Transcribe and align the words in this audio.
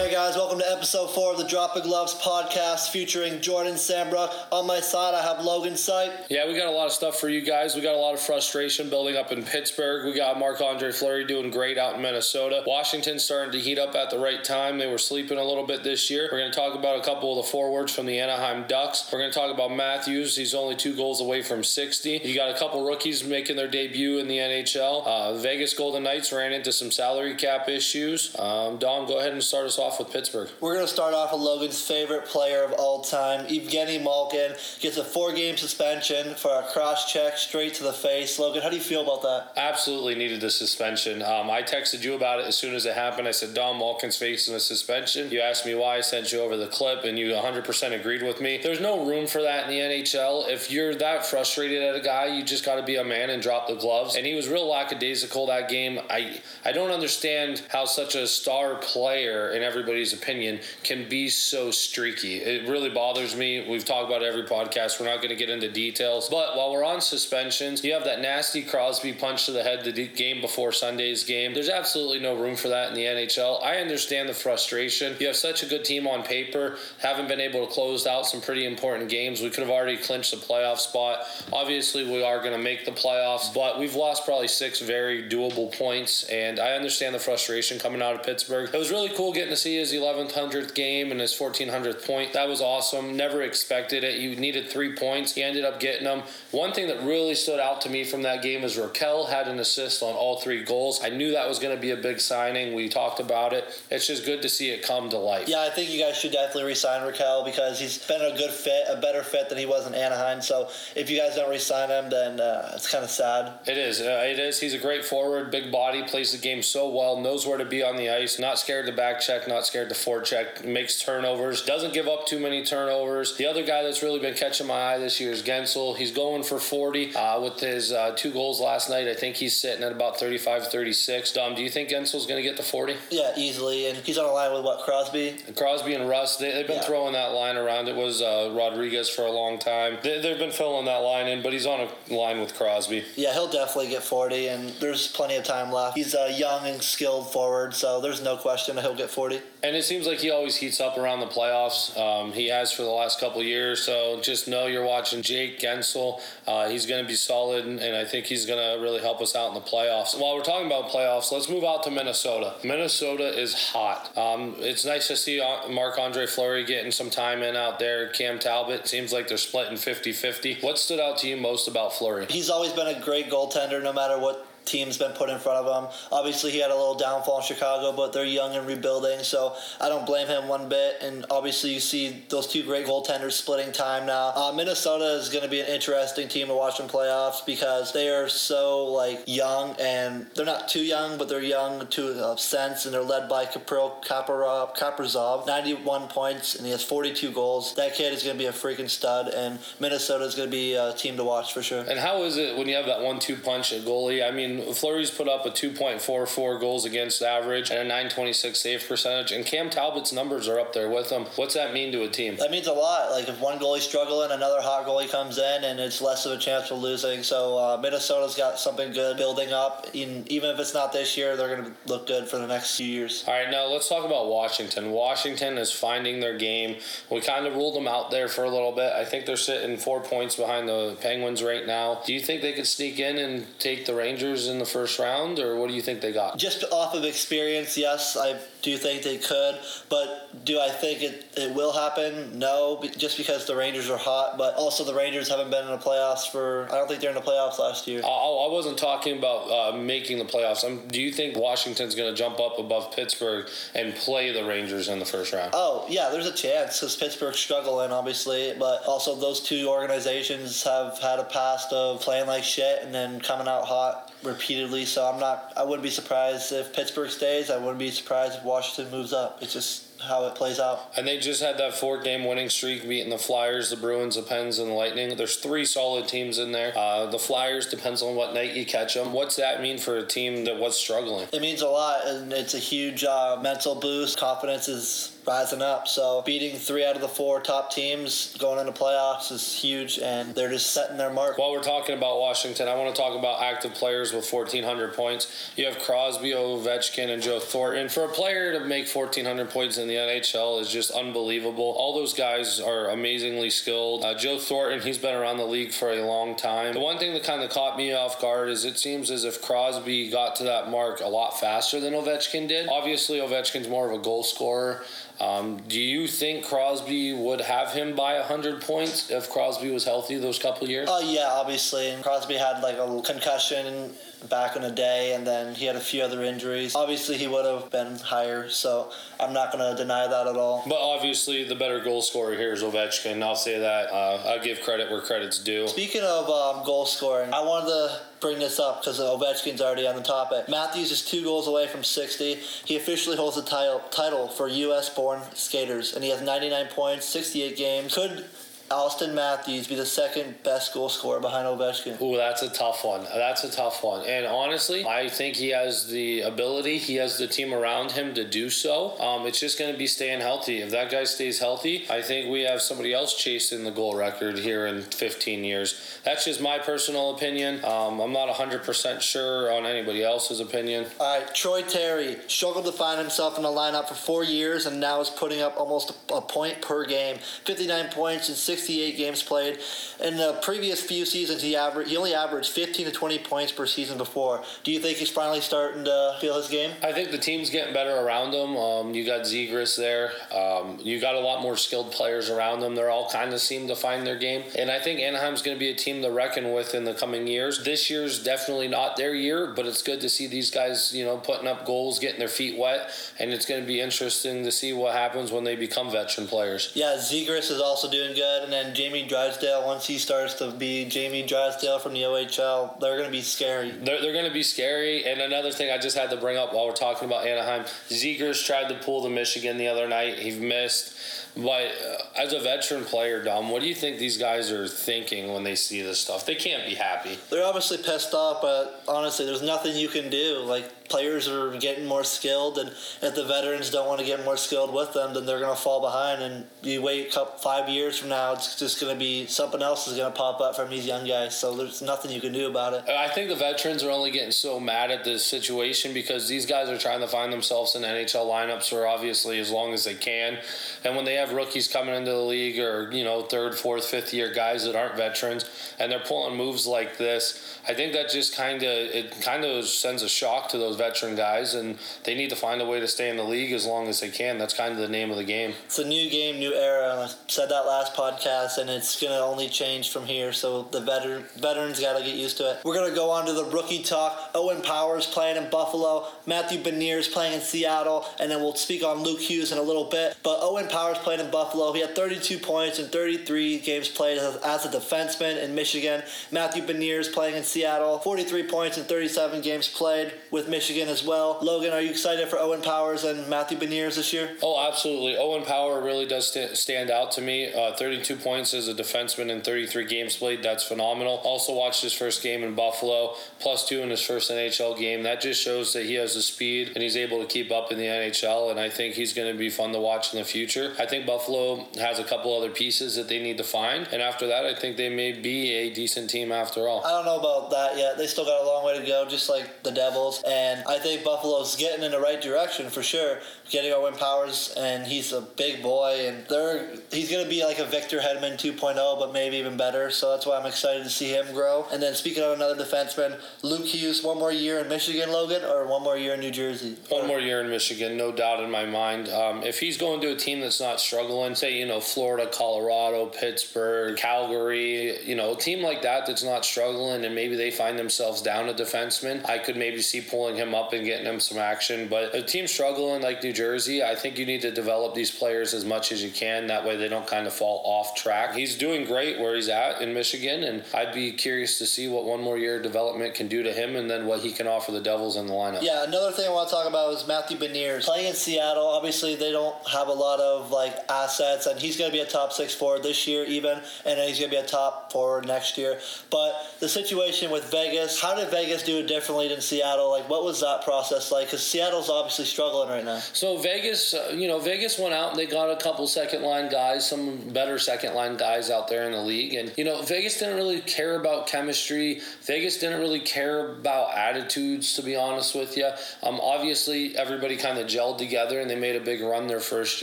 Hey 0.00 0.10
guys, 0.10 0.34
welcome 0.34 0.58
to 0.60 0.72
episode 0.72 1.08
four 1.08 1.32
of 1.32 1.36
the 1.36 1.44
Drop 1.44 1.76
of 1.76 1.82
Gloves 1.82 2.14
podcast 2.14 2.88
featuring 2.88 3.38
Jordan 3.42 3.74
Sambrook. 3.74 4.32
On 4.50 4.66
my 4.66 4.80
side, 4.80 5.12
I 5.12 5.20
have 5.20 5.44
Logan 5.44 5.76
Sight. 5.76 6.10
Yeah, 6.30 6.48
we 6.48 6.56
got 6.56 6.68
a 6.68 6.70
lot 6.70 6.86
of 6.86 6.92
stuff 6.92 7.20
for 7.20 7.28
you 7.28 7.42
guys. 7.42 7.74
We 7.74 7.82
got 7.82 7.94
a 7.94 7.98
lot 7.98 8.14
of 8.14 8.20
frustration 8.20 8.88
building 8.88 9.16
up 9.16 9.30
in 9.30 9.44
Pittsburgh. 9.44 10.06
We 10.06 10.14
got 10.14 10.38
Marc 10.38 10.62
Andre 10.62 10.90
Fleury 10.90 11.26
doing 11.26 11.50
great 11.50 11.76
out 11.76 11.96
in 11.96 12.02
Minnesota. 12.02 12.62
Washington 12.66 13.18
starting 13.18 13.52
to 13.52 13.60
heat 13.60 13.78
up 13.78 13.94
at 13.94 14.08
the 14.08 14.18
right 14.18 14.42
time. 14.42 14.78
They 14.78 14.86
were 14.86 14.96
sleeping 14.96 15.36
a 15.36 15.44
little 15.44 15.66
bit 15.66 15.84
this 15.84 16.08
year. 16.08 16.30
We're 16.32 16.38
going 16.38 16.50
to 16.50 16.58
talk 16.58 16.74
about 16.74 16.98
a 16.98 17.02
couple 17.02 17.38
of 17.38 17.44
the 17.44 17.52
forwards 17.52 17.94
from 17.94 18.06
the 18.06 18.18
Anaheim 18.20 18.64
Ducks. 18.66 19.06
We're 19.12 19.18
going 19.18 19.30
to 19.30 19.38
talk 19.38 19.52
about 19.52 19.70
Matthews. 19.70 20.34
He's 20.34 20.54
only 20.54 20.76
two 20.76 20.96
goals 20.96 21.20
away 21.20 21.42
from 21.42 21.62
60. 21.62 22.22
You 22.24 22.34
got 22.34 22.48
a 22.48 22.58
couple 22.58 22.86
rookies 22.86 23.22
making 23.22 23.56
their 23.56 23.68
debut 23.68 24.16
in 24.16 24.28
the 24.28 24.38
NHL. 24.38 25.06
Uh, 25.06 25.34
Vegas 25.34 25.74
Golden 25.74 26.04
Knights 26.04 26.32
ran 26.32 26.54
into 26.54 26.72
some 26.72 26.90
salary 26.90 27.34
cap 27.34 27.68
issues. 27.68 28.34
Um, 28.38 28.78
Dom, 28.78 29.06
go 29.06 29.18
ahead 29.18 29.34
and 29.34 29.44
start 29.44 29.66
us 29.66 29.78
off 29.78 29.89
with 29.98 30.12
Pittsburgh. 30.12 30.48
We're 30.60 30.74
going 30.74 30.86
to 30.86 30.92
start 30.92 31.14
off 31.14 31.32
with 31.32 31.40
Logan's 31.40 31.80
favorite 31.80 32.26
player 32.26 32.64
of 32.64 32.72
all 32.72 33.02
time, 33.02 33.46
Evgeny 33.46 34.02
Malkin. 34.02 34.54
Gets 34.80 34.96
a 34.96 35.04
four 35.04 35.32
game 35.32 35.56
suspension 35.56 36.34
for 36.34 36.50
a 36.50 36.62
cross 36.72 37.12
check 37.12 37.36
straight 37.36 37.74
to 37.74 37.82
the 37.82 37.92
face. 37.92 38.38
Logan, 38.38 38.62
how 38.62 38.68
do 38.68 38.76
you 38.76 38.82
feel 38.82 39.02
about 39.02 39.22
that? 39.22 39.52
Absolutely 39.56 40.14
needed 40.14 40.40
the 40.40 40.50
suspension. 40.50 41.22
Um, 41.22 41.50
I 41.50 41.62
texted 41.62 42.02
you 42.02 42.14
about 42.14 42.40
it 42.40 42.46
as 42.46 42.56
soon 42.56 42.74
as 42.74 42.86
it 42.86 42.94
happened. 42.94 43.28
I 43.28 43.32
said, 43.32 43.54
Dom 43.54 43.78
Malkin's 43.78 44.16
facing 44.16 44.54
a 44.54 44.60
suspension. 44.60 45.30
You 45.30 45.40
asked 45.40 45.66
me 45.66 45.74
why. 45.74 45.96
I 45.96 46.00
sent 46.02 46.32
you 46.32 46.40
over 46.40 46.56
the 46.56 46.68
clip, 46.68 47.04
and 47.04 47.18
you 47.18 47.32
100% 47.32 47.98
agreed 47.98 48.22
with 48.22 48.40
me. 48.40 48.58
There's 48.62 48.80
no 48.80 49.04
room 49.04 49.26
for 49.26 49.42
that 49.42 49.64
in 49.64 49.70
the 49.70 49.78
NHL. 49.78 50.48
If 50.48 50.70
you're 50.70 50.94
that 50.94 51.26
frustrated 51.26 51.82
at 51.82 51.96
a 51.96 52.00
guy, 52.00 52.26
you 52.26 52.44
just 52.44 52.64
got 52.64 52.76
to 52.76 52.82
be 52.82 52.96
a 52.96 53.04
man 53.04 53.30
and 53.30 53.42
drop 53.42 53.68
the 53.68 53.74
gloves. 53.74 54.16
And 54.16 54.24
he 54.24 54.34
was 54.34 54.48
real 54.48 54.68
lackadaisical 54.68 55.46
that 55.46 55.68
game. 55.68 56.00
I, 56.08 56.40
I 56.64 56.72
don't 56.72 56.90
understand 56.90 57.62
how 57.68 57.84
such 57.84 58.14
a 58.14 58.26
star 58.26 58.76
player, 58.76 59.50
in 59.50 59.62
everybody's 59.80 60.12
opinion, 60.12 60.60
can 60.82 61.08
be 61.08 61.28
so 61.28 61.70
streaky. 61.70 62.36
It 62.36 62.68
really 62.68 62.90
bothers 62.90 63.34
me. 63.34 63.66
We've 63.68 63.84
talked 63.84 64.08
about 64.08 64.22
every 64.22 64.44
podcast. 64.44 65.00
We're 65.00 65.06
not 65.06 65.16
going 65.16 65.30
to 65.30 65.36
get 65.36 65.48
into 65.48 65.70
details. 65.70 66.28
But 66.28 66.56
while 66.56 66.70
we're 66.70 66.84
on 66.84 67.00
suspensions, 67.00 67.82
you 67.82 67.92
have 67.94 68.04
that 68.04 68.20
nasty 68.20 68.62
Crosby 68.62 69.14
punch 69.14 69.46
to 69.46 69.52
the 69.52 69.62
head 69.62 69.84
the 69.84 70.06
game 70.08 70.40
before 70.40 70.72
Sunday's 70.72 71.24
game. 71.24 71.54
There's 71.54 71.70
absolutely 71.70 72.20
no 72.20 72.36
room 72.36 72.56
for 72.56 72.68
that 72.68 72.88
in 72.88 72.94
the 72.94 73.04
NHL. 73.04 73.62
I 73.62 73.76
understand 73.76 74.28
the 74.28 74.34
frustration. 74.34 75.16
You 75.18 75.28
have 75.28 75.36
such 75.36 75.62
a 75.62 75.66
good 75.66 75.84
team 75.84 76.06
on 76.06 76.22
paper, 76.22 76.76
haven't 76.98 77.28
been 77.28 77.40
able 77.40 77.66
to 77.66 77.72
close 77.72 78.06
out 78.06 78.26
some 78.26 78.40
pretty 78.40 78.66
important 78.66 79.08
games. 79.08 79.40
We 79.40 79.50
could 79.50 79.62
have 79.62 79.70
already 79.70 79.96
clinched 79.96 80.32
the 80.32 80.36
playoff 80.36 80.78
spot. 80.78 81.20
Obviously, 81.52 82.04
we 82.04 82.22
are 82.22 82.38
going 82.40 82.52
to 82.52 82.62
make 82.62 82.84
the 82.84 82.92
playoffs, 82.92 83.52
but 83.52 83.78
we've 83.78 83.94
lost 83.94 84.24
probably 84.24 84.48
six 84.48 84.80
very 84.80 85.28
doable 85.28 85.76
points, 85.76 86.24
and 86.24 86.58
I 86.60 86.72
understand 86.72 87.14
the 87.14 87.18
frustration 87.18 87.78
coming 87.78 88.02
out 88.02 88.14
of 88.14 88.22
Pittsburgh. 88.22 88.70
It 88.72 88.78
was 88.78 88.90
really 88.90 89.08
cool 89.10 89.32
getting 89.32 89.50
to 89.50 89.56
see 89.56 89.69
his 89.76 89.92
1100th 89.92 90.74
game 90.74 91.10
and 91.10 91.20
his 91.20 91.32
1400th 91.32 92.06
point. 92.06 92.32
That 92.32 92.48
was 92.48 92.60
awesome. 92.60 93.16
Never 93.16 93.42
expected 93.42 94.04
it. 94.04 94.20
You 94.20 94.36
needed 94.36 94.68
three 94.68 94.94
points. 94.94 95.34
He 95.34 95.42
ended 95.42 95.64
up 95.64 95.80
getting 95.80 96.04
them. 96.04 96.22
One 96.50 96.72
thing 96.72 96.88
that 96.88 97.02
really 97.02 97.34
stood 97.34 97.60
out 97.60 97.80
to 97.82 97.90
me 97.90 98.04
from 98.04 98.22
that 98.22 98.42
game 98.42 98.64
is 98.64 98.76
Rakell 98.76 99.28
had 99.28 99.48
an 99.48 99.58
assist 99.58 100.02
on 100.02 100.14
all 100.14 100.40
three 100.40 100.64
goals. 100.64 101.00
I 101.02 101.08
knew 101.10 101.32
that 101.32 101.48
was 101.48 101.58
going 101.58 101.74
to 101.74 101.80
be 101.80 101.90
a 101.90 101.96
big 101.96 102.20
signing. 102.20 102.74
We 102.74 102.88
talked 102.88 103.20
about 103.20 103.52
it. 103.52 103.64
It's 103.90 104.06
just 104.06 104.24
good 104.24 104.42
to 104.42 104.48
see 104.48 104.70
it 104.70 104.82
come 104.82 105.10
to 105.10 105.18
life. 105.18 105.48
Yeah, 105.48 105.62
I 105.62 105.70
think 105.70 105.90
you 105.90 106.00
guys 106.00 106.16
should 106.16 106.32
definitely 106.32 106.64
resign 106.64 107.00
Rakell 107.02 107.44
because 107.44 107.78
he's 107.78 107.98
been 107.98 108.20
a 108.20 108.36
good 108.36 108.50
fit, 108.50 108.84
a 108.88 108.96
better 108.96 109.22
fit 109.22 109.48
than 109.48 109.58
he 109.58 109.66
was 109.66 109.86
in 109.86 109.94
Anaheim. 109.94 110.42
So 110.42 110.68
if 110.96 111.10
you 111.10 111.18
guys 111.18 111.36
don't 111.36 111.50
re-sign 111.50 111.88
him, 111.88 112.10
then 112.10 112.40
uh, 112.40 112.72
it's 112.74 112.90
kind 112.90 113.04
of 113.04 113.10
sad. 113.10 113.52
It 113.66 113.78
is. 113.78 114.00
Uh, 114.00 114.24
it 114.26 114.38
is. 114.38 114.60
He's 114.60 114.74
a 114.74 114.78
great 114.78 115.04
forward, 115.04 115.50
big 115.50 115.70
body, 115.70 116.02
plays 116.02 116.32
the 116.32 116.38
game 116.38 116.62
so 116.62 116.88
well, 116.88 117.20
knows 117.20 117.46
where 117.46 117.58
to 117.58 117.64
be 117.64 117.82
on 117.82 117.96
the 117.96 118.08
ice, 118.08 118.38
not 118.38 118.58
scared 118.58 118.86
to 118.86 118.92
back 118.92 119.20
check, 119.20 119.46
not 119.48 119.59
scared 119.64 119.88
to 119.88 119.94
forecheck, 119.94 120.64
makes 120.64 121.00
turnovers, 121.00 121.62
doesn't 121.62 121.92
give 121.92 122.08
up 122.08 122.26
too 122.26 122.38
many 122.38 122.64
turnovers. 122.64 123.36
The 123.36 123.46
other 123.46 123.64
guy 123.64 123.82
that's 123.82 124.02
really 124.02 124.20
been 124.20 124.34
catching 124.34 124.66
my 124.66 124.94
eye 124.94 124.98
this 124.98 125.20
year 125.20 125.32
is 125.32 125.42
Guentzel. 125.42 125.96
He's 125.96 126.12
going 126.12 126.42
for 126.42 126.58
40 126.58 127.14
uh, 127.14 127.40
with 127.40 127.60
his 127.60 127.92
uh, 127.92 128.12
two 128.16 128.32
goals 128.32 128.60
last 128.60 128.90
night. 128.90 129.08
I 129.08 129.14
think 129.14 129.36
he's 129.36 129.56
sitting 129.56 129.84
at 129.84 129.92
about 129.92 130.18
35, 130.18 130.68
36. 130.68 131.32
Dom, 131.32 131.54
do 131.54 131.62
you 131.62 131.70
think 131.70 131.90
Guentzel's 131.90 132.26
going 132.26 132.42
to 132.42 132.48
get 132.48 132.56
to 132.56 132.62
40? 132.62 132.96
Yeah, 133.10 133.32
easily. 133.36 133.86
And 133.88 133.98
he's 133.98 134.18
on 134.18 134.26
a 134.26 134.32
line 134.32 134.52
with 134.52 134.64
what 134.64 134.80
Crosby. 134.80 135.36
Crosby 135.56 135.94
and 135.94 136.08
Rust. 136.08 136.38
They, 136.40 136.50
have 136.50 136.66
been 136.66 136.76
yeah. 136.76 136.82
throwing 136.82 137.12
that 137.14 137.32
line 137.32 137.56
around. 137.56 137.88
It 137.88 137.96
was 137.96 138.22
uh, 138.22 138.52
Rodrigues 138.54 139.08
for 139.08 139.22
a 139.22 139.32
long 139.32 139.58
time. 139.58 139.98
They, 140.02 140.20
they've 140.20 140.38
been 140.38 140.52
filling 140.52 140.86
that 140.86 140.98
line 140.98 141.26
in, 141.26 141.42
but 141.42 141.52
he's 141.52 141.66
on 141.66 141.80
a 141.80 142.14
line 142.14 142.40
with 142.40 142.54
Crosby. 142.54 143.04
Yeah, 143.16 143.32
he'll 143.32 143.50
definitely 143.50 143.90
get 143.90 144.02
40, 144.02 144.48
and 144.48 144.68
there's 144.80 145.08
plenty 145.08 145.36
of 145.36 145.44
time 145.44 145.72
left. 145.72 145.96
He's 145.96 146.14
a 146.14 146.32
young 146.32 146.66
and 146.66 146.82
skilled 146.82 147.32
forward, 147.32 147.74
so 147.74 148.00
there's 148.00 148.22
no 148.22 148.36
question 148.36 148.76
that 148.76 148.82
he'll 148.82 148.94
get 148.94 149.10
40. 149.10 149.40
And 149.62 149.76
it 149.76 149.84
seems 149.84 150.06
like 150.06 150.18
he 150.18 150.30
always 150.30 150.56
heats 150.56 150.80
up 150.80 150.96
around 150.96 151.20
the 151.20 151.26
playoffs. 151.26 151.96
Um, 151.98 152.32
he 152.32 152.48
has 152.48 152.72
for 152.72 152.82
the 152.82 152.88
last 152.88 153.20
couple 153.20 153.42
years. 153.42 153.82
So 153.82 154.18
just 154.22 154.48
know 154.48 154.66
you're 154.66 154.84
watching 154.84 155.22
Jake 155.22 155.60
Guentzel. 155.60 156.20
Uh, 156.46 156.68
he's 156.68 156.86
going 156.86 157.02
to 157.02 157.08
be 157.08 157.14
solid, 157.14 157.66
and, 157.66 157.78
and 157.78 157.94
I 157.94 158.04
think 158.04 158.26
he's 158.26 158.46
going 158.46 158.58
to 158.58 158.82
really 158.82 159.00
help 159.00 159.20
us 159.20 159.36
out 159.36 159.48
in 159.48 159.54
the 159.54 159.60
playoffs. 159.60 160.18
While 160.18 160.34
we're 160.34 160.42
talking 160.42 160.66
about 160.66 160.88
playoffs, 160.88 161.30
let's 161.30 161.48
move 161.48 161.64
out 161.64 161.82
to 161.84 161.90
Minnesota. 161.90 162.54
Minnesota 162.64 163.38
is 163.38 163.54
hot. 163.54 164.16
Um, 164.16 164.54
it's 164.58 164.84
nice 164.84 165.08
to 165.08 165.16
see 165.16 165.40
uh, 165.40 165.68
Marc 165.68 165.98
Andre 165.98 166.26
Fleury 166.26 166.64
getting 166.64 166.90
some 166.90 167.10
time 167.10 167.42
in 167.42 167.54
out 167.54 167.78
there. 167.78 168.08
Cam 168.08 168.38
Talbot 168.38 168.88
seems 168.88 169.12
like 169.12 169.28
they're 169.28 169.36
splitting 169.36 169.76
50 169.76 170.12
50. 170.12 170.58
What 170.62 170.78
stood 170.78 171.00
out 171.00 171.18
to 171.18 171.28
you 171.28 171.36
most 171.36 171.68
about 171.68 171.92
Fleury? 171.92 172.26
He's 172.30 172.48
always 172.48 172.72
been 172.72 172.86
a 172.86 172.98
great 173.00 173.30
goaltender 173.30 173.82
no 173.82 173.92
matter 173.92 174.18
what 174.18 174.46
team's 174.70 174.96
been 174.96 175.12
put 175.12 175.28
in 175.28 175.38
front 175.38 175.66
of 175.66 175.84
him. 175.84 175.90
Obviously, 176.12 176.50
he 176.52 176.60
had 176.60 176.70
a 176.70 176.74
little 176.74 176.94
downfall 176.94 177.38
in 177.38 177.44
Chicago, 177.44 177.92
but 177.92 178.12
they're 178.12 178.24
young 178.24 178.54
and 178.54 178.66
rebuilding, 178.66 179.22
so 179.22 179.54
I 179.80 179.88
don't 179.88 180.06
blame 180.06 180.28
him 180.28 180.48
one 180.48 180.68
bit. 180.68 180.96
And 181.02 181.26
obviously, 181.30 181.74
you 181.74 181.80
see 181.80 182.24
those 182.28 182.46
two 182.46 182.62
great 182.62 182.86
goaltenders 182.86 183.32
splitting 183.32 183.72
time 183.72 184.06
now. 184.06 184.32
Uh, 184.34 184.52
Minnesota 184.54 185.14
is 185.14 185.28
going 185.28 185.44
to 185.44 185.50
be 185.50 185.60
an 185.60 185.66
interesting 185.66 186.28
team 186.28 186.46
to 186.48 186.54
watch 186.54 186.80
in 186.80 186.86
playoffs 186.86 187.44
because 187.44 187.92
they 187.92 188.08
are 188.08 188.28
so 188.28 188.84
like 188.86 189.24
young, 189.26 189.74
and 189.80 190.26
they're 190.34 190.46
not 190.46 190.68
too 190.68 190.82
young, 190.82 191.18
but 191.18 191.28
they're 191.28 191.42
young 191.42 191.86
to 191.88 192.30
a 192.30 192.38
sense, 192.38 192.84
and 192.84 192.94
they're 192.94 193.02
led 193.02 193.28
by 193.28 193.44
Kapril 193.44 194.02
Kaprizov, 194.04 194.76
Kaprizov, 194.76 195.46
91 195.46 196.08
points, 196.08 196.54
and 196.54 196.64
he 196.64 196.72
has 196.72 196.84
42 196.84 197.32
goals. 197.32 197.74
That 197.74 197.94
kid 197.94 198.12
is 198.12 198.22
going 198.22 198.36
to 198.36 198.38
be 198.38 198.46
a 198.46 198.52
freaking 198.52 198.88
stud, 198.88 199.28
and 199.28 199.58
Minnesota 199.80 200.24
is 200.24 200.34
going 200.34 200.48
to 200.48 200.56
be 200.56 200.74
a 200.74 200.92
team 200.92 201.16
to 201.16 201.24
watch 201.24 201.52
for 201.52 201.62
sure. 201.62 201.80
And 201.80 201.98
how 201.98 202.22
is 202.22 202.36
it 202.36 202.56
when 202.56 202.68
you 202.68 202.76
have 202.76 202.86
that 202.86 203.00
one-two 203.00 203.36
punch 203.36 203.72
at 203.72 203.82
goalie? 203.82 204.26
I 204.26 204.30
mean, 204.30 204.59
Fleury's 204.74 205.10
put 205.10 205.28
up 205.28 205.46
a 205.46 205.50
2.44 205.50 206.60
goals 206.60 206.84
against 206.84 207.22
average 207.22 207.70
and 207.70 207.80
a 207.80 207.84
926 207.84 208.58
save 208.58 208.88
percentage, 208.88 209.32
and 209.32 209.44
Cam 209.44 209.70
Talbot's 209.70 210.12
numbers 210.12 210.48
are 210.48 210.58
up 210.58 210.72
there 210.72 210.88
with 210.88 211.10
him. 211.10 211.26
What's 211.36 211.54
that 211.54 211.72
mean 211.72 211.92
to 211.92 212.02
a 212.02 212.08
team? 212.08 212.36
That 212.36 212.50
means 212.50 212.66
a 212.66 212.72
lot. 212.72 213.10
Like 213.10 213.28
if 213.28 213.40
one 213.40 213.58
goalie's 213.58 213.82
struggling, 213.82 214.30
another 214.30 214.60
hot 214.60 214.86
goalie 214.86 215.10
comes 215.10 215.38
in, 215.38 215.64
and 215.64 215.80
it's 215.80 216.00
less 216.00 216.26
of 216.26 216.32
a 216.32 216.38
chance 216.38 216.68
for 216.68 216.74
losing. 216.74 217.22
So 217.22 217.58
uh, 217.58 217.78
Minnesota's 217.80 218.34
got 218.34 218.58
something 218.58 218.92
good 218.92 219.16
building 219.16 219.52
up. 219.52 219.86
In, 219.94 220.24
even 220.28 220.50
if 220.50 220.58
it's 220.58 220.74
not 220.74 220.92
this 220.92 221.16
year, 221.16 221.36
they're 221.36 221.56
going 221.56 221.70
to 221.70 221.76
look 221.86 222.06
good 222.06 222.28
for 222.28 222.38
the 222.38 222.46
next 222.46 222.76
few 222.76 222.86
years. 222.86 223.24
All 223.26 223.34
right, 223.34 223.50
now 223.50 223.66
let's 223.66 223.88
talk 223.88 224.04
about 224.04 224.26
Washington. 224.28 224.90
Washington 224.90 225.58
is 225.58 225.72
finding 225.72 226.20
their 226.20 226.36
game. 226.38 226.76
We 227.10 227.20
kind 227.20 227.46
of 227.46 227.54
ruled 227.54 227.74
them 227.74 227.88
out 227.88 228.10
there 228.10 228.28
for 228.28 228.44
a 228.44 228.50
little 228.50 228.72
bit. 228.72 228.92
I 228.92 229.04
think 229.04 229.26
they're 229.26 229.36
sitting 229.36 229.76
four 229.76 230.00
points 230.00 230.36
behind 230.36 230.68
the 230.68 230.96
Penguins 231.00 231.42
right 231.42 231.66
now. 231.66 232.00
Do 232.04 232.12
you 232.12 232.20
think 232.20 232.42
they 232.42 232.52
could 232.52 232.66
sneak 232.66 232.98
in 232.98 233.18
and 233.18 233.46
take 233.58 233.86
the 233.86 233.94
Rangers 233.94 234.39
in 234.48 234.58
the 234.58 234.64
first 234.64 234.98
round, 234.98 235.38
or 235.38 235.56
what 235.56 235.68
do 235.68 235.74
you 235.74 235.82
think 235.82 236.00
they 236.00 236.12
got? 236.12 236.38
Just 236.38 236.64
off 236.72 236.94
of 236.94 237.04
experience, 237.04 237.76
yes, 237.76 238.16
I 238.16 238.38
do 238.62 238.76
think 238.76 239.02
they 239.02 239.18
could. 239.18 239.58
But 239.88 240.44
do 240.44 240.60
I 240.60 240.68
think 240.68 241.02
it, 241.02 241.26
it 241.36 241.54
will 241.54 241.72
happen? 241.72 242.38
No, 242.38 242.82
just 242.96 243.16
because 243.16 243.46
the 243.46 243.56
Rangers 243.56 243.90
are 243.90 243.98
hot. 243.98 244.38
But 244.38 244.54
also, 244.54 244.84
the 244.84 244.94
Rangers 244.94 245.28
haven't 245.28 245.50
been 245.50 245.64
in 245.64 245.70
the 245.70 245.78
playoffs 245.78 246.30
for, 246.30 246.68
I 246.70 246.76
don't 246.76 246.88
think 246.88 247.00
they're 247.00 247.10
in 247.10 247.16
the 247.16 247.22
playoffs 247.22 247.58
last 247.58 247.86
year. 247.86 248.02
I, 248.04 248.08
I 248.08 248.52
wasn't 248.52 248.78
talking 248.78 249.18
about 249.18 249.50
uh, 249.50 249.76
making 249.76 250.18
the 250.18 250.24
playoffs. 250.24 250.64
I'm, 250.64 250.86
do 250.88 251.00
you 251.00 251.12
think 251.12 251.36
Washington's 251.36 251.94
going 251.94 252.10
to 252.12 252.16
jump 252.16 252.40
up 252.40 252.58
above 252.58 252.94
Pittsburgh 252.94 253.48
and 253.74 253.94
play 253.94 254.32
the 254.32 254.44
Rangers 254.44 254.88
in 254.88 254.98
the 254.98 255.04
first 255.04 255.32
round? 255.32 255.50
Oh, 255.52 255.86
yeah, 255.88 256.10
there's 256.10 256.26
a 256.26 256.32
chance 256.32 256.80
because 256.80 256.96
Pittsburgh's 256.96 257.38
struggling, 257.38 257.92
obviously. 257.92 258.54
But 258.58 258.84
also, 258.86 259.16
those 259.16 259.40
two 259.40 259.68
organizations 259.68 260.62
have 260.64 260.98
had 260.98 261.18
a 261.18 261.24
past 261.24 261.72
of 261.72 262.00
playing 262.00 262.26
like 262.26 262.44
shit 262.44 262.82
and 262.82 262.94
then 262.94 263.20
coming 263.20 263.48
out 263.48 263.64
hot 263.64 264.09
repeatedly. 264.22 264.84
So 264.84 265.06
I'm 265.10 265.20
not. 265.20 265.52
I 265.56 265.64
wouldn't 265.64 265.82
be 265.82 265.90
surprised 265.90 266.52
if 266.52 266.72
Pittsburgh 266.72 267.10
stays. 267.10 267.50
I 267.50 267.56
wouldn't 267.58 267.78
be 267.78 267.90
surprised 267.90 268.38
if 268.38 268.44
Washington 268.44 268.92
moves 268.92 269.12
up. 269.12 269.38
It's 269.42 269.52
just 269.52 269.86
how 270.00 270.24
it 270.26 270.34
plays 270.34 270.58
out. 270.58 270.90
And 270.96 271.06
they 271.06 271.18
just 271.18 271.42
had 271.42 271.58
that 271.58 271.74
four 271.74 272.00
game 272.00 272.24
winning 272.24 272.48
streak 272.48 272.88
beating 272.88 273.10
the 273.10 273.18
Flyers, 273.18 273.70
the 273.70 273.76
Bruins, 273.76 274.16
the 274.16 274.22
Pens, 274.22 274.58
and 274.58 274.70
the 274.70 274.74
Lightning. 274.74 275.14
There's 275.16 275.36
three 275.36 275.64
solid 275.64 276.08
teams 276.08 276.38
in 276.38 276.52
there. 276.52 276.72
Uh, 276.76 277.06
the 277.06 277.18
Flyers 277.18 277.66
depends 277.66 278.02
on 278.02 278.14
what 278.14 278.34
night 278.34 278.54
you 278.54 278.64
catch 278.64 278.94
them. 278.94 279.12
What's 279.12 279.36
that 279.36 279.60
mean 279.60 279.78
for 279.78 279.96
a 279.98 280.06
team 280.06 280.44
that 280.44 280.58
was 280.58 280.78
struggling? 280.78 281.28
It 281.32 281.42
means 281.42 281.60
a 281.62 281.68
lot, 281.68 282.06
and 282.06 282.32
it's 282.32 282.54
a 282.54 282.58
huge 282.58 283.04
uh, 283.04 283.38
mental 283.42 283.74
boost. 283.74 284.18
Confidence 284.18 284.68
is 284.68 285.19
rising 285.26 285.62
up. 285.62 285.88
So 285.88 286.22
beating 286.24 286.56
three 286.56 286.84
out 286.84 286.94
of 286.94 287.00
the 287.00 287.08
four 287.08 287.40
top 287.40 287.72
teams 287.72 288.36
going 288.38 288.58
into 288.58 288.72
playoffs 288.72 289.30
is 289.30 289.52
huge, 289.52 289.98
and 289.98 290.34
they're 290.34 290.50
just 290.50 290.70
setting 290.72 290.96
their 290.96 291.12
mark. 291.12 291.38
While 291.38 291.52
we're 291.52 291.62
talking 291.62 291.96
about 291.96 292.18
Washington, 292.18 292.68
I 292.68 292.74
want 292.74 292.94
to 292.94 293.00
talk 293.00 293.18
about 293.18 293.42
active 293.42 293.74
players 293.74 294.12
with 294.12 294.30
1,400 294.30 294.94
points. 294.94 295.52
You 295.56 295.66
have 295.66 295.78
Crosby, 295.78 296.30
Ovechkin, 296.30 297.08
and 297.08 297.22
Joe 297.22 297.40
Thornton. 297.40 297.88
For 297.88 298.04
a 298.04 298.08
player 298.08 298.52
to 298.58 298.64
make 298.64 298.88
1,400 298.88 299.50
points 299.50 299.78
in 299.78 299.88
the 299.88 299.94
NHL 299.94 300.60
is 300.60 300.70
just 300.70 300.90
unbelievable. 300.90 301.74
All 301.76 301.94
those 301.94 302.14
guys 302.14 302.60
are 302.60 302.90
amazingly 302.90 303.50
skilled. 303.50 304.04
Uh, 304.04 304.14
Joe 304.14 304.38
Thornton, 304.38 304.80
he's 304.80 304.98
been 304.98 305.14
around 305.14 305.36
the 305.36 305.44
league 305.44 305.72
for 305.72 305.90
a 305.90 306.02
long 306.02 306.36
time. 306.36 306.74
The 306.74 306.80
one 306.80 306.98
thing 306.98 307.14
that 307.14 307.24
kind 307.24 307.42
of 307.42 307.50
caught 307.50 307.76
me 307.76 307.92
off 307.92 308.20
guard 308.20 308.48
is 308.48 308.64
it 308.64 308.78
seems 308.78 309.10
as 309.10 309.24
if 309.24 309.42
Crosby 309.42 310.10
got 310.10 310.36
to 310.36 310.44
that 310.44 310.70
mark 310.70 311.00
a 311.00 311.08
lot 311.08 311.38
faster 311.38 311.80
than 311.80 311.94
Ovechkin 311.94 312.48
did. 312.48 312.68
Obviously, 312.68 313.18
Ovechkin's 313.18 313.68
more 313.68 313.90
of 313.90 313.98
a 313.98 314.02
goal 314.02 314.22
scorer. 314.22 314.82
Um, 315.20 315.60
do 315.68 315.78
you 315.78 316.08
think 316.08 316.46
Crosby 316.46 317.12
would 317.12 317.42
have 317.42 317.72
him 317.72 317.94
by 317.94 318.14
100 318.14 318.62
points 318.62 319.10
if 319.10 319.28
Crosby 319.28 319.70
was 319.70 319.84
healthy 319.84 320.16
those 320.18 320.38
couple 320.38 320.66
years? 320.68 320.88
Oh, 320.90 320.96
uh, 320.96 321.00
yeah, 321.00 321.28
obviously. 321.30 321.94
Crosby 322.02 322.34
had 322.34 322.62
like 322.62 322.78
a 322.78 323.02
concussion 323.04 323.92
back 324.30 324.56
in 324.56 324.62
the 324.62 324.70
day, 324.70 325.14
and 325.14 325.26
then 325.26 325.54
he 325.54 325.66
had 325.66 325.76
a 325.76 325.80
few 325.80 326.02
other 326.02 326.22
injuries. 326.22 326.74
Obviously, 326.74 327.18
he 327.18 327.26
would 327.26 327.44
have 327.44 327.70
been 327.70 327.96
higher, 327.98 328.48
so 328.48 328.90
I'm 329.18 329.34
not 329.34 329.52
going 329.52 329.70
to 329.70 329.82
deny 329.82 330.06
that 330.06 330.26
at 330.26 330.36
all. 330.36 330.62
But 330.66 330.80
obviously, 330.80 331.44
the 331.44 331.54
better 331.54 331.80
goal 331.80 332.00
scorer 332.00 332.34
here 332.34 332.52
is 332.52 332.62
Ovechkin. 332.62 333.22
I'll 333.22 333.36
say 333.36 333.58
that. 333.58 333.92
Uh, 333.92 334.22
I'll 334.26 334.42
give 334.42 334.62
credit 334.62 334.90
where 334.90 335.02
credit's 335.02 335.38
due. 335.38 335.68
Speaking 335.68 336.02
of 336.02 336.30
um, 336.30 336.64
goal 336.64 336.86
scoring, 336.86 337.32
I 337.34 337.42
wanted 337.42 337.66
to 337.66 338.00
bring 338.20 338.38
this 338.38 338.58
up 338.58 338.82
because 338.82 339.00
Ovechkin's 339.00 339.60
already 339.60 339.86
on 339.86 339.96
the 339.96 340.02
topic. 340.02 340.48
Matthews 340.48 340.90
is 340.92 341.04
two 341.04 341.22
goals 341.22 341.48
away 341.48 341.66
from 341.66 341.82
60. 341.82 342.34
He 342.64 342.76
officially 342.76 343.16
holds 343.16 343.36
the 343.36 343.42
title 343.42 343.80
title 343.90 344.28
for 344.28 344.48
U.S. 344.48 344.88
born 344.90 345.20
skaters, 345.34 345.94
and 345.94 346.04
he 346.04 346.10
has 346.10 346.22
99 346.22 346.66
points, 346.68 347.06
68 347.06 347.56
games. 347.56 347.94
Could 347.94 348.24
Auston 348.70 349.14
Matthews 349.14 349.66
be 349.66 349.74
the 349.74 349.84
second 349.84 350.40
best 350.44 350.72
goal 350.72 350.88
scorer 350.88 351.18
behind 351.18 351.44
Ovechkin? 351.44 352.00
Ooh, 352.00 352.16
that's 352.16 352.42
a 352.42 352.48
tough 352.48 352.84
one. 352.84 353.02
That's 353.02 353.42
a 353.42 353.50
tough 353.50 353.82
one. 353.82 354.06
And 354.06 354.24
honestly, 354.26 354.86
I 354.86 355.08
think 355.08 355.34
he 355.34 355.48
has 355.48 355.88
the 355.88 356.20
ability. 356.20 356.78
He 356.78 356.94
has 356.94 357.18
the 357.18 357.26
team 357.26 357.52
around 357.52 357.90
him 357.90 358.14
to 358.14 358.22
do 358.22 358.48
so. 358.48 358.96
Um, 359.00 359.26
it's 359.26 359.40
just 359.40 359.58
going 359.58 359.72
to 359.72 359.78
be 359.78 359.88
staying 359.88 360.20
healthy. 360.20 360.60
If 360.60 360.70
that 360.70 360.88
guy 360.88 361.02
stays 361.02 361.40
healthy, 361.40 361.84
I 361.90 362.00
think 362.00 362.30
we 362.30 362.42
have 362.42 362.62
somebody 362.62 362.94
else 362.94 363.20
chasing 363.20 363.64
the 363.64 363.72
goal 363.72 363.96
record 363.96 364.38
here 364.38 364.66
in 364.66 364.82
15 364.82 365.42
years. 365.42 365.98
That's 366.04 366.24
just 366.24 366.40
my 366.40 366.60
personal 366.60 367.16
opinion. 367.16 367.64
Um, 367.64 367.98
I'm 367.98 368.12
not 368.12 368.28
100% 368.28 369.00
sure 369.00 369.52
on 369.52 369.66
anybody 369.66 370.04
else's 370.04 370.38
opinion. 370.38 370.86
All 371.00 371.18
right, 371.18 371.34
Troy 371.34 371.62
Terry 371.62 372.18
struggled 372.28 372.66
to 372.66 372.72
find 372.72 373.00
himself 373.00 373.36
in 373.36 373.42
the 373.42 373.48
lineup 373.48 373.88
for 373.88 373.94
four 373.94 374.22
years 374.22 374.66
and 374.66 374.78
now 374.78 375.00
is 375.00 375.10
putting 375.10 375.40
up 375.40 375.58
almost 375.58 375.90
a 376.14 376.20
point 376.20 376.62
per 376.62 376.86
game. 376.86 377.18
59 377.46 377.88
points 377.88 378.28
in 378.28 378.36
six 378.36 378.59
68 378.60 378.96
games 378.96 379.22
played. 379.22 379.58
In 380.02 380.16
the 380.16 380.38
previous 380.42 380.82
few 380.82 381.06
seasons, 381.06 381.42
he 381.42 381.56
averaged 381.56 381.90
he 381.90 381.96
only 381.96 382.14
averaged 382.14 382.50
15 382.50 382.86
to 382.86 382.92
20 382.92 383.18
points 383.20 383.52
per 383.52 383.66
season 383.66 383.96
before. 383.96 384.42
Do 384.64 384.72
you 384.72 384.80
think 384.80 384.98
he's 384.98 385.10
finally 385.10 385.40
starting 385.40 385.84
to 385.84 386.16
feel 386.20 386.36
his 386.36 386.48
game? 386.48 386.72
I 386.82 386.92
think 386.92 387.10
the 387.10 387.18
team's 387.18 387.50
getting 387.50 387.72
better 387.72 387.96
around 387.96 388.34
him. 388.34 388.56
Um, 388.56 388.94
you 388.94 389.04
got 389.06 389.22
Zegras 389.22 389.76
there. 389.76 390.12
Um, 390.34 390.78
you 390.82 391.00
got 391.00 391.14
a 391.14 391.20
lot 391.20 391.42
more 391.42 391.56
skilled 391.56 391.90
players 391.92 392.28
around 392.28 392.60
them. 392.60 392.74
They're 392.74 392.90
all 392.90 393.08
kind 393.08 393.32
of 393.32 393.40
seem 393.40 393.68
to 393.68 393.76
find 393.76 394.06
their 394.06 394.18
game. 394.18 394.44
And 394.58 394.70
I 394.70 394.78
think 394.78 395.00
Anaheim's 395.00 395.42
going 395.42 395.56
to 395.56 395.58
be 395.58 395.70
a 395.70 395.74
team 395.74 396.02
to 396.02 396.10
reckon 396.10 396.52
with 396.52 396.74
in 396.74 396.84
the 396.84 396.94
coming 396.94 397.26
years. 397.26 397.64
This 397.64 397.88
year's 397.88 398.22
definitely 398.22 398.68
not 398.68 398.96
their 398.96 399.14
year, 399.14 399.52
but 399.54 399.66
it's 399.66 399.82
good 399.82 400.00
to 400.02 400.08
see 400.08 400.26
these 400.26 400.50
guys, 400.50 400.94
you 400.94 401.04
know, 401.04 401.16
putting 401.16 401.48
up 401.48 401.64
goals, 401.64 401.98
getting 401.98 402.18
their 402.18 402.28
feet 402.28 402.58
wet, 402.58 402.90
and 403.18 403.32
it's 403.32 403.46
going 403.46 403.60
to 403.60 403.66
be 403.66 403.80
interesting 403.80 404.44
to 404.44 404.52
see 404.52 404.72
what 404.72 404.94
happens 404.94 405.32
when 405.32 405.44
they 405.44 405.56
become 405.56 405.90
veteran 405.90 406.26
players. 406.26 406.72
Yeah, 406.74 406.96
Zegras 406.98 407.50
is 407.50 407.60
also 407.60 407.90
doing 407.90 408.14
good 408.14 408.49
and 408.50 408.66
then 408.66 408.74
Jamie 408.74 409.06
Drysdale, 409.06 409.64
once 409.64 409.86
he 409.86 409.96
starts 409.96 410.34
to 410.34 410.50
be 410.50 410.84
Jamie 410.84 411.24
Drysdale 411.24 411.78
from 411.78 411.92
the 411.92 412.02
OHL, 412.02 412.80
they're 412.80 412.96
going 412.96 413.08
to 413.08 413.12
be 413.12 413.22
scary. 413.22 413.70
They're, 413.70 414.00
they're 414.00 414.12
going 414.12 414.24
to 414.24 414.32
be 414.32 414.42
scary. 414.42 415.04
And 415.04 415.20
another 415.20 415.52
thing 415.52 415.70
I 415.70 415.78
just 415.78 415.96
had 415.96 416.10
to 416.10 416.16
bring 416.16 416.36
up 416.36 416.52
while 416.52 416.66
we're 416.66 416.72
talking 416.72 417.06
about 417.06 417.24
Anaheim, 417.24 417.62
Zegras 417.88 418.44
tried 418.44 418.68
to 418.70 418.74
pull 418.74 419.02
the 419.02 419.08
Michigan 419.08 419.56
the 419.56 419.68
other 419.68 419.86
night. 419.86 420.18
He 420.18 420.36
missed. 420.36 420.94
But 421.36 421.66
uh, 421.66 422.20
as 422.20 422.32
a 422.32 422.40
veteran 422.40 422.84
player, 422.84 423.22
Dom, 423.22 423.50
what 423.50 423.62
do 423.62 423.68
you 423.68 423.74
think 423.74 423.98
these 423.98 424.18
guys 424.18 424.50
are 424.50 424.66
thinking 424.66 425.32
when 425.32 425.44
they 425.44 425.54
see 425.54 425.80
this 425.82 426.00
stuff? 426.00 426.26
They 426.26 426.34
can't 426.34 426.66
be 426.66 426.74
happy. 426.74 427.20
They're 427.30 427.46
obviously 427.46 427.78
pissed 427.78 428.14
off, 428.14 428.42
but 428.42 428.82
honestly, 428.88 429.26
there's 429.26 429.42
nothing 429.42 429.76
you 429.76 429.86
can 429.86 430.10
do. 430.10 430.42
Like 430.44 430.68
players 430.90 431.28
are 431.28 431.56
getting 431.56 431.86
more 431.86 432.04
skilled, 432.04 432.58
and 432.58 432.68
if 432.68 433.14
the 433.14 433.24
veterans 433.24 433.70
don't 433.70 433.86
want 433.86 434.00
to 434.00 434.06
get 434.06 434.24
more 434.24 434.36
skilled 434.36 434.74
with 434.74 434.92
them, 434.92 435.14
then 435.14 435.24
they're 435.24 435.40
going 435.40 435.56
to 435.56 435.62
fall 435.62 435.80
behind. 435.80 436.22
And 436.22 436.44
you 436.62 436.82
wait 436.82 437.08
a 437.08 437.12
couple, 437.12 437.38
five 437.38 437.68
years 437.68 437.98
from 437.98 438.10
now, 438.10 438.32
it's 438.32 438.58
just 438.58 438.80
going 438.80 438.92
to 438.92 438.98
be 438.98 439.26
something 439.26 439.62
else 439.62 439.88
is 439.88 439.96
going 439.96 440.12
to 440.12 440.18
pop 440.18 440.40
up 440.40 440.56
from 440.56 440.68
these 440.68 440.86
young 440.86 441.06
guys. 441.06 441.38
So 441.38 441.54
there's 441.56 441.80
nothing 441.80 442.10
you 442.10 442.20
can 442.20 442.32
do 442.32 442.50
about 442.50 442.74
it. 442.74 442.84
I 442.90 443.08
think 443.08 443.30
the 443.30 443.36
veterans 443.36 443.82
are 443.82 443.90
only 443.90 444.10
getting 444.10 444.32
so 444.32 444.60
mad 444.60 444.90
at 444.90 445.04
this 445.04 445.24
situation 445.24 445.94
because 445.94 446.28
these 446.28 446.44
guys 446.44 446.68
are 446.68 446.78
trying 446.78 447.00
to 447.00 447.08
find 447.08 447.32
themselves 447.32 447.74
in 447.76 447.82
NHL 447.82 448.26
lineups 448.26 448.68
for 448.68 448.86
obviously 448.86 449.38
as 449.38 449.50
long 449.50 449.72
as 449.72 449.84
they 449.84 449.94
can, 449.94 450.38
and 450.84 450.96
when 450.96 451.04
they 451.04 451.14
have 451.14 451.32
rookies 451.32 451.68
coming 451.68 451.94
into 451.94 452.10
the 452.10 452.18
league 452.18 452.58
or 452.58 452.90
you 452.92 453.04
know 453.04 453.22
third, 453.22 453.54
fourth, 453.54 453.86
fifth 453.86 454.12
year 454.12 454.32
guys 454.32 454.64
that 454.64 454.74
aren't 454.74 454.96
veterans, 454.96 455.48
and 455.78 455.92
they're 455.92 456.00
pulling 456.00 456.36
moves 456.36 456.66
like 456.66 456.98
this, 456.98 457.58
I 457.68 457.74
think 457.74 457.92
that 457.92 458.10
just 458.10 458.36
kind 458.36 458.62
of 458.62 458.72
it 458.72 459.20
kind 459.20 459.44
of 459.44 459.66
sends 459.66 460.02
a 460.02 460.08
shock 460.08 460.48
to 460.50 460.58
those 460.58 460.76
veteran 460.80 461.14
guys, 461.14 461.54
and 461.54 461.78
they 462.04 462.14
need 462.14 462.30
to 462.30 462.36
find 462.36 462.60
a 462.62 462.66
way 462.66 462.80
to 462.80 462.88
stay 462.88 463.10
in 463.10 463.16
the 463.16 463.22
league 463.22 463.52
as 463.52 463.66
long 463.66 463.86
as 463.86 464.00
they 464.00 464.08
can. 464.08 464.38
That's 464.38 464.54
kind 464.54 464.72
of 464.72 464.78
the 464.78 464.88
name 464.88 465.10
of 465.10 465.18
the 465.18 465.24
game. 465.24 465.52
It's 465.66 465.78
a 465.78 465.86
new 465.86 466.08
game, 466.10 466.38
new 466.38 466.54
era. 466.54 467.06
I 467.06 467.12
said 467.28 467.50
that 467.50 467.66
last 467.66 467.94
podcast, 467.94 468.56
and 468.58 468.70
it's 468.70 468.98
going 469.00 469.12
to 469.12 469.20
only 469.20 469.48
change 469.48 469.92
from 469.92 470.06
here. 470.06 470.32
So 470.32 470.62
the 470.72 470.80
veteran 470.80 471.24
veterans 471.36 471.78
got 471.80 471.98
to 471.98 472.04
get 472.04 472.16
used 472.16 472.38
to 472.38 472.50
it. 472.50 472.58
We're 472.64 472.74
going 472.74 472.88
to 472.88 472.96
go 472.96 473.10
on 473.10 473.26
to 473.26 473.34
the 473.34 473.44
rookie 473.44 473.82
talk. 473.82 474.30
Owen 474.34 474.62
Powers 474.62 475.06
playing 475.06 475.36
in 475.36 475.50
Buffalo, 475.50 476.06
Matthew 476.26 476.58
Beniers 476.62 477.12
playing 477.12 477.34
in 477.34 477.40
Seattle, 477.40 478.06
and 478.18 478.30
then 478.30 478.40
we'll 478.40 478.54
speak 478.54 478.82
on 478.82 479.02
Luke 479.02 479.20
Hughes 479.20 479.52
in 479.52 479.58
a 479.58 479.62
little 479.62 479.84
bit. 479.84 480.16
But 480.22 480.38
Owen 480.40 480.68
Powers 480.68 480.98
playing 480.98 481.20
in 481.20 481.30
Buffalo. 481.30 481.72
He 481.72 481.80
had 481.80 481.94
32 481.94 482.38
points 482.38 482.78
in 482.78 482.86
33 482.86 483.58
games 483.58 483.88
played 483.88 484.18
as 484.18 484.64
a 484.64 484.68
defenseman 484.68 485.42
in 485.42 485.54
Michigan. 485.54 486.02
Matthew 486.32 486.62
Beniers 486.62 487.12
playing 487.12 487.36
in 487.36 487.44
Seattle, 487.44 487.98
43 487.98 488.44
points 488.44 488.78
in 488.78 488.84
37 488.84 489.42
games 489.42 489.68
played 489.68 490.12
with 490.30 490.48
Michigan 490.48 490.69
as 490.78 491.04
well. 491.04 491.38
Logan, 491.42 491.72
are 491.72 491.80
you 491.80 491.90
excited 491.90 492.28
for 492.28 492.38
Owen 492.38 492.62
Powers 492.62 493.04
and 493.04 493.28
Matthew 493.28 493.58
Beniers 493.58 493.96
this 493.96 494.12
year? 494.12 494.30
Oh, 494.42 494.68
absolutely. 494.68 495.16
Owen 495.16 495.42
Power 495.44 495.80
really 495.80 496.06
does 496.06 496.32
st- 496.32 496.56
stand 496.56 496.90
out 496.90 497.10
to 497.12 497.20
me. 497.20 497.52
Uh, 497.52 497.74
32 497.74 498.16
points 498.16 498.54
as 498.54 498.68
a 498.68 498.74
defenseman 498.74 499.30
in 499.30 499.40
33 499.40 499.84
games 499.86 500.16
played. 500.16 500.42
That's 500.42 500.62
phenomenal. 500.62 501.20
Also 501.24 501.54
watched 501.54 501.82
his 501.82 501.92
first 501.92 502.22
game 502.22 502.42
in 502.42 502.54
Buffalo, 502.54 503.14
plus 503.40 503.66
two 503.66 503.80
in 503.80 503.90
his 503.90 504.00
first 504.00 504.30
NHL 504.30 504.78
game. 504.78 505.02
That 505.02 505.20
just 505.20 505.42
shows 505.42 505.72
that 505.72 505.86
he 505.86 505.94
has 505.94 506.14
the 506.14 506.22
speed 506.22 506.72
and 506.74 506.82
he's 506.82 506.96
able 506.96 507.20
to 507.20 507.26
keep 507.26 507.50
up 507.50 507.72
in 507.72 507.78
the 507.78 507.86
NHL. 507.86 508.50
And 508.50 508.60
I 508.60 508.70
think 508.70 508.94
he's 508.94 509.12
going 509.12 509.32
to 509.32 509.38
be 509.38 509.50
fun 509.50 509.72
to 509.72 509.80
watch 509.80 510.12
in 510.12 510.18
the 510.18 510.24
future. 510.24 510.72
I 510.78 510.86
think 510.86 511.06
Buffalo 511.06 511.66
has 511.74 511.98
a 511.98 512.04
couple 512.04 512.36
other 512.36 512.50
pieces 512.50 512.96
that 512.96 513.08
they 513.08 513.20
need 513.20 513.38
to 513.38 513.44
find. 513.44 513.88
And 513.92 514.00
after 514.00 514.26
that, 514.28 514.44
I 514.46 514.54
think 514.54 514.76
they 514.76 514.88
may 514.88 515.12
be 515.12 515.52
a 515.52 515.70
decent 515.74 516.10
team 516.10 516.30
after 516.32 516.68
all. 516.68 516.84
I 516.84 516.90
don't 516.90 517.04
know 517.04 517.18
about 517.18 517.50
that 517.50 517.76
yet. 517.76 517.98
They 517.98 518.06
still 518.06 518.24
got 518.24 518.42
a 518.42 518.46
long 518.46 518.64
way 518.64 518.78
to 518.78 518.86
go, 518.86 519.06
just 519.08 519.28
like 519.28 519.62
the 519.62 519.70
Devils. 519.70 520.22
And 520.26 520.59
I 520.68 520.78
think 520.78 521.04
Buffalo's 521.04 521.56
getting 521.56 521.84
in 521.84 521.90
the 521.90 522.00
right 522.00 522.20
direction 522.20 522.68
for 522.70 522.82
sure. 522.82 523.18
Getting 523.50 523.72
Owen 523.72 523.94
Powers, 523.94 524.54
and 524.56 524.86
he's 524.86 525.12
a 525.12 525.20
big 525.20 525.62
boy, 525.62 526.06
and 526.06 526.26
they're 526.28 526.68
he's 526.90 527.10
to 527.10 527.28
be 527.28 527.44
like 527.44 527.58
a 527.58 527.64
Victor 527.64 527.98
Hedman 527.98 528.34
2.0, 528.34 528.98
but 528.98 529.12
maybe 529.12 529.36
even 529.36 529.56
better. 529.56 529.90
So 529.90 530.10
that's 530.10 530.24
why 530.24 530.38
I'm 530.38 530.46
excited 530.46 530.84
to 530.84 530.90
see 530.90 531.10
him 531.10 531.32
grow. 531.34 531.66
And 531.72 531.82
then 531.82 531.94
speaking 531.94 532.22
of 532.22 532.32
another 532.32 532.64
defenseman, 532.64 533.20
Luke 533.42 533.66
Hughes, 533.66 534.02
one 534.02 534.18
more 534.18 534.32
year 534.32 534.60
in 534.60 534.68
Michigan, 534.68 535.10
Logan, 535.10 535.44
or 535.44 535.66
one 535.66 535.82
more 535.82 535.96
year 535.96 536.14
in 536.14 536.20
New 536.20 536.30
Jersey? 536.30 536.76
One 536.88 537.06
more 537.06 537.18
year 537.18 537.40
in 537.40 537.50
Michigan, 537.50 537.96
no 537.96 538.12
doubt 538.12 538.42
in 538.42 538.50
my 538.50 538.66
mind. 538.66 539.08
Um, 539.08 539.42
if 539.42 539.58
he's 539.58 539.76
going 539.76 540.00
to 540.02 540.12
a 540.12 540.16
team 540.16 540.40
that's 540.40 540.60
not 540.60 540.80
struggling, 540.80 541.34
say 541.34 541.58
you 541.58 541.66
know 541.66 541.80
Florida, 541.80 542.30
Colorado, 542.32 543.06
Pittsburgh, 543.06 543.96
Calgary, 543.96 545.04
you 545.04 545.16
know, 545.16 545.32
a 545.32 545.36
team 545.36 545.62
like 545.62 545.82
that 545.82 546.06
that's 546.06 546.22
not 546.22 546.44
struggling, 546.44 547.04
and 547.04 547.14
maybe 547.14 547.36
they 547.36 547.50
find 547.50 547.78
themselves 547.78 548.22
down 548.22 548.48
a 548.48 548.54
defenseman, 548.54 549.28
I 549.28 549.38
could 549.38 549.56
maybe 549.56 549.82
see 549.82 550.00
pulling 550.00 550.36
him 550.36 550.54
up 550.54 550.72
and 550.72 550.84
getting 550.84 551.06
him 551.06 551.20
some 551.20 551.38
action. 551.38 551.88
But 551.88 552.14
a 552.14 552.22
team 552.22 552.46
struggling 552.46 553.02
like 553.02 553.22
New 553.22 553.32
Jersey, 553.32 553.39
I 553.40 553.94
think 553.94 554.18
you 554.18 554.26
need 554.26 554.42
to 554.42 554.50
develop 554.50 554.94
these 554.94 555.10
players 555.10 555.54
as 555.54 555.64
much 555.64 555.92
as 555.92 556.02
you 556.02 556.10
can. 556.10 556.46
That 556.48 556.64
way 556.64 556.76
they 556.76 556.88
don't 556.88 557.06
kind 557.06 557.26
of 557.26 557.32
fall 557.32 557.62
off 557.64 557.94
track. 557.94 558.34
He's 558.34 558.56
doing 558.56 558.84
great 558.84 559.18
where 559.18 559.34
he's 559.34 559.48
at 559.48 559.80
in 559.80 559.94
Michigan, 559.94 560.44
and 560.44 560.62
I'd 560.74 560.92
be 560.92 561.12
curious 561.12 561.58
to 561.58 561.66
see 561.66 561.88
what 561.88 562.04
one 562.04 562.20
more 562.20 562.38
year 562.38 562.56
of 562.56 562.62
development 562.62 563.14
can 563.14 563.28
do 563.28 563.42
to 563.42 563.52
him 563.52 563.76
and 563.76 563.90
then 563.90 564.06
what 564.06 564.20
he 564.20 564.32
can 564.32 564.46
offer 564.46 564.72
the 564.72 564.80
Devils 564.80 565.16
in 565.16 565.26
the 565.26 565.32
lineup. 565.32 565.62
Yeah, 565.62 565.84
another 565.84 566.12
thing 566.12 566.28
I 566.28 566.32
want 566.32 566.48
to 566.48 566.54
talk 566.54 566.68
about 566.68 566.92
is 566.92 567.06
Matthew 567.06 567.38
Beniers. 567.38 567.84
Playing 567.84 568.08
in 568.08 568.14
Seattle, 568.14 568.66
obviously 568.66 569.16
they 569.16 569.32
don't 569.32 569.56
have 569.68 569.88
a 569.88 569.92
lot 569.92 570.20
of 570.20 570.50
like 570.50 570.74
assets, 570.88 571.46
and 571.46 571.58
he's 571.58 571.76
going 571.76 571.90
to 571.90 571.96
be 571.96 572.02
a 572.02 572.06
top 572.06 572.32
six 572.32 572.54
forward 572.54 572.82
this 572.82 573.06
year 573.06 573.24
even, 573.24 573.58
and 573.58 573.98
then 573.98 574.08
he's 574.08 574.18
going 574.18 574.30
to 574.30 574.36
be 574.36 574.42
a 574.42 574.46
top 574.46 574.92
forward 574.92 575.26
next 575.26 575.56
year. 575.56 575.78
But 576.10 576.34
the 576.60 576.68
situation 576.68 577.30
with 577.30 577.50
Vegas, 577.50 578.00
how 578.00 578.14
did 578.14 578.30
Vegas 578.30 578.62
do 578.62 578.78
it 578.78 578.86
differently 578.86 579.28
than 579.28 579.40
Seattle? 579.40 579.90
Like, 579.90 580.08
what 580.08 580.24
was 580.24 580.40
that 580.40 580.62
process 580.62 581.10
like? 581.10 581.26
Because 581.26 581.46
Seattle's 581.46 581.88
obviously 581.88 582.24
struggling 582.24 582.68
right 582.68 582.84
now. 582.84 582.98
So 582.98 583.29
Vegas, 583.38 583.94
uh, 583.94 584.12
you 584.16 584.28
know, 584.28 584.38
Vegas 584.38 584.78
went 584.78 584.94
out 584.94 585.10
and 585.10 585.18
they 585.18 585.26
got 585.26 585.50
a 585.50 585.56
couple 585.56 585.86
second 585.86 586.22
line 586.22 586.50
guys, 586.50 586.88
some 586.88 587.18
better 587.32 587.58
second 587.58 587.94
line 587.94 588.16
guys 588.16 588.50
out 588.50 588.68
there 588.68 588.84
in 588.86 588.92
the 588.92 589.00
league, 589.02 589.34
and 589.34 589.52
you 589.56 589.64
know, 589.64 589.82
Vegas 589.82 590.18
didn't 590.18 590.36
really 590.36 590.60
care 590.60 590.98
about 590.98 591.26
chemistry. 591.26 592.00
Vegas 592.22 592.58
didn't 592.58 592.80
really 592.80 593.00
care 593.00 593.52
about 593.54 593.94
attitudes, 593.96 594.74
to 594.74 594.82
be 594.82 594.96
honest 594.96 595.34
with 595.34 595.56
you. 595.56 595.70
Um, 596.02 596.20
obviously, 596.20 596.96
everybody 596.96 597.36
kind 597.36 597.58
of 597.58 597.66
gelled 597.66 597.98
together 597.98 598.40
and 598.40 598.50
they 598.50 598.56
made 598.56 598.76
a 598.76 598.80
big 598.80 599.02
run 599.02 599.26
their 599.26 599.40
first 599.40 599.82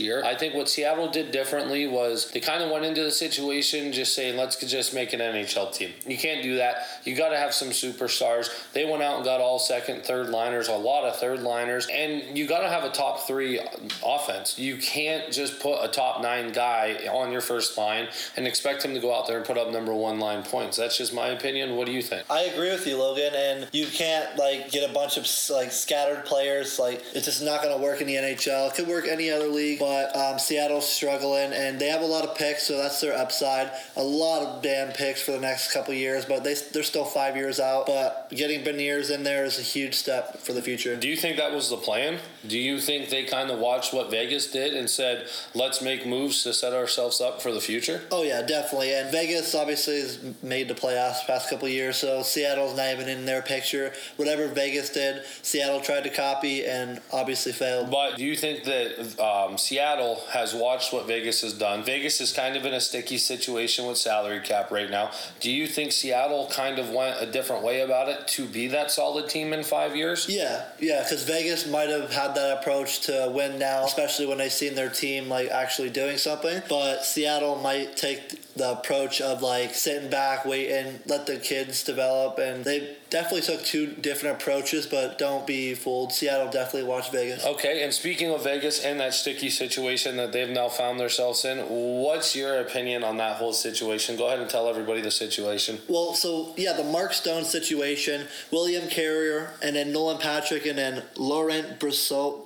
year. 0.00 0.24
I 0.24 0.34
think 0.34 0.54
what 0.54 0.68
Seattle 0.68 1.08
did 1.08 1.30
differently 1.30 1.86
was 1.86 2.30
they 2.32 2.40
kind 2.40 2.62
of 2.62 2.70
went 2.70 2.84
into 2.84 3.02
the 3.02 3.10
situation 3.10 3.92
just 3.92 4.14
saying, 4.14 4.36
let's 4.36 4.56
just 4.56 4.94
make 4.94 5.12
an 5.12 5.20
NHL 5.20 5.72
team. 5.72 5.92
You 6.06 6.18
can't 6.18 6.42
do 6.42 6.56
that. 6.56 6.86
You 7.04 7.16
got 7.16 7.30
to 7.30 7.36
have 7.36 7.54
some 7.54 7.68
superstars. 7.68 8.50
They 8.72 8.84
went 8.84 9.02
out 9.02 9.16
and 9.16 9.24
got 9.24 9.40
all 9.40 9.58
second, 9.58 10.04
third 10.04 10.28
liners, 10.30 10.68
a 10.68 10.76
lot 10.76 11.04
of 11.04 11.16
third 11.16 11.40
liners, 11.40 11.86
and 11.92 12.36
you 12.36 12.46
got 12.46 12.60
to 12.60 12.68
have 12.68 12.84
a 12.84 12.90
top 12.90 13.26
three 13.26 13.37
offense. 14.04 14.58
You 14.58 14.76
can't 14.76 15.32
just 15.32 15.60
put 15.60 15.82
a 15.82 15.88
top 15.88 16.22
nine 16.22 16.52
guy 16.52 17.08
on 17.10 17.32
your 17.32 17.40
first 17.40 17.76
line 17.78 18.08
and 18.36 18.46
expect 18.46 18.84
him 18.84 18.94
to 18.94 19.00
go 19.00 19.14
out 19.14 19.26
there 19.26 19.38
and 19.38 19.46
put 19.46 19.58
up 19.58 19.70
number 19.70 19.94
one 19.94 20.18
line 20.18 20.42
points. 20.42 20.76
That's 20.76 20.96
just 20.96 21.14
my 21.14 21.28
opinion. 21.28 21.76
What 21.76 21.86
do 21.86 21.92
you 21.92 22.02
think? 22.02 22.24
I 22.30 22.42
agree 22.42 22.70
with 22.70 22.86
you, 22.86 22.96
Logan. 22.96 23.34
And 23.34 23.68
you 23.72 23.86
can't 23.86 24.36
like 24.36 24.70
get 24.70 24.88
a 24.88 24.92
bunch 24.92 25.16
of 25.16 25.26
like 25.54 25.72
scattered 25.72 26.24
players. 26.24 26.78
Like 26.78 27.02
it's 27.14 27.26
just 27.26 27.42
not 27.42 27.62
going 27.62 27.76
to 27.76 27.82
work 27.82 28.00
in 28.00 28.06
the 28.06 28.14
NHL. 28.14 28.68
It 28.68 28.74
could 28.74 28.88
work 28.88 29.06
any 29.08 29.30
other 29.30 29.48
league, 29.48 29.78
but 29.78 30.14
um, 30.16 30.38
Seattle's 30.38 30.88
struggling, 30.88 31.52
and 31.52 31.80
they 31.80 31.88
have 31.88 32.02
a 32.02 32.06
lot 32.06 32.24
of 32.24 32.36
picks, 32.36 32.64
so 32.64 32.76
that's 32.76 33.00
their 33.00 33.16
upside. 33.16 33.70
A 33.96 34.02
lot 34.02 34.42
of 34.42 34.62
damn 34.62 34.92
picks 34.92 35.22
for 35.22 35.32
the 35.32 35.40
next 35.40 35.72
couple 35.72 35.94
years, 35.94 36.24
but 36.24 36.44
they 36.44 36.54
they're 36.72 36.82
still 36.82 37.04
five 37.04 37.36
years 37.36 37.60
out. 37.60 37.86
But 37.86 38.30
getting 38.30 38.62
Beniers 38.62 39.10
in 39.10 39.22
there 39.22 39.44
is 39.44 39.58
a 39.58 39.62
huge 39.62 39.94
step 39.94 40.38
for 40.38 40.52
the 40.52 40.62
future. 40.62 40.96
Do 40.96 41.08
you 41.08 41.16
think 41.16 41.36
that 41.36 41.52
was 41.52 41.70
the 41.70 41.76
plan? 41.76 42.18
Do 42.46 42.58
you 42.58 42.80
think 42.80 43.10
they 43.10 43.24
kind 43.24 43.50
of 43.50 43.58
watched 43.58 43.92
what 43.92 44.10
Vegas 44.10 44.50
did 44.50 44.74
and 44.74 44.88
said, 44.88 45.26
"Let's 45.54 45.82
make 45.82 46.06
moves 46.06 46.42
to 46.44 46.52
set 46.52 46.72
ourselves 46.72 47.20
up 47.20 47.42
for 47.42 47.52
the 47.52 47.60
future"? 47.60 48.02
Oh 48.10 48.22
yeah, 48.22 48.42
definitely. 48.42 48.94
And 48.94 49.10
Vegas 49.10 49.54
obviously 49.54 50.00
has 50.00 50.18
made 50.42 50.68
the 50.68 50.74
playoffs 50.74 51.26
past 51.26 51.50
couple 51.50 51.68
years, 51.68 51.96
so 51.96 52.22
Seattle's 52.22 52.76
not 52.76 52.92
even 52.92 53.08
in 53.08 53.26
their 53.26 53.42
picture. 53.42 53.92
Whatever 54.16 54.48
Vegas 54.48 54.90
did, 54.90 55.22
Seattle 55.42 55.80
tried 55.80 56.04
to 56.04 56.10
copy 56.10 56.64
and 56.64 57.00
obviously 57.12 57.52
failed. 57.52 57.90
But 57.90 58.16
do 58.16 58.24
you 58.24 58.36
think 58.36 58.64
that 58.64 59.18
um, 59.20 59.58
Seattle 59.58 60.22
has 60.32 60.54
watched 60.54 60.92
what 60.92 61.06
Vegas 61.06 61.42
has 61.42 61.52
done? 61.52 61.84
Vegas 61.84 62.20
is 62.20 62.32
kind 62.32 62.56
of 62.56 62.64
in 62.64 62.74
a 62.74 62.80
sticky 62.80 63.18
situation 63.18 63.86
with 63.86 63.98
salary 63.98 64.40
cap 64.40 64.70
right 64.70 64.90
now. 64.90 65.10
Do 65.40 65.50
you 65.50 65.66
think 65.66 65.92
Seattle 65.92 66.48
kind 66.52 66.78
of 66.78 66.90
went 66.90 67.20
a 67.20 67.26
different 67.26 67.62
way 67.64 67.80
about 67.80 68.08
it 68.08 68.28
to 68.28 68.46
be 68.46 68.68
that 68.68 68.90
solid 68.90 69.28
team 69.28 69.52
in 69.52 69.64
five 69.64 69.96
years? 69.96 70.26
Yeah, 70.28 70.66
yeah, 70.78 71.02
because 71.02 71.24
Vegas 71.24 71.66
might 71.66 71.88
have 71.88 72.12
had 72.12 72.27
that 72.34 72.58
approach 72.58 73.00
to 73.06 73.30
win 73.34 73.58
now, 73.58 73.84
especially 73.84 74.26
when 74.26 74.38
they 74.38 74.48
seen 74.48 74.74
their 74.74 74.90
team 74.90 75.28
like 75.28 75.50
actually 75.50 75.90
doing 75.90 76.18
something. 76.18 76.62
But 76.68 77.04
Seattle 77.04 77.56
might 77.56 77.96
take 77.96 78.54
the 78.54 78.72
approach 78.72 79.20
of 79.20 79.42
like 79.42 79.74
sitting 79.74 80.10
back, 80.10 80.44
waiting, 80.44 80.98
let 81.06 81.26
the 81.26 81.36
kids 81.36 81.84
develop, 81.84 82.38
and 82.38 82.64
they 82.64 82.96
definitely 83.10 83.40
took 83.40 83.64
two 83.64 83.86
different 83.86 84.40
approaches. 84.40 84.86
But 84.86 85.18
don't 85.18 85.46
be 85.46 85.74
fooled. 85.74 86.12
Seattle 86.12 86.50
definitely 86.50 86.88
watched 86.88 87.12
Vegas. 87.12 87.44
Okay, 87.44 87.82
and 87.82 87.92
speaking 87.92 88.30
of 88.30 88.44
Vegas 88.44 88.84
and 88.84 89.00
that 89.00 89.14
sticky 89.14 89.50
situation 89.50 90.16
that 90.16 90.32
they've 90.32 90.48
now 90.48 90.68
found 90.68 91.00
themselves 91.00 91.44
in, 91.44 91.58
what's 91.58 92.34
your 92.34 92.60
opinion 92.60 93.04
on 93.04 93.16
that 93.18 93.36
whole 93.36 93.52
situation? 93.52 94.16
Go 94.16 94.26
ahead 94.26 94.40
and 94.40 94.50
tell 94.50 94.68
everybody 94.68 95.00
the 95.00 95.10
situation. 95.10 95.78
Well, 95.88 96.14
so 96.14 96.52
yeah, 96.56 96.72
the 96.72 96.84
Mark 96.84 97.12
Stone 97.12 97.44
situation, 97.44 98.26
William 98.50 98.88
Carrier, 98.88 99.52
and 99.62 99.76
then 99.76 99.92
Nolan 99.92 100.18
Patrick, 100.18 100.66
and 100.66 100.78
then 100.78 101.02
Laurent 101.16 101.78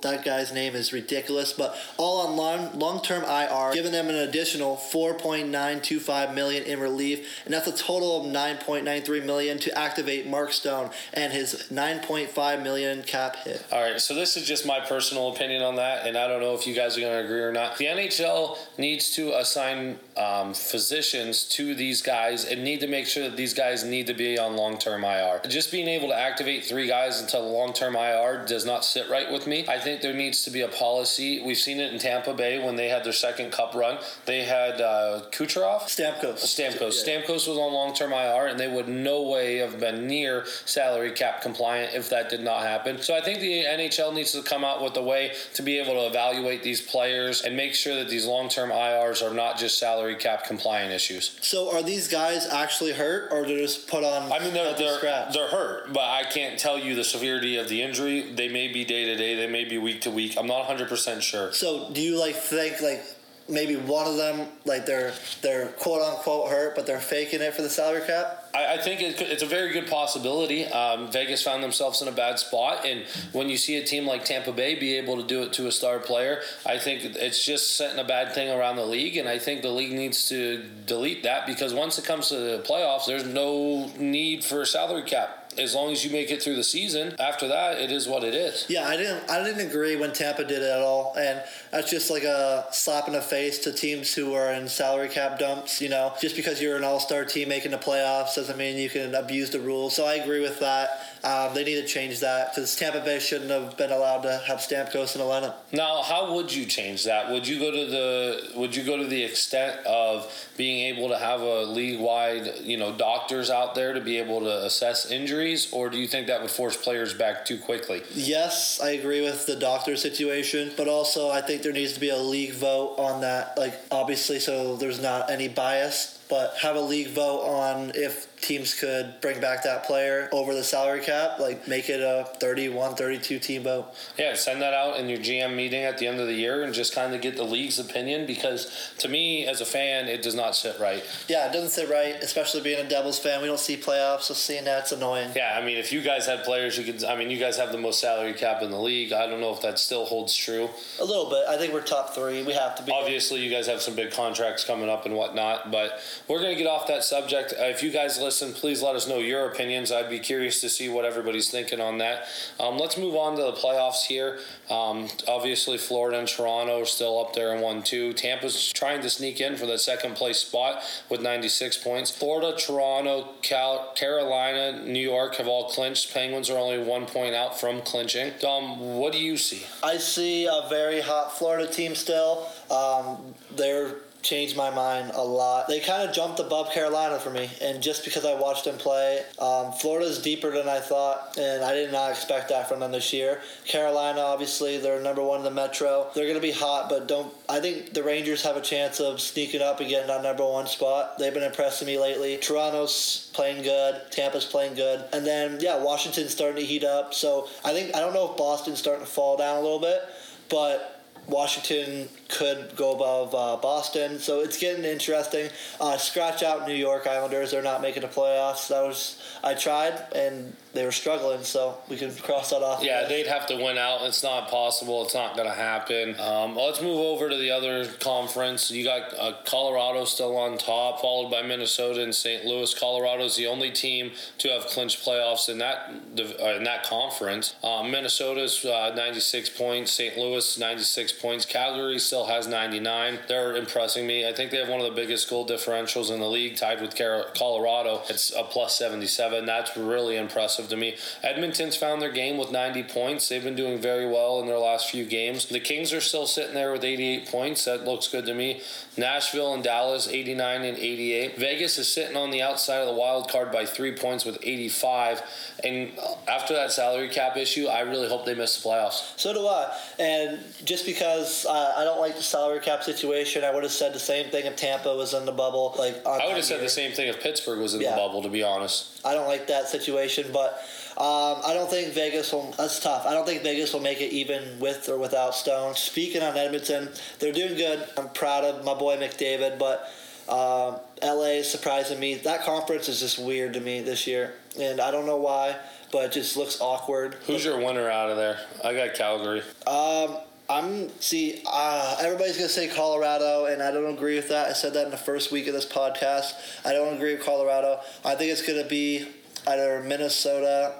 That 0.01 0.23
guy's 0.23 0.53
name 0.53 0.75
is 0.75 0.93
ridiculous, 0.93 1.53
but 1.53 1.75
all 1.97 2.27
on 2.27 2.35
long 2.35 2.79
long 2.79 3.01
term 3.01 3.23
IR, 3.23 3.73
giving 3.73 3.91
them 3.91 4.09
an 4.09 4.15
additional 4.15 4.75
four 4.75 5.13
point 5.13 5.49
nine 5.49 5.81
two 5.81 5.99
five 5.99 6.33
million 6.33 6.63
in 6.63 6.79
relief, 6.79 7.41
and 7.45 7.53
that's 7.53 7.67
a 7.67 7.75
total 7.75 8.21
of 8.21 8.31
nine 8.31 8.57
point 8.57 8.85
nine 8.85 9.01
three 9.01 9.21
million 9.21 9.57
to 9.59 9.77
activate 9.77 10.27
Mark 10.27 10.51
Stone 10.51 10.91
and 11.13 11.33
his 11.33 11.71
nine 11.71 11.99
point 11.99 12.29
five 12.29 12.61
million 12.61 13.01
cap 13.03 13.37
hit. 13.37 13.65
All 13.71 13.81
right, 13.81 13.99
so 13.99 14.13
this 14.13 14.37
is 14.37 14.45
just 14.45 14.65
my 14.65 14.79
personal 14.79 15.33
opinion 15.33 15.63
on 15.63 15.75
that, 15.77 16.05
and 16.05 16.17
I 16.17 16.27
don't 16.27 16.41
know 16.41 16.53
if 16.53 16.67
you 16.67 16.75
guys 16.75 16.97
are 16.97 17.01
going 17.01 17.13
to 17.13 17.25
agree 17.25 17.41
or 17.41 17.51
not. 17.51 17.77
The 17.77 17.85
NHL 17.85 18.57
needs 18.77 19.11
to 19.15 19.37
assign 19.39 19.99
um, 20.17 20.53
physicians 20.53 21.43
to 21.45 21.73
these 21.75 22.01
guys 22.01 22.45
and 22.45 22.63
need 22.63 22.79
to 22.81 22.87
make 22.87 23.07
sure 23.07 23.23
that 23.23 23.37
these 23.37 23.53
guys 23.53 23.83
need 23.83 24.07
to 24.07 24.13
be 24.13 24.37
on 24.37 24.55
long 24.55 24.77
term 24.77 25.03
IR. 25.03 25.41
Just 25.47 25.71
being 25.71 25.87
able 25.87 26.09
to 26.09 26.17
activate 26.17 26.65
three 26.65 26.87
guys 26.87 27.21
until 27.21 27.51
long 27.51 27.73
term 27.73 27.95
IR 27.95 28.45
does 28.45 28.65
not 28.65 28.85
sit 28.85 29.09
right 29.09 29.31
with 29.31 29.47
me. 29.47 29.65
I 29.67 29.79
think 29.79 30.01
there 30.01 30.13
needs 30.13 30.43
to 30.43 30.51
be 30.51 30.61
a 30.61 30.67
policy. 30.67 31.41
We've 31.43 31.57
seen 31.57 31.79
it 31.79 31.91
in 31.91 31.99
Tampa 31.99 32.33
Bay 32.33 32.63
when 32.63 32.75
they 32.75 32.89
had 32.89 33.03
their 33.03 33.13
second 33.13 33.51
cup 33.51 33.73
run. 33.73 33.97
They 34.25 34.43
had 34.43 34.81
uh, 34.81 35.21
Kucherov. 35.31 35.83
Stamkos. 35.83 36.43
Stamkos. 36.43 37.07
Yeah. 37.07 37.21
Stamkos 37.21 37.47
was 37.47 37.57
on 37.57 37.73
long 37.73 37.93
term 37.93 38.11
IR, 38.11 38.47
and 38.47 38.59
they 38.59 38.67
would 38.67 38.87
no 38.87 39.23
way 39.23 39.57
have 39.57 39.79
been 39.79 40.07
near 40.07 40.45
salary 40.65 41.11
cap 41.11 41.41
compliant 41.41 41.95
if 41.95 42.09
that 42.09 42.29
did 42.29 42.41
not 42.41 42.61
happen. 42.61 43.01
So 43.01 43.15
I 43.15 43.21
think 43.21 43.39
the 43.39 43.63
NHL 43.63 44.13
needs 44.13 44.31
to 44.33 44.43
come 44.43 44.63
out 44.63 44.83
with 44.83 44.95
a 44.97 45.03
way 45.03 45.31
to 45.55 45.61
be 45.61 45.79
able 45.79 45.93
to 45.93 46.07
evaluate 46.07 46.63
these 46.63 46.81
players 46.81 47.41
and 47.41 47.55
make 47.55 47.73
sure 47.73 47.95
that 47.95 48.09
these 48.09 48.25
long 48.25 48.49
term 48.49 48.69
IRs 48.69 49.27
are 49.27 49.33
not 49.33 49.57
just 49.57 49.79
salary 49.79 50.02
cap 50.15 50.45
compliant 50.45 50.91
issues. 50.91 51.37
So 51.41 51.75
are 51.75 51.81
these 51.81 52.07
guys 52.07 52.47
actually 52.47 52.91
hurt, 52.93 53.31
or 53.31 53.45
they're 53.45 53.57
just 53.57 53.87
put 53.87 54.03
on? 54.03 54.31
I 54.31 54.39
mean, 54.39 54.53
they're 54.53 54.75
they're, 54.75 54.99
they're 55.33 55.47
hurt, 55.47 55.93
but 55.93 56.03
I 56.03 56.23
can't 56.23 56.59
tell 56.59 56.77
you 56.77 56.95
the 56.95 57.03
severity 57.03 57.57
of 57.57 57.69
the 57.69 57.81
injury. 57.81 58.33
They 58.33 58.49
may 58.49 58.67
be 58.67 58.85
day 58.85 59.05
to 59.05 59.15
day. 59.15 59.35
They 59.35 59.47
may 59.47 59.65
be 59.65 59.77
week 59.77 60.01
to 60.01 60.11
week. 60.11 60.35
I'm 60.37 60.47
not 60.47 60.59
100 60.59 60.89
percent 60.89 61.23
sure. 61.23 61.51
So 61.53 61.89
do 61.91 62.01
you 62.01 62.19
like 62.19 62.35
think 62.35 62.81
like? 62.81 63.03
Maybe 63.49 63.75
one 63.75 64.07
of 64.07 64.15
them, 64.15 64.47
like 64.65 64.85
they're 64.85 65.13
they're 65.41 65.67
quote 65.67 66.01
unquote 66.01 66.49
hurt, 66.49 66.75
but 66.75 66.85
they're 66.85 66.99
faking 66.99 67.41
it 67.41 67.53
for 67.53 67.61
the 67.61 67.69
salary 67.69 68.01
cap. 68.07 68.49
I, 68.53 68.75
I 68.75 68.77
think 68.77 69.01
it 69.01 69.21
it's 69.21 69.43
a 69.43 69.47
very 69.47 69.73
good 69.73 69.87
possibility. 69.87 70.65
Um, 70.65 71.11
Vegas 71.11 71.43
found 71.43 71.61
themselves 71.61 72.01
in 72.01 72.07
a 72.07 72.11
bad 72.11 72.39
spot, 72.39 72.85
and 72.85 73.03
when 73.33 73.49
you 73.49 73.57
see 73.57 73.77
a 73.77 73.83
team 73.83 74.05
like 74.05 74.23
Tampa 74.23 74.51
Bay 74.51 74.75
be 74.75 74.95
able 74.95 75.17
to 75.17 75.23
do 75.23 75.43
it 75.43 75.53
to 75.53 75.67
a 75.67 75.71
star 75.71 75.99
player, 75.99 76.41
I 76.65 76.77
think 76.77 77.03
it's 77.03 77.45
just 77.45 77.75
setting 77.75 77.99
a 77.99 78.03
bad 78.05 78.33
thing 78.33 78.49
around 78.49 78.77
the 78.77 78.85
league, 78.85 79.17
and 79.17 79.27
I 79.27 79.39
think 79.39 79.61
the 79.61 79.71
league 79.71 79.91
needs 79.91 80.29
to 80.29 80.63
delete 80.85 81.23
that 81.23 81.45
because 81.45 81.73
once 81.73 81.97
it 81.97 82.05
comes 82.05 82.29
to 82.29 82.35
the 82.35 82.63
playoffs, 82.65 83.05
there's 83.07 83.25
no 83.25 83.91
need 83.97 84.45
for 84.45 84.61
a 84.61 84.65
salary 84.65 85.03
cap 85.03 85.42
as 85.57 85.75
long 85.75 85.91
as 85.91 86.03
you 86.03 86.11
make 86.11 86.31
it 86.31 86.41
through 86.41 86.55
the 86.55 86.63
season, 86.63 87.15
after 87.19 87.47
that, 87.47 87.79
it 87.79 87.91
is 87.91 88.07
what 88.07 88.23
it 88.23 88.33
is. 88.33 88.65
Yeah, 88.69 88.87
I 88.87 88.97
didn't. 88.97 89.29
I 89.29 89.43
didn't 89.43 89.67
agree 89.67 89.95
when 89.95 90.13
Tampa 90.13 90.43
did 90.43 90.61
it 90.61 90.71
at 90.71 90.81
all, 90.81 91.13
and 91.17 91.41
that's 91.71 91.89
just 91.89 92.09
like 92.09 92.23
a 92.23 92.65
slap 92.71 93.07
in 93.07 93.13
the 93.13 93.21
face 93.21 93.59
to 93.59 93.71
teams 93.71 94.13
who 94.13 94.33
are 94.33 94.51
in 94.53 94.67
salary 94.67 95.09
cap 95.09 95.39
dumps. 95.39 95.81
You 95.81 95.89
know, 95.89 96.13
just 96.21 96.35
because 96.35 96.61
you're 96.61 96.77
an 96.77 96.83
all-star 96.83 97.25
team 97.25 97.49
making 97.49 97.71
the 97.71 97.77
playoffs 97.77 98.35
doesn't 98.35 98.57
mean 98.57 98.77
you 98.77 98.89
can 98.89 99.15
abuse 99.15 99.49
the 99.49 99.59
rules. 99.59 99.95
So 99.95 100.05
I 100.05 100.15
agree 100.15 100.41
with 100.41 100.59
that. 100.59 100.89
Um, 101.23 101.53
they 101.53 101.63
need 101.63 101.75
to 101.75 101.87
change 101.87 102.19
that 102.19 102.53
because 102.53 102.75
Tampa 102.75 102.99
Bay 102.99 103.17
shouldn't 103.17 103.49
have 103.49 103.77
been 103.77 103.91
allowed 103.91 104.23
to 104.23 104.37
have 104.45 104.59
Stamkos 104.59 105.15
in 105.15 105.21
the 105.21 105.27
lineup. 105.27 105.55
Now, 105.71 106.01
how 106.01 106.33
would 106.35 106.53
you 106.53 106.65
change 106.65 107.05
that? 107.05 107.31
Would 107.31 107.47
you 107.47 107.59
go 107.59 107.71
to 107.71 107.85
the 107.89 108.51
Would 108.59 108.75
you 108.75 108.83
go 108.83 108.97
to 108.97 109.05
the 109.05 109.23
extent 109.23 109.85
of 109.85 110.29
being 110.57 110.93
able 110.93 111.09
to 111.09 111.17
have 111.17 111.39
a 111.39 111.63
league-wide, 111.63 112.59
you 112.61 112.77
know, 112.77 112.93
doctors 112.93 113.49
out 113.49 113.73
there 113.73 113.93
to 113.93 114.01
be 114.01 114.17
able 114.17 114.41
to 114.41 114.65
assess 114.65 115.09
injuries, 115.43 115.71
or 115.71 115.89
do 115.89 115.97
you 115.97 116.07
think 116.07 116.27
that 116.27 116.41
would 116.41 116.51
force 116.51 116.77
players 116.77 117.13
back 117.13 117.45
too 117.45 117.57
quickly? 117.57 118.01
Yes, 118.13 118.79
I 118.81 118.91
agree 118.91 119.21
with 119.21 119.45
the 119.45 119.55
doctor 119.55 119.95
situation, 119.95 120.71
but 120.77 120.87
also 120.87 121.29
I 121.29 121.41
think 121.41 121.61
there 121.61 121.73
needs 121.73 121.93
to 121.93 121.99
be 121.99 122.09
a 122.09 122.17
league 122.17 122.53
vote 122.53 122.95
on 122.97 123.21
that. 123.21 123.57
Like, 123.57 123.79
obviously, 123.91 124.39
so 124.39 124.75
there's 124.75 125.01
not 125.01 125.29
any 125.29 125.47
bias 125.47 126.19
but 126.29 126.55
have 126.61 126.75
a 126.75 126.81
league 126.81 127.09
vote 127.09 127.41
on 127.41 127.91
if 127.93 128.32
teams 128.43 128.77
could 128.77 129.15
bring 129.21 129.39
back 129.39 129.63
that 129.63 129.85
player 129.85 130.29
over 130.31 130.53
the 130.53 130.63
salary 130.63 130.99
cap, 130.99 131.39
like 131.39 131.67
make 131.67 131.89
it 131.89 132.01
a 132.01 132.29
31, 132.39 132.95
32 132.95 133.39
team 133.39 133.63
vote. 133.63 133.87
Yeah, 134.17 134.35
send 134.35 134.61
that 134.61 134.73
out 134.73 134.99
in 134.99 135.07
your 135.09 135.19
GM 135.19 135.55
meeting 135.55 135.83
at 135.83 135.97
the 135.97 136.07
end 136.07 136.19
of 136.19 136.27
the 136.27 136.33
year 136.33 136.63
and 136.63 136.73
just 136.73 136.93
kind 136.93 137.13
of 137.13 137.21
get 137.21 137.37
the 137.37 137.43
league's 137.43 137.79
opinion 137.79 138.27
because 138.27 138.93
to 138.99 139.07
me, 139.07 139.45
as 139.45 139.61
a 139.61 139.65
fan, 139.65 140.07
it 140.07 140.21
does 140.21 140.35
not 140.35 140.55
sit 140.55 140.79
right. 140.79 141.03
Yeah, 141.27 141.49
it 141.49 141.53
doesn't 141.53 141.69
sit 141.69 141.89
right, 141.89 142.15
especially 142.21 142.61
being 142.61 142.85
a 142.85 142.87
Devils 142.87 143.17
fan. 143.17 143.41
We 143.41 143.47
don't 143.47 143.59
see 143.59 143.77
playoffs, 143.77 144.23
so 144.23 144.33
seeing 144.33 144.65
that's 144.65 144.91
annoying. 144.91 145.31
Yeah, 145.35 145.57
I 145.59 145.65
mean, 145.65 145.77
if 145.77 145.91
you 145.91 146.01
guys 146.01 146.25
had 146.25 146.43
players 146.43 146.77
you 146.77 146.83
could, 146.83 147.03
I 147.05 147.15
mean, 147.15 147.29
you 147.29 147.39
guys 147.39 147.57
have 147.57 147.71
the 147.71 147.77
most 147.77 148.01
salary 148.01 148.33
cap 148.33 148.61
in 148.61 148.71
the 148.71 148.79
league. 148.79 149.13
I 149.13 149.27
don't 149.27 149.39
know 149.39 149.53
if 149.53 149.61
that 149.61 149.79
still 149.79 150.05
holds 150.05 150.35
true. 150.35 150.69
A 150.99 151.05
little 151.05 151.29
bit. 151.29 151.45
I 151.47 151.57
think 151.57 151.73
we're 151.73 151.81
top 151.81 152.13
three. 152.13 152.43
We 152.43 152.53
have 152.53 152.75
to 152.75 152.83
be. 152.83 152.91
Obviously, 152.91 153.41
you 153.41 153.49
guys 153.49 153.67
have 153.67 153.81
some 153.81 153.95
big 153.95 154.11
contracts 154.11 154.65
coming 154.65 154.89
up 154.89 155.05
and 155.05 155.15
whatnot, 155.15 155.71
but 155.71 155.99
we're 156.27 156.41
going 156.41 156.55
to 156.55 156.61
get 156.61 156.67
off 156.67 156.87
that 156.87 157.03
subject. 157.03 157.53
Uh, 157.57 157.65
if 157.65 157.81
you 157.81 157.91
guys 157.91 158.19
listen, 158.19 158.32
please 158.41 158.81
let 158.81 158.95
us 158.95 159.07
know 159.07 159.19
your 159.19 159.47
opinions. 159.47 159.91
I'd 159.91 160.09
be 160.09 160.19
curious 160.19 160.61
to 160.61 160.69
see 160.69 160.89
what 160.89 161.05
everybody's 161.05 161.49
thinking 161.49 161.79
on 161.79 161.97
that. 161.99 162.25
Um, 162.59 162.77
let's 162.77 162.97
move 162.97 163.15
on 163.15 163.35
to 163.35 163.43
the 163.43 163.53
playoffs 163.53 164.05
here. 164.05 164.39
Um, 164.69 165.09
obviously, 165.27 165.77
Florida 165.77 166.19
and 166.19 166.27
Toronto 166.27 166.81
are 166.81 166.85
still 166.85 167.19
up 167.19 167.33
there 167.33 167.55
in 167.55 167.61
1 167.61 167.83
2. 167.83 168.13
Tampa's 168.13 168.71
trying 168.73 169.01
to 169.01 169.09
sneak 169.09 169.39
in 169.41 169.55
for 169.55 169.65
that 169.65 169.79
second 169.79 170.15
place 170.15 170.39
spot 170.39 170.81
with 171.09 171.21
96 171.21 171.77
points. 171.77 172.09
Florida, 172.09 172.57
Toronto, 172.57 173.29
Cal- 173.41 173.93
Carolina, 173.95 174.83
New 174.85 174.99
York 174.99 175.35
have 175.35 175.47
all 175.47 175.69
clinched. 175.69 176.13
Penguins 176.13 176.49
are 176.49 176.57
only 176.57 176.77
one 176.77 177.05
point 177.05 177.35
out 177.35 177.59
from 177.59 177.81
clinching. 177.81 178.31
Dom, 178.39 178.79
what 178.97 179.13
do 179.13 179.19
you 179.19 179.37
see? 179.37 179.63
I 179.83 179.97
see 179.97 180.45
a 180.45 180.67
very 180.69 181.01
hot 181.01 181.37
Florida 181.37 181.71
team 181.71 181.95
still. 181.95 182.47
Um, 182.71 183.35
they're 183.55 183.95
changed 184.23 184.55
my 184.55 184.69
mind 184.69 185.11
a 185.13 185.21
lot. 185.21 185.67
They 185.67 185.81
kind 185.81 186.07
of 186.07 186.15
jumped 186.15 186.39
above 186.39 186.71
Carolina 186.71 187.19
for 187.19 187.29
me, 187.29 187.51
and 187.61 187.83
just 187.83 188.05
because 188.05 188.25
I 188.25 188.33
watched 188.33 188.63
them 188.63 188.77
play, 188.77 189.21
um, 189.37 189.73
Florida's 189.73 190.19
deeper 190.19 190.49
than 190.49 190.67
I 190.67 190.79
thought, 190.79 191.37
and 191.37 191.63
I 191.63 191.73
did 191.73 191.91
not 191.91 192.09
expect 192.09 192.49
that 192.49 192.69
from 192.69 192.79
them 192.79 192.93
this 192.93 193.11
year. 193.13 193.41
Carolina, 193.65 194.21
obviously, 194.21 194.77
they're 194.77 195.01
number 195.01 195.21
one 195.21 195.39
in 195.39 195.43
the 195.43 195.51
Metro. 195.51 196.07
They're 196.15 196.23
going 196.23 196.35
to 196.35 196.41
be 196.41 196.51
hot, 196.51 196.89
but 196.89 197.07
don't. 197.07 197.33
I 197.49 197.59
think 197.59 197.93
the 197.93 198.01
Rangers 198.01 198.41
have 198.43 198.55
a 198.55 198.61
chance 198.61 198.99
of 198.99 199.19
sneaking 199.19 199.61
up 199.61 199.81
and 199.81 199.89
getting 199.89 200.07
that 200.07 200.23
number 200.23 200.45
one 200.45 200.67
spot. 200.67 201.19
They've 201.19 201.33
been 201.33 201.43
impressing 201.43 201.85
me 201.85 201.99
lately. 201.99 202.37
Toronto's 202.37 203.29
playing 203.33 203.63
good. 203.63 204.01
Tampa's 204.11 204.45
playing 204.45 204.75
good, 204.75 205.03
and 205.11 205.27
then 205.27 205.57
yeah, 205.59 205.83
Washington's 205.83 206.31
starting 206.31 206.57
to 206.57 206.65
heat 206.65 206.85
up. 206.85 207.13
So 207.13 207.49
I 207.65 207.73
think 207.73 207.93
I 207.95 207.99
don't 207.99 208.13
know 208.13 208.31
if 208.31 208.37
Boston's 208.37 208.79
starting 208.79 209.05
to 209.05 209.11
fall 209.11 209.35
down 209.35 209.57
a 209.57 209.61
little 209.61 209.79
bit, 209.79 210.01
but 210.49 211.03
Washington 211.27 212.09
could 212.33 212.75
go 212.75 212.95
above 212.95 213.35
uh, 213.35 213.61
Boston, 213.61 214.19
so 214.19 214.41
it's 214.41 214.57
getting 214.57 214.83
interesting. 214.83 215.49
Uh, 215.79 215.97
scratch 215.97 216.41
out 216.41 216.67
New 216.67 216.73
York 216.73 217.05
Islanders; 217.07 217.51
they're 217.51 217.61
not 217.61 217.81
making 217.81 218.01
the 218.01 218.07
playoffs. 218.07 218.67
That 218.67 218.81
was 218.81 219.21
I 219.43 219.53
tried, 219.53 219.93
and 220.15 220.55
they 220.73 220.85
were 220.85 220.91
struggling, 220.91 221.43
so 221.43 221.77
we 221.87 221.97
can 221.97 222.13
cross 222.15 222.49
that 222.49 222.63
off. 222.63 222.83
Yeah, 222.83 223.07
they'd 223.07 223.27
have 223.27 223.45
to 223.47 223.55
win 223.55 223.77
out. 223.77 224.01
It's 224.01 224.23
not 224.23 224.49
possible. 224.49 225.03
It's 225.03 225.13
not 225.13 225.35
going 225.35 225.47
to 225.47 225.53
happen. 225.53 226.19
Um, 226.19 226.55
let's 226.55 226.81
move 226.81 226.97
over 226.97 227.29
to 227.29 227.35
the 227.35 227.51
other 227.51 227.85
conference. 227.99 228.71
You 228.71 228.83
got 228.83 229.13
uh, 229.19 229.33
Colorado 229.45 230.05
still 230.05 230.35
on 230.35 230.57
top, 230.57 231.01
followed 231.01 231.29
by 231.29 231.43
Minnesota 231.43 232.01
and 232.01 232.13
St. 232.13 232.45
Louis. 232.45 232.73
Colorado's 232.73 233.35
the 233.35 233.45
only 233.45 233.69
team 233.69 234.11
to 234.39 234.49
have 234.49 234.65
clinched 234.65 235.05
playoffs 235.05 235.47
in 235.47 235.59
that 235.59 235.91
uh, 236.17 236.55
in 236.55 236.63
that 236.63 236.83
conference. 236.83 237.55
Um, 237.63 237.91
Minnesota's 237.91 238.65
uh, 238.65 238.93
96 238.95 239.51
points, 239.51 239.91
St. 239.91 240.17
Louis 240.17 240.57
96 240.57 241.11
points. 241.13 241.45
Calgary 241.45 241.99
still 241.99 242.22
has 242.25 242.47
99. 242.47 243.19
They're 243.27 243.55
impressing 243.55 244.07
me. 244.07 244.27
I 244.27 244.33
think 244.33 244.51
they 244.51 244.57
have 244.57 244.69
one 244.69 244.79
of 244.79 244.85
the 244.85 244.95
biggest 244.95 245.29
goal 245.29 245.47
differentials 245.47 246.11
in 246.11 246.19
the 246.19 246.27
league, 246.27 246.57
tied 246.57 246.81
with 246.81 246.95
Colorado. 246.95 248.01
It's 248.09 248.33
a 248.35 248.43
plus 248.43 248.77
77. 248.77 249.45
That's 249.45 249.75
really 249.77 250.17
impressive 250.17 250.69
to 250.69 250.77
me. 250.77 250.95
Edmonton's 251.21 251.75
found 251.75 252.01
their 252.01 252.11
game 252.11 252.37
with 252.37 252.51
90 252.51 252.83
points. 252.83 253.29
They've 253.29 253.43
been 253.43 253.55
doing 253.55 253.79
very 253.79 254.07
well 254.07 254.39
in 254.39 254.47
their 254.47 254.59
last 254.59 254.89
few 254.89 255.05
games. 255.05 255.45
The 255.45 255.59
Kings 255.59 255.93
are 255.93 256.01
still 256.01 256.27
sitting 256.27 256.53
there 256.53 256.71
with 256.71 256.83
88 256.83 257.27
points. 257.27 257.65
That 257.65 257.85
looks 257.85 258.07
good 258.07 258.25
to 258.25 258.33
me. 258.33 258.61
Nashville 258.97 259.53
and 259.53 259.63
Dallas 259.63 260.07
89 260.07 260.63
and 260.63 260.77
88. 260.77 261.37
Vegas 261.37 261.77
is 261.77 261.91
sitting 261.91 262.15
on 262.15 262.31
the 262.31 262.41
outside 262.41 262.77
of 262.77 262.87
the 262.87 262.93
wild 262.93 263.29
card 263.29 263.51
by 263.51 263.65
three 263.65 263.95
points 263.95 264.25
with 264.25 264.37
85. 264.41 265.21
And 265.63 265.91
after 266.27 266.53
that 266.53 266.71
salary 266.71 267.09
cap 267.09 267.37
issue, 267.37 267.67
I 267.67 267.81
really 267.81 268.07
hope 268.07 268.25
they 268.25 268.35
miss 268.35 268.61
the 268.61 268.69
playoffs. 268.69 269.17
So 269.17 269.33
do 269.33 269.47
I. 269.47 269.75
And 269.99 270.39
just 270.63 270.85
because 270.85 271.45
uh, 271.45 271.73
I 271.77 271.83
don't 271.83 271.99
like 272.03 272.15
the 272.17 272.23
salary 272.23 272.59
cap 272.59 272.83
situation, 272.83 273.43
I 273.43 273.51
would 273.51 273.63
have 273.63 273.71
said 273.71 273.93
the 273.93 273.99
same 273.99 274.29
thing 274.29 274.45
if 274.45 274.55
Tampa 274.55 274.93
was 274.95 275.13
in 275.13 275.25
the 275.25 275.31
bubble. 275.31 275.73
Like 275.77 276.05
I 276.05 276.27
would 276.27 276.35
have 276.35 276.45
said 276.45 276.61
the 276.61 276.69
same 276.69 276.91
thing 276.91 277.07
if 277.07 277.21
Pittsburgh 277.21 277.59
was 277.59 277.73
in 277.73 277.81
yeah. 277.81 277.91
the 277.91 277.97
bubble. 277.97 278.21
To 278.23 278.29
be 278.29 278.43
honest, 278.43 279.01
I 279.05 279.13
don't 279.13 279.27
like 279.27 279.47
that 279.47 279.67
situation, 279.67 280.27
but. 280.31 280.61
Um, 280.95 281.41
I 281.43 281.55
don't 281.55 281.71
think 281.71 281.91
Vegas 281.95 282.31
will. 282.31 282.53
That's 282.55 282.79
tough. 282.79 283.07
I 283.07 283.15
don't 283.15 283.25
think 283.25 283.41
Vegas 283.41 283.73
will 283.73 283.79
make 283.79 283.99
it 283.99 284.13
even 284.13 284.59
with 284.59 284.87
or 284.89 284.99
without 284.99 285.33
Stone. 285.33 285.73
Speaking 285.73 286.21
on 286.21 286.37
Edmonton, 286.37 286.87
they're 287.17 287.33
doing 287.33 287.55
good. 287.55 287.83
I'm 287.97 288.09
proud 288.09 288.43
of 288.43 288.63
my 288.63 288.75
boy 288.75 288.97
McDavid, 288.97 289.57
but 289.57 289.89
um, 290.29 290.79
LA 291.01 291.39
is 291.39 291.49
surprising 291.49 291.99
me. 291.99 292.13
That 292.15 292.43
conference 292.43 292.89
is 292.89 292.99
just 292.99 293.17
weird 293.17 293.53
to 293.53 293.59
me 293.59 293.81
this 293.81 294.05
year, 294.05 294.35
and 294.59 294.79
I 294.79 294.91
don't 294.91 295.07
know 295.07 295.17
why, 295.17 295.55
but 295.91 296.05
it 296.05 296.11
just 296.11 296.37
looks 296.37 296.61
awkward. 296.61 297.15
Who's 297.25 297.43
your 297.43 297.57
winner 297.57 297.89
out 297.89 298.11
of 298.11 298.17
there? 298.17 298.37
I 298.63 298.75
got 298.75 298.93
Calgary. 298.93 299.41
Um, 299.65 300.17
I'm 300.49 300.89
see. 300.99 301.41
Uh, 301.45 301.97
everybody's 302.01 302.37
gonna 302.37 302.49
say 302.49 302.67
Colorado, 302.67 303.45
and 303.45 303.61
I 303.61 303.71
don't 303.71 303.93
agree 303.93 304.15
with 304.15 304.29
that. 304.29 304.49
I 304.49 304.53
said 304.53 304.73
that 304.73 304.85
in 304.85 304.91
the 304.91 304.97
first 304.97 305.31
week 305.31 305.47
of 305.47 305.53
this 305.53 305.65
podcast. 305.65 306.33
I 306.65 306.73
don't 306.73 306.95
agree 306.95 307.13
with 307.13 307.23
Colorado. 307.23 307.79
I 308.03 308.15
think 308.15 308.31
it's 308.31 308.45
gonna 308.45 308.67
be 308.67 309.07
either 309.47 309.81
Minnesota 309.83 310.75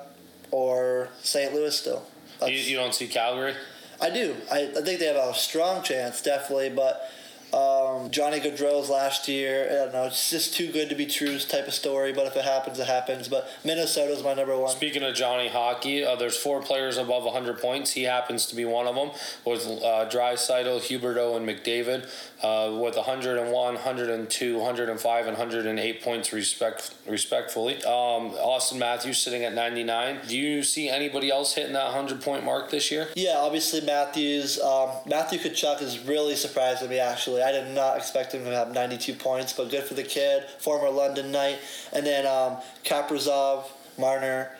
or 0.51 1.09
St. 1.21 1.53
Louis. 1.53 1.75
Still, 1.75 2.03
you, 2.45 2.53
you 2.53 2.75
don't 2.75 2.93
see 2.93 3.07
Calgary. 3.07 3.53
I 4.01 4.09
do. 4.09 4.35
I, 4.51 4.63
I 4.63 4.81
think 4.81 4.99
they 4.99 5.05
have 5.05 5.15
a 5.15 5.33
strong 5.33 5.81
chance, 5.81 6.21
definitely, 6.21 6.69
but 6.69 7.09
um, 7.53 8.09
Johnny 8.09 8.39
Gaudreau's 8.39 8.89
last 8.89 9.27
year, 9.27 9.67
I 9.69 9.73
don't 9.75 9.93
know, 9.93 10.03
it's 10.05 10.29
just 10.29 10.55
too 10.55 10.71
good 10.71 10.89
to 10.89 10.95
be 10.95 11.05
true 11.05 11.37
type 11.37 11.67
of 11.67 11.73
story. 11.73 12.11
But 12.11 12.25
if 12.25 12.35
it 12.35 12.43
happens, 12.43 12.79
it 12.79 12.87
happens. 12.87 13.27
But 13.27 13.47
Minnesota's 13.63 14.23
my 14.23 14.33
number 14.33 14.57
one. 14.57 14.71
Speaking 14.71 15.03
of 15.03 15.13
Johnny 15.13 15.49
Hockey, 15.49 16.03
uh, 16.03 16.15
there's 16.15 16.37
four 16.37 16.61
players 16.61 16.97
above 16.97 17.23
100 17.23 17.59
points. 17.59 17.91
He 17.91 18.03
happens 18.03 18.47
to 18.47 18.55
be 18.55 18.65
one 18.65 18.87
of 18.87 18.95
them. 18.95 19.11
With 19.45 19.65
uh, 19.65 20.09
Draisaitl, 20.09 20.81
Huberdeau, 20.81 21.37
and 21.37 21.47
McDavid, 21.47 22.09
uh, 22.41 22.75
with 22.79 22.95
101, 22.95 23.51
102, 23.51 24.57
105, 24.57 25.27
and 25.27 25.37
108 25.37 26.01
points 26.01 26.33
respect 26.33 26.95
respectfully. 27.07 27.75
Um, 27.83 28.31
Auston 28.31 28.79
Matthews 28.79 29.19
sitting 29.19 29.43
at 29.43 29.53
99. 29.53 30.19
Do 30.27 30.37
you 30.37 30.63
see 30.63 30.89
anybody 30.89 31.29
else 31.29 31.53
hitting 31.53 31.73
that 31.73 31.85
100 31.85 32.21
point 32.21 32.43
mark 32.43 32.71
this 32.71 32.91
year? 32.91 33.09
Yeah, 33.15 33.35
obviously 33.37 33.81
Matthews. 33.81 34.59
Um, 34.59 34.89
Matthew 35.05 35.39
Tkachuk 35.39 35.81
is 35.81 35.99
really 35.99 36.35
surprising 36.35 36.89
me 36.89 36.99
actually. 36.99 37.42
I 37.43 37.51
did 37.51 37.73
not 37.73 37.97
expect 37.97 38.33
him 38.33 38.43
to 38.45 38.51
have 38.51 38.73
92 38.73 39.13
points, 39.13 39.53
but 39.53 39.69
good 39.69 39.83
for 39.83 39.93
the 39.93 40.03
kid, 40.03 40.43
former 40.59 40.89
London 40.89 41.31
Knight. 41.31 41.59
And 41.91 42.05
then 42.05 42.25
um, 42.25 42.57
Kaprizov, 42.83 43.65
Marner, 43.97 44.51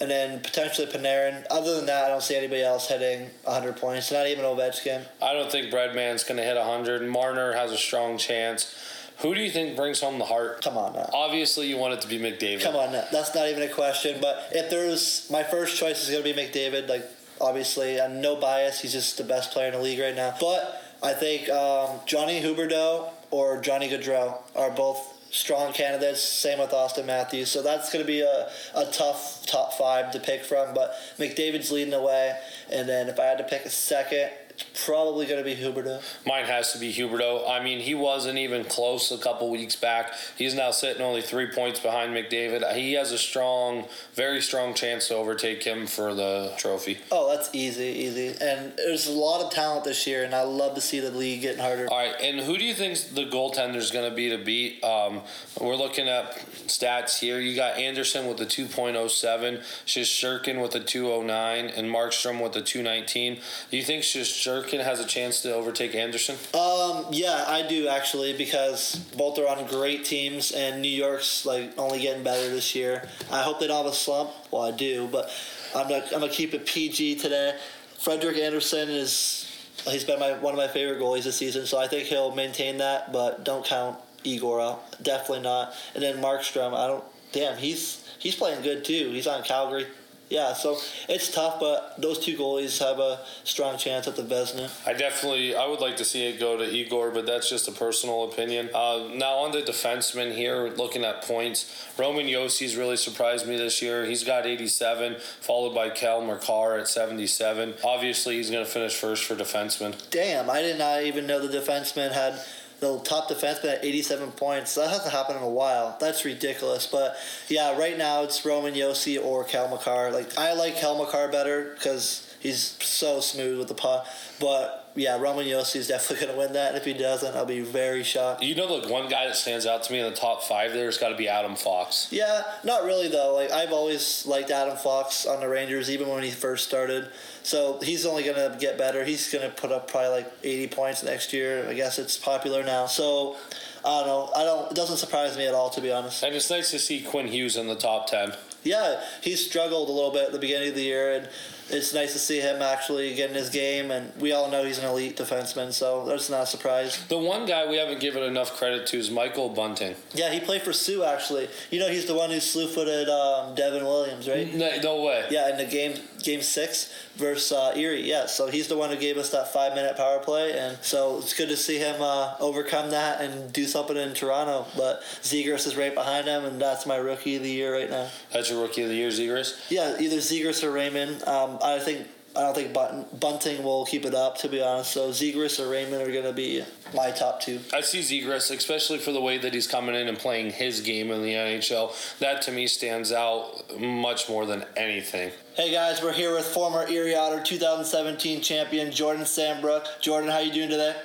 and 0.00 0.10
then 0.10 0.40
potentially 0.40 0.86
Panarin. 0.86 1.44
Other 1.50 1.76
than 1.76 1.86
that, 1.86 2.04
I 2.04 2.08
don't 2.08 2.22
see 2.22 2.36
anybody 2.36 2.62
else 2.62 2.88
hitting 2.88 3.30
100 3.44 3.76
points. 3.76 4.10
Not 4.10 4.26
even 4.26 4.44
Ovechkin. 4.44 5.04
I 5.22 5.32
don't 5.32 5.50
think 5.50 5.70
Breadman's 5.70 6.24
going 6.24 6.38
to 6.38 6.42
hit 6.42 6.56
100. 6.56 7.08
Marner 7.08 7.52
has 7.52 7.70
a 7.70 7.78
strong 7.78 8.18
chance. 8.18 8.74
Who 9.18 9.34
do 9.34 9.40
you 9.40 9.50
think 9.50 9.76
brings 9.76 10.00
home 10.00 10.18
the 10.18 10.24
Hart? 10.24 10.62
Come 10.64 10.76
on 10.76 10.94
now. 10.94 11.08
Obviously, 11.12 11.68
you 11.68 11.76
want 11.76 11.94
it 11.94 12.00
to 12.00 12.08
be 12.08 12.18
McDavid. 12.18 12.62
Come 12.62 12.74
on 12.74 12.90
now. 12.90 13.04
That's 13.12 13.32
not 13.34 13.48
even 13.48 13.62
a 13.62 13.68
question. 13.68 14.18
But 14.20 14.48
if 14.50 14.68
there's 14.68 15.30
my 15.30 15.44
first 15.44 15.78
choice 15.78 16.02
is 16.02 16.10
going 16.10 16.24
to 16.24 16.34
be 16.34 16.40
McDavid. 16.40 16.88
Like 16.88 17.08
obviously, 17.40 18.00
I'm 18.00 18.20
no 18.20 18.36
bias. 18.36 18.80
He's 18.80 18.92
just 18.92 19.18
the 19.18 19.24
best 19.24 19.52
player 19.52 19.68
in 19.68 19.74
the 19.74 19.80
league 19.80 20.00
right 20.00 20.16
now. 20.16 20.34
But 20.40 20.81
I 21.02 21.12
think 21.14 21.48
um, 21.48 21.98
Johnny 22.06 22.40
Huberdeau 22.40 23.10
or 23.30 23.60
Johnny 23.60 23.88
Gaudreau 23.88 24.38
are 24.54 24.70
both 24.70 25.18
strong 25.32 25.72
candidates. 25.72 26.20
Same 26.20 26.58
with 26.60 26.70
Auston 26.70 27.06
Matthews. 27.06 27.50
So 27.50 27.62
that's 27.62 27.92
going 27.92 28.04
to 28.04 28.06
be 28.06 28.20
a, 28.20 28.48
a 28.74 28.84
tough 28.92 29.44
top 29.46 29.72
five 29.72 30.12
to 30.12 30.20
pick 30.20 30.44
from. 30.44 30.74
But 30.74 30.94
McDavid's 31.18 31.72
leading 31.72 31.90
the 31.90 32.02
way. 32.02 32.38
And 32.70 32.88
then 32.88 33.08
if 33.08 33.18
I 33.18 33.24
had 33.24 33.38
to 33.38 33.44
pick 33.44 33.64
a 33.64 33.70
second, 33.70 34.30
it's 34.54 34.84
probably 34.84 35.26
going 35.26 35.42
to 35.42 35.44
be 35.44 35.56
Huberdeau. 35.56 36.02
Mine 36.26 36.44
has 36.44 36.72
to 36.72 36.78
be 36.78 36.92
Huberdeau. 36.92 37.48
I 37.48 37.62
mean, 37.62 37.80
he 37.80 37.94
wasn't 37.94 38.38
even 38.38 38.64
close 38.64 39.10
a 39.10 39.18
couple 39.18 39.50
weeks 39.50 39.76
back. 39.76 40.12
He's 40.36 40.54
now 40.54 40.70
sitting 40.70 41.02
only 41.02 41.22
three 41.22 41.46
points 41.46 41.80
behind 41.80 42.14
McDavid. 42.14 42.74
He 42.74 42.92
has 42.94 43.12
a 43.12 43.18
strong, 43.18 43.84
very 44.14 44.40
strong 44.40 44.74
chance 44.74 45.08
to 45.08 45.14
overtake 45.14 45.62
him 45.62 45.86
for 45.86 46.14
the 46.14 46.52
trophy. 46.58 46.98
Oh, 47.10 47.30
that's 47.34 47.50
easy, 47.54 47.84
easy. 47.84 48.34
And 48.40 48.72
there's 48.76 49.06
a 49.06 49.12
lot 49.12 49.42
of 49.42 49.50
talent 49.50 49.84
this 49.84 50.06
year, 50.06 50.24
and 50.24 50.34
I 50.34 50.42
love 50.42 50.74
to 50.74 50.80
see 50.80 51.00
the 51.00 51.10
league 51.10 51.42
getting 51.42 51.62
harder. 51.62 51.88
All 51.90 51.98
right, 51.98 52.14
and 52.20 52.40
who 52.40 52.58
do 52.58 52.64
you 52.64 52.74
think 52.74 52.98
the 53.14 53.24
goaltender 53.24 53.76
is 53.76 53.90
going 53.90 54.08
to 54.08 54.14
be 54.14 54.28
to 54.30 54.38
beat? 54.38 54.82
Um, 54.84 55.22
we're 55.60 55.76
looking 55.76 56.08
at 56.08 56.38
stats 56.66 57.18
here. 57.18 57.40
You 57.40 57.56
got 57.56 57.78
Andersen 57.78 58.26
with 58.26 58.36
the 58.36 58.46
2.07, 58.46 59.62
Shesterkin 59.86 60.60
with 60.60 60.72
the 60.72 60.80
209, 60.80 61.66
and 61.66 61.88
Markstrom 61.88 62.42
with 62.42 62.52
the 62.52 62.62
219. 62.62 63.38
Do 63.70 63.76
you 63.76 63.82
think 63.82 64.02
Shesterkin 64.02 64.41
Durkin 64.42 64.80
has 64.80 64.98
a 64.98 65.06
chance 65.06 65.40
to 65.42 65.54
overtake 65.54 65.94
Andersen? 65.94 66.34
Um, 66.52 67.06
yeah, 67.12 67.44
I 67.46 67.64
do 67.68 67.86
actually 67.86 68.36
because 68.36 68.96
both 69.16 69.38
are 69.38 69.46
on 69.46 69.64
great 69.68 70.04
teams, 70.04 70.50
and 70.50 70.82
New 70.82 70.88
York's 70.88 71.46
like 71.46 71.72
only 71.78 72.00
getting 72.00 72.24
better 72.24 72.48
this 72.50 72.74
year. 72.74 73.08
I 73.30 73.42
hope 73.42 73.60
they 73.60 73.68
don't 73.68 73.84
have 73.84 73.92
a 73.92 73.94
slump. 73.94 74.30
Well, 74.50 74.62
I 74.62 74.72
do, 74.72 75.08
but 75.12 75.30
I'm 75.76 75.88
not. 75.88 76.04
I'm 76.12 76.20
gonna 76.20 76.28
keep 76.28 76.54
it 76.54 76.66
PG 76.66 77.16
today. 77.16 77.56
Frederik 77.98 78.36
Andersen 78.36 78.88
is 78.90 79.48
he's 79.86 80.02
been 80.02 80.18
my 80.18 80.32
one 80.32 80.54
of 80.54 80.58
my 80.58 80.68
favorite 80.68 81.00
goalies 81.00 81.22
this 81.22 81.36
season, 81.36 81.64
so 81.64 81.78
I 81.78 81.86
think 81.86 82.08
he'll 82.08 82.34
maintain 82.34 82.78
that. 82.78 83.12
But 83.12 83.44
don't 83.44 83.64
count 83.64 83.96
Igor 84.24 84.60
out. 84.60 85.02
Definitely 85.02 85.44
not. 85.44 85.72
And 85.94 86.02
then 86.02 86.16
Markstrom, 86.16 86.74
I 86.74 86.88
don't. 86.88 87.04
Damn, 87.30 87.56
he's 87.58 88.04
he's 88.18 88.34
playing 88.34 88.62
good 88.62 88.84
too. 88.84 89.10
He's 89.12 89.28
on 89.28 89.44
Calgary 89.44 89.86
yeah, 90.32 90.54
so 90.54 90.78
it's 91.10 91.30
tough, 91.30 91.60
but 91.60 91.94
those 91.98 92.18
two 92.18 92.38
goalies 92.38 92.78
have 92.78 92.98
a 92.98 93.20
strong 93.44 93.76
chance 93.76 94.08
at 94.08 94.16
the 94.16 94.22
Vezina. 94.22 94.70
I 94.86 94.94
definitely, 94.94 95.54
I 95.54 95.66
would 95.66 95.80
like 95.80 95.98
to 95.98 96.06
see 96.06 96.24
it 96.26 96.40
go 96.40 96.56
to 96.56 96.64
Igor, 96.64 97.10
but 97.10 97.26
that's 97.26 97.50
just 97.50 97.68
a 97.68 97.72
personal 97.72 98.24
opinion. 98.24 98.70
Uh, 98.74 99.10
now 99.12 99.34
on 99.34 99.52
the 99.52 99.60
defenseman 99.60 100.34
here, 100.34 100.70
looking 100.70 101.04
at 101.04 101.22
points, 101.22 101.86
Roman 101.98 102.26
Josi's 102.26 102.76
really 102.76 102.96
surprised 102.96 103.46
me 103.46 103.58
this 103.58 103.82
year. 103.82 104.06
He's 104.06 104.24
got 104.24 104.46
87, 104.46 105.16
followed 105.40 105.74
by 105.74 105.90
Cale 105.90 106.24
Makar 106.24 106.78
at 106.78 106.88
77. 106.88 107.74
Obviously, 107.84 108.36
he's 108.36 108.50
going 108.50 108.64
to 108.64 108.70
finish 108.70 108.94
first 108.94 109.24
for 109.24 109.34
defenseman. 109.34 109.94
Damn, 110.10 110.48
I 110.48 110.62
did 110.62 110.78
not 110.78 111.02
even 111.02 111.26
know 111.26 111.46
the 111.46 111.54
defenseman 111.54 112.10
had 112.10 112.40
the 112.82 112.98
top 112.98 113.30
defenseman 113.30 113.76
at 113.76 113.84
87 113.84 114.32
points. 114.32 114.74
That 114.74 114.90
hasn't 114.90 115.12
happened 115.12 115.38
in 115.38 115.44
a 115.44 115.48
while. 115.48 115.96
That's 116.00 116.24
ridiculous. 116.24 116.86
But 116.88 117.16
yeah, 117.48 117.78
right 117.78 117.96
now 117.96 118.24
it's 118.24 118.44
Roman 118.44 118.74
Josi 118.74 119.24
or 119.24 119.44
Cale 119.44 119.68
Makar. 119.68 120.10
Like 120.10 120.36
I 120.36 120.52
like 120.54 120.74
Cale 120.76 120.98
Makar 120.98 121.28
better 121.28 121.74
because 121.74 122.31
he's 122.42 122.76
so 122.80 123.20
smooth 123.20 123.58
with 123.58 123.68
the 123.68 123.74
puck. 123.74 124.06
But 124.40 124.90
yeah, 124.94 125.18
Roman 125.18 125.46
Josi 125.46 125.76
is 125.76 125.88
definitely 125.88 126.26
going 126.26 126.36
to 126.36 126.44
win 126.44 126.52
that. 126.54 126.70
And 126.70 126.76
if 126.76 126.84
he 126.84 126.92
doesn't, 126.92 127.34
I'll 127.34 127.46
be 127.46 127.60
very 127.60 128.02
shocked. 128.02 128.42
You 128.42 128.54
know, 128.54 128.80
the 128.80 128.88
one 128.88 129.08
guy 129.08 129.26
that 129.26 129.36
stands 129.36 129.64
out 129.64 129.84
to 129.84 129.92
me 129.92 130.00
in 130.00 130.10
the 130.10 130.16
top 130.16 130.42
five 130.42 130.72
there 130.72 130.86
has 130.86 130.98
got 130.98 131.10
to 131.10 131.16
be 131.16 131.28
Adam 131.28 131.54
Fox. 131.54 132.08
Yeah, 132.10 132.42
not 132.64 132.84
really 132.84 133.08
though. 133.08 133.34
Like 133.34 133.50
I've 133.52 133.72
always 133.72 134.26
liked 134.26 134.50
Adam 134.50 134.76
Fox 134.76 135.24
on 135.24 135.40
the 135.40 135.48
Rangers, 135.48 135.88
even 135.90 136.08
when 136.08 136.22
he 136.22 136.30
first 136.30 136.66
started. 136.66 137.08
So 137.44 137.78
he's 137.80 138.04
only 138.04 138.24
going 138.24 138.36
to 138.36 138.58
get 138.58 138.76
better. 138.76 139.04
He's 139.04 139.32
going 139.32 139.48
to 139.48 139.54
put 139.54 139.72
up 139.72 139.88
probably 139.88 140.10
like 140.10 140.32
80 140.42 140.66
points 140.68 141.02
next 141.02 141.32
year. 141.32 141.66
I 141.68 141.74
guess 141.74 141.98
it's 141.98 142.16
popular 142.18 142.62
now. 142.62 142.86
So 142.86 143.36
I 143.84 144.00
don't 144.00 144.06
know. 144.06 144.30
I 144.34 144.44
don't. 144.44 144.70
It 144.70 144.74
doesn't 144.74 144.98
surprise 144.98 145.36
me 145.36 145.46
at 145.46 145.54
all, 145.54 145.70
to 145.70 145.80
be 145.80 145.90
honest. 145.90 146.22
And 146.22 146.34
it's 146.34 146.50
nice 146.50 146.70
to 146.70 146.78
see 146.78 147.02
Quinn 147.02 147.26
Hughes 147.26 147.56
in 147.56 147.66
the 147.66 147.76
top 147.76 148.08
10. 148.08 148.32
Yeah, 148.64 149.00
he 149.20 149.34
struggled 149.34 149.88
a 149.88 149.92
little 149.92 150.12
bit 150.12 150.26
at 150.26 150.32
the 150.32 150.38
beginning 150.38 150.68
of 150.68 150.74
the 150.76 150.82
year, 150.82 151.14
and 151.14 151.28
it's 151.72 151.94
nice 151.94 152.12
to 152.12 152.18
see 152.18 152.40
him 152.40 152.62
actually 152.62 153.14
get 153.14 153.30
in 153.30 153.36
his 153.36 153.50
game. 153.50 153.90
And 153.90 154.12
we 154.20 154.32
all 154.32 154.50
know 154.50 154.64
he's 154.64 154.78
an 154.78 154.86
elite 154.86 155.16
defenseman, 155.16 155.72
so 155.72 156.04
that's 156.06 156.30
not 156.30 156.42
a 156.42 156.46
surprise. 156.46 157.04
The 157.08 157.18
one 157.18 157.46
guy 157.46 157.68
we 157.68 157.76
haven't 157.76 158.00
given 158.00 158.22
enough 158.22 158.52
credit 158.56 158.86
to 158.88 158.98
is 158.98 159.10
Michael 159.10 159.48
Bunting. 159.48 159.94
Yeah, 160.14 160.30
he 160.32 160.40
played 160.40 160.62
for 160.62 160.72
Sioux 160.72 161.04
actually. 161.04 161.48
You 161.70 161.80
know, 161.80 161.88
he's 161.88 162.06
the 162.06 162.14
one 162.14 162.30
who 162.30 162.40
slew-footed 162.40 163.08
um, 163.08 163.54
Devin 163.54 163.84
Williams, 163.84 164.28
right? 164.28 164.52
No, 164.54 164.70
no, 164.82 165.02
way. 165.02 165.24
Yeah, 165.30 165.50
in 165.50 165.56
the 165.56 165.64
game 165.64 165.94
game 166.22 166.42
six 166.42 166.92
versus 167.16 167.52
uh, 167.52 167.72
Erie. 167.76 168.08
Yeah, 168.08 168.26
so 168.26 168.46
he's 168.46 168.68
the 168.68 168.76
one 168.76 168.90
who 168.90 168.96
gave 168.96 169.16
us 169.16 169.30
that 169.30 169.52
five-minute 169.52 169.96
power 169.96 170.18
play, 170.18 170.58
and 170.58 170.78
so 170.82 171.18
it's 171.18 171.34
good 171.34 171.48
to 171.48 171.56
see 171.56 171.78
him 171.78 171.96
uh, 172.00 172.34
overcome 172.40 172.90
that 172.90 173.20
and 173.20 173.52
do 173.52 173.66
something 173.66 173.96
in 173.96 174.14
Toronto. 174.14 174.66
But 174.76 175.02
Zegras 175.22 175.66
is 175.66 175.76
right 175.76 175.94
behind 175.94 176.26
him, 176.26 176.44
and 176.44 176.60
that's 176.60 176.86
my 176.86 176.96
rookie 176.96 177.36
of 177.36 177.42
the 177.42 177.50
year 177.50 177.74
right 177.74 177.90
now. 177.90 178.08
That's 178.32 178.50
your 178.50 178.62
rookie 178.62 178.82
of 178.82 178.88
the 178.88 178.94
year, 178.94 179.10
Zegras. 179.10 179.58
Yeah, 179.70 179.96
either 180.00 180.16
Zegras 180.16 180.62
or 180.62 180.70
Raymond. 180.70 181.22
Um, 181.28 181.58
I 181.62 181.78
think 181.78 182.06
I 182.34 182.40
don't 182.40 182.54
think 182.54 182.72
Bunting 183.20 183.62
will 183.62 183.84
keep 183.84 184.06
it 184.06 184.14
up, 184.14 184.38
to 184.38 184.48
be 184.48 184.62
honest. 184.62 184.92
So 184.92 185.10
Zegras 185.10 185.60
or 185.60 185.68
Raymond 185.68 186.02
are 186.02 186.10
going 186.10 186.24
to 186.24 186.32
be 186.32 186.64
my 186.94 187.10
top 187.10 187.40
two. 187.40 187.60
I 187.74 187.82
see 187.82 188.00
Zegras, 188.00 188.50
especially 188.50 188.98
for 188.98 189.12
the 189.12 189.20
way 189.20 189.36
that 189.38 189.52
he's 189.52 189.66
coming 189.66 189.94
in 189.94 190.08
and 190.08 190.18
playing 190.18 190.50
his 190.50 190.80
game 190.80 191.10
in 191.10 191.22
the 191.22 191.34
NHL. 191.34 192.18
That 192.20 192.40
to 192.42 192.52
me 192.52 192.66
stands 192.66 193.12
out 193.12 193.78
much 193.78 194.28
more 194.30 194.46
than 194.46 194.64
anything. 194.76 195.30
Hey 195.54 195.70
guys, 195.70 196.02
we're 196.02 196.14
here 196.14 196.34
with 196.34 196.46
former 196.46 196.88
Erie 196.88 197.14
Otter 197.14 197.42
2017 197.42 198.40
champion 198.40 198.90
Jordan 198.90 199.24
Sambrook. 199.24 199.86
Jordan, 200.00 200.30
how 200.30 200.38
you 200.38 200.52
doing 200.52 200.70
today? 200.70 200.96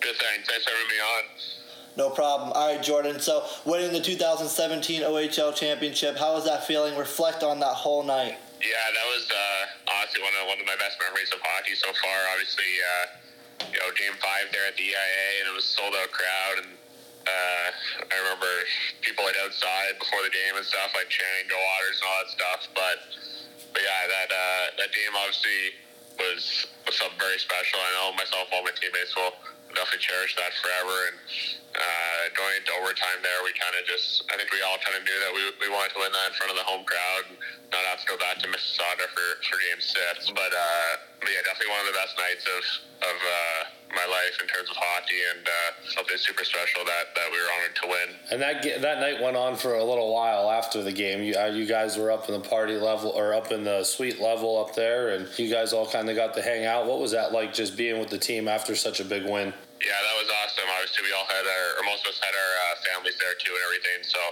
Good, 0.00 0.16
thanks. 0.16 0.48
Thanks 0.48 0.64
for 0.64 0.70
having 0.70 0.88
me 0.88 0.94
on. 0.94 1.24
No 1.94 2.08
problem. 2.08 2.52
All 2.54 2.74
right, 2.74 2.82
Jordan. 2.82 3.20
So 3.20 3.44
winning 3.66 3.92
the 3.92 4.00
2017 4.00 5.02
OHL 5.02 5.54
championship, 5.54 6.16
how 6.16 6.32
was 6.32 6.46
that 6.46 6.64
feeling? 6.66 6.96
Reflect 6.96 7.42
on 7.42 7.60
that 7.60 7.74
whole 7.74 8.02
night. 8.02 8.38
Yeah, 8.62 8.78
that 8.94 9.06
was 9.10 9.26
uh, 9.26 9.62
honestly 9.90 10.22
one 10.22 10.30
of 10.38 10.46
one 10.46 10.58
of 10.62 10.66
my 10.70 10.78
best 10.78 10.94
memories 11.02 11.34
of 11.34 11.42
hockey 11.42 11.74
so 11.74 11.90
far. 11.98 12.18
Obviously, 12.30 12.70
uh, 12.78 13.06
you 13.74 13.78
know, 13.82 13.90
Game 13.98 14.14
Five 14.22 14.54
there 14.54 14.70
at 14.70 14.78
the 14.78 14.86
EIA, 14.86 15.42
and 15.42 15.50
it 15.50 15.54
was 15.54 15.66
sold 15.66 15.90
out 15.98 16.14
crowd, 16.14 16.62
and 16.62 16.70
uh, 17.26 17.68
I 18.06 18.14
remember 18.22 18.46
people 19.02 19.26
like 19.26 19.34
outside 19.42 19.98
before 19.98 20.22
the 20.22 20.30
game 20.30 20.54
and 20.54 20.62
stuff, 20.62 20.94
like 20.94 21.10
chanting 21.10 21.50
"Go 21.50 21.58
Otters" 21.58 21.98
and 21.98 22.06
all 22.06 22.18
that 22.22 22.30
stuff. 22.30 22.60
But 22.70 22.98
but 23.74 23.82
yeah, 23.82 24.02
that 24.06 24.30
uh, 24.30 24.64
that 24.78 24.94
game 24.94 25.10
obviously 25.18 25.74
was 26.22 26.70
was 26.86 26.94
something 26.94 27.18
very 27.18 27.42
special. 27.42 27.82
I 27.82 27.90
know 27.98 28.14
myself, 28.14 28.46
all 28.54 28.62
my 28.62 28.74
teammates 28.78 29.10
will 29.18 29.34
definitely 29.82 30.06
cherish 30.06 30.38
that 30.38 30.54
forever. 30.62 30.94
And 31.10 31.16
uh, 31.74 32.22
going 32.38 32.54
into 32.54 32.70
overtime 32.78 33.18
there, 33.26 33.42
we 33.42 33.50
kind 33.58 33.74
of 33.74 33.82
just, 33.82 34.22
I 34.30 34.38
think 34.38 34.54
we 34.54 34.62
all 34.62 34.78
kind 34.78 34.94
of 34.94 35.02
knew 35.02 35.18
that 35.18 35.32
we, 35.34 35.42
we 35.58 35.68
wanted 35.74 35.90
to 35.98 36.06
win 36.06 36.14
that 36.14 36.30
in 36.30 36.34
front 36.38 36.54
of 36.54 36.58
the 36.62 36.62
home 36.62 36.86
crowd 36.86 37.34
and 37.34 37.36
not 37.74 37.82
have 37.90 37.98
to 37.98 38.06
go 38.06 38.14
back 38.14 38.38
to 38.38 38.46
Mississauga 38.46 39.10
for, 39.10 39.26
for 39.42 39.58
game 39.58 39.82
six. 39.82 40.30
But, 40.30 40.54
uh, 40.54 41.02
but 41.18 41.34
yeah, 41.34 41.42
definitely 41.42 41.74
one 41.74 41.82
of 41.82 41.90
the 41.90 41.98
best 41.98 42.14
nights 42.14 42.46
of, 42.46 42.62
of 43.10 43.18
uh, 43.18 43.60
my 43.90 44.06
life 44.06 44.38
in 44.38 44.46
terms 44.46 44.70
of 44.70 44.76
hockey 44.78 45.20
and 45.34 45.42
uh, 45.42 45.70
something 45.90 46.16
super 46.16 46.44
special 46.44 46.84
that, 46.84 47.10
that 47.18 47.28
we 47.32 47.42
were 47.42 47.50
honored 47.58 47.74
to 47.82 47.86
win. 47.90 48.08
And 48.30 48.38
that 48.40 48.62
that 48.80 49.00
night 49.00 49.20
went 49.20 49.36
on 49.36 49.56
for 49.56 49.74
a 49.74 49.84
little 49.84 50.12
while 50.12 50.50
after 50.50 50.82
the 50.82 50.92
game. 50.92 51.22
You, 51.22 51.34
uh, 51.34 51.46
you 51.46 51.66
guys 51.66 51.96
were 51.96 52.10
up 52.10 52.28
in 52.28 52.34
the 52.34 52.46
party 52.48 52.76
level 52.76 53.10
or 53.10 53.34
up 53.34 53.50
in 53.50 53.64
the 53.64 53.84
suite 53.84 54.20
level 54.20 54.62
up 54.62 54.74
there, 54.74 55.10
and 55.10 55.28
you 55.38 55.50
guys 55.50 55.72
all 55.72 55.86
kind 55.86 56.08
of 56.08 56.16
got 56.16 56.34
to 56.34 56.42
hang 56.42 56.64
out. 56.64 56.86
What 56.86 57.00
was 57.00 57.12
that 57.12 57.32
like 57.32 57.52
just 57.52 57.76
being 57.76 57.98
with 57.98 58.08
the 58.08 58.18
team 58.18 58.48
after 58.48 58.74
such 58.76 59.00
a 59.00 59.04
big 59.04 59.24
win? 59.24 59.52
Yeah, 59.82 59.98
that 59.98 60.14
was 60.14 60.30
awesome. 60.30 60.70
Obviously, 60.78 61.10
we 61.10 61.12
all 61.12 61.26
had 61.26 61.42
our, 61.42 61.66
or 61.78 61.82
most 61.90 62.06
of 62.06 62.14
us 62.14 62.20
had 62.22 62.30
our 62.30 62.52
uh, 62.70 62.74
families 62.86 63.18
there 63.18 63.34
too 63.34 63.50
and 63.50 63.62
everything. 63.66 64.00
So 64.06 64.22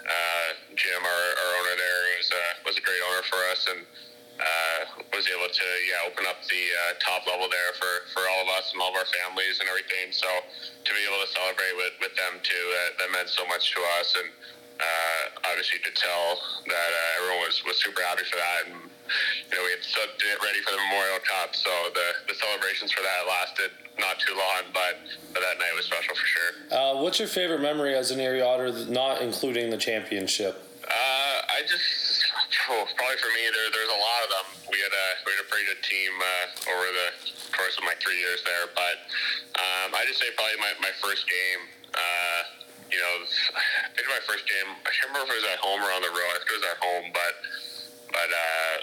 uh, 0.00 0.48
Jim, 0.80 1.00
our, 1.04 1.24
our 1.44 1.52
owner 1.60 1.76
there, 1.76 2.00
was, 2.16 2.28
uh, 2.32 2.52
was 2.64 2.76
a 2.80 2.84
great 2.84 3.04
owner 3.12 3.20
for 3.28 3.36
us 3.52 3.68
and 3.68 3.84
uh, 4.40 4.80
was 5.14 5.28
able 5.30 5.46
to 5.46 5.68
yeah 5.86 6.08
open 6.08 6.26
up 6.26 6.42
the 6.50 6.64
uh, 6.88 6.98
top 6.98 7.22
level 7.28 7.46
there 7.52 7.72
for, 7.78 8.08
for 8.16 8.24
all 8.26 8.42
of 8.42 8.50
us 8.56 8.72
and 8.72 8.80
all 8.80 8.90
of 8.90 8.98
our 8.98 9.06
families 9.22 9.60
and 9.60 9.68
everything. 9.68 10.08
So 10.10 10.26
to 10.26 10.90
be 10.90 11.02
able 11.04 11.20
to 11.20 11.30
celebrate 11.30 11.76
with, 11.76 11.94
with 12.00 12.14
them 12.16 12.40
too, 12.40 12.64
that, 12.80 12.90
that 12.98 13.08
meant 13.12 13.28
so 13.28 13.44
much 13.46 13.76
to 13.76 13.80
us. 14.00 14.16
And 14.18 14.28
uh, 14.80 15.13
obviously, 15.54 15.78
could 15.78 15.94
tell 15.94 16.42
that 16.66 16.90
uh, 16.90 17.18
everyone 17.22 17.46
was, 17.46 17.62
was 17.62 17.78
super 17.78 18.02
happy 18.02 18.26
for 18.26 18.34
that. 18.34 18.66
And 18.66 18.74
you 18.74 19.54
know, 19.54 19.62
we 19.62 19.70
had 19.70 19.86
to 19.86 20.02
get 20.18 20.42
ready 20.42 20.58
for 20.66 20.74
the 20.74 20.82
Memorial 20.90 21.22
Cup, 21.22 21.54
so 21.54 21.70
the, 21.94 22.26
the 22.26 22.34
celebrations 22.34 22.90
for 22.90 23.06
that 23.06 23.22
lasted 23.30 23.70
not 24.02 24.18
too 24.18 24.34
long, 24.34 24.66
but, 24.74 24.98
but 25.30 25.46
that 25.46 25.62
night 25.62 25.70
was 25.78 25.86
special 25.86 26.10
for 26.18 26.26
sure. 26.26 26.50
Uh, 26.74 26.98
what's 26.98 27.22
your 27.22 27.30
favorite 27.30 27.62
memory 27.62 27.94
as 27.94 28.10
an 28.10 28.18
Erie 28.18 28.42
Otter, 28.42 28.74
not 28.90 29.22
including 29.22 29.70
the 29.70 29.78
championship? 29.78 30.58
Uh, 30.82 31.38
I 31.54 31.62
just 31.70 32.26
oh, 32.68 32.84
probably 32.98 33.16
for 33.22 33.30
me, 33.30 33.46
there, 33.54 33.70
there's 33.70 33.94
a 33.94 34.00
lot 34.02 34.20
of 34.26 34.30
them. 34.34 34.46
We 34.68 34.82
had 34.82 34.92
a 34.92 35.06
we 35.24 35.32
had 35.32 35.40
a 35.40 35.48
pretty 35.48 35.64
good 35.64 35.80
team 35.80 36.12
uh, 36.20 36.72
over 36.76 36.86
the 36.92 37.08
course 37.56 37.78
of 37.78 37.88
my 37.88 37.96
three 38.02 38.18
years 38.20 38.44
there, 38.44 38.68
but 38.76 39.06
um, 39.56 39.96
I 39.96 40.04
just 40.04 40.20
say 40.20 40.28
probably 40.36 40.60
my, 40.60 40.76
my 40.82 40.92
first 41.00 41.24
game. 41.24 41.72
Uh, 41.94 42.43
you 42.94 43.02
know, 43.02 43.14
I 43.58 43.90
think 43.90 44.06
my 44.06 44.22
first 44.22 44.46
game. 44.46 44.70
I 44.86 44.90
can't 44.94 45.10
remember 45.10 45.34
if 45.34 45.42
it 45.42 45.50
was 45.50 45.50
at 45.50 45.58
home 45.58 45.82
or 45.82 45.90
on 45.90 46.02
the 46.06 46.14
road. 46.14 46.30
I 46.30 46.38
think 46.38 46.54
it 46.54 46.58
was 46.62 46.68
at 46.70 46.78
home, 46.78 47.06
but 47.10 47.34
but 48.14 48.30
uh, 48.30 48.74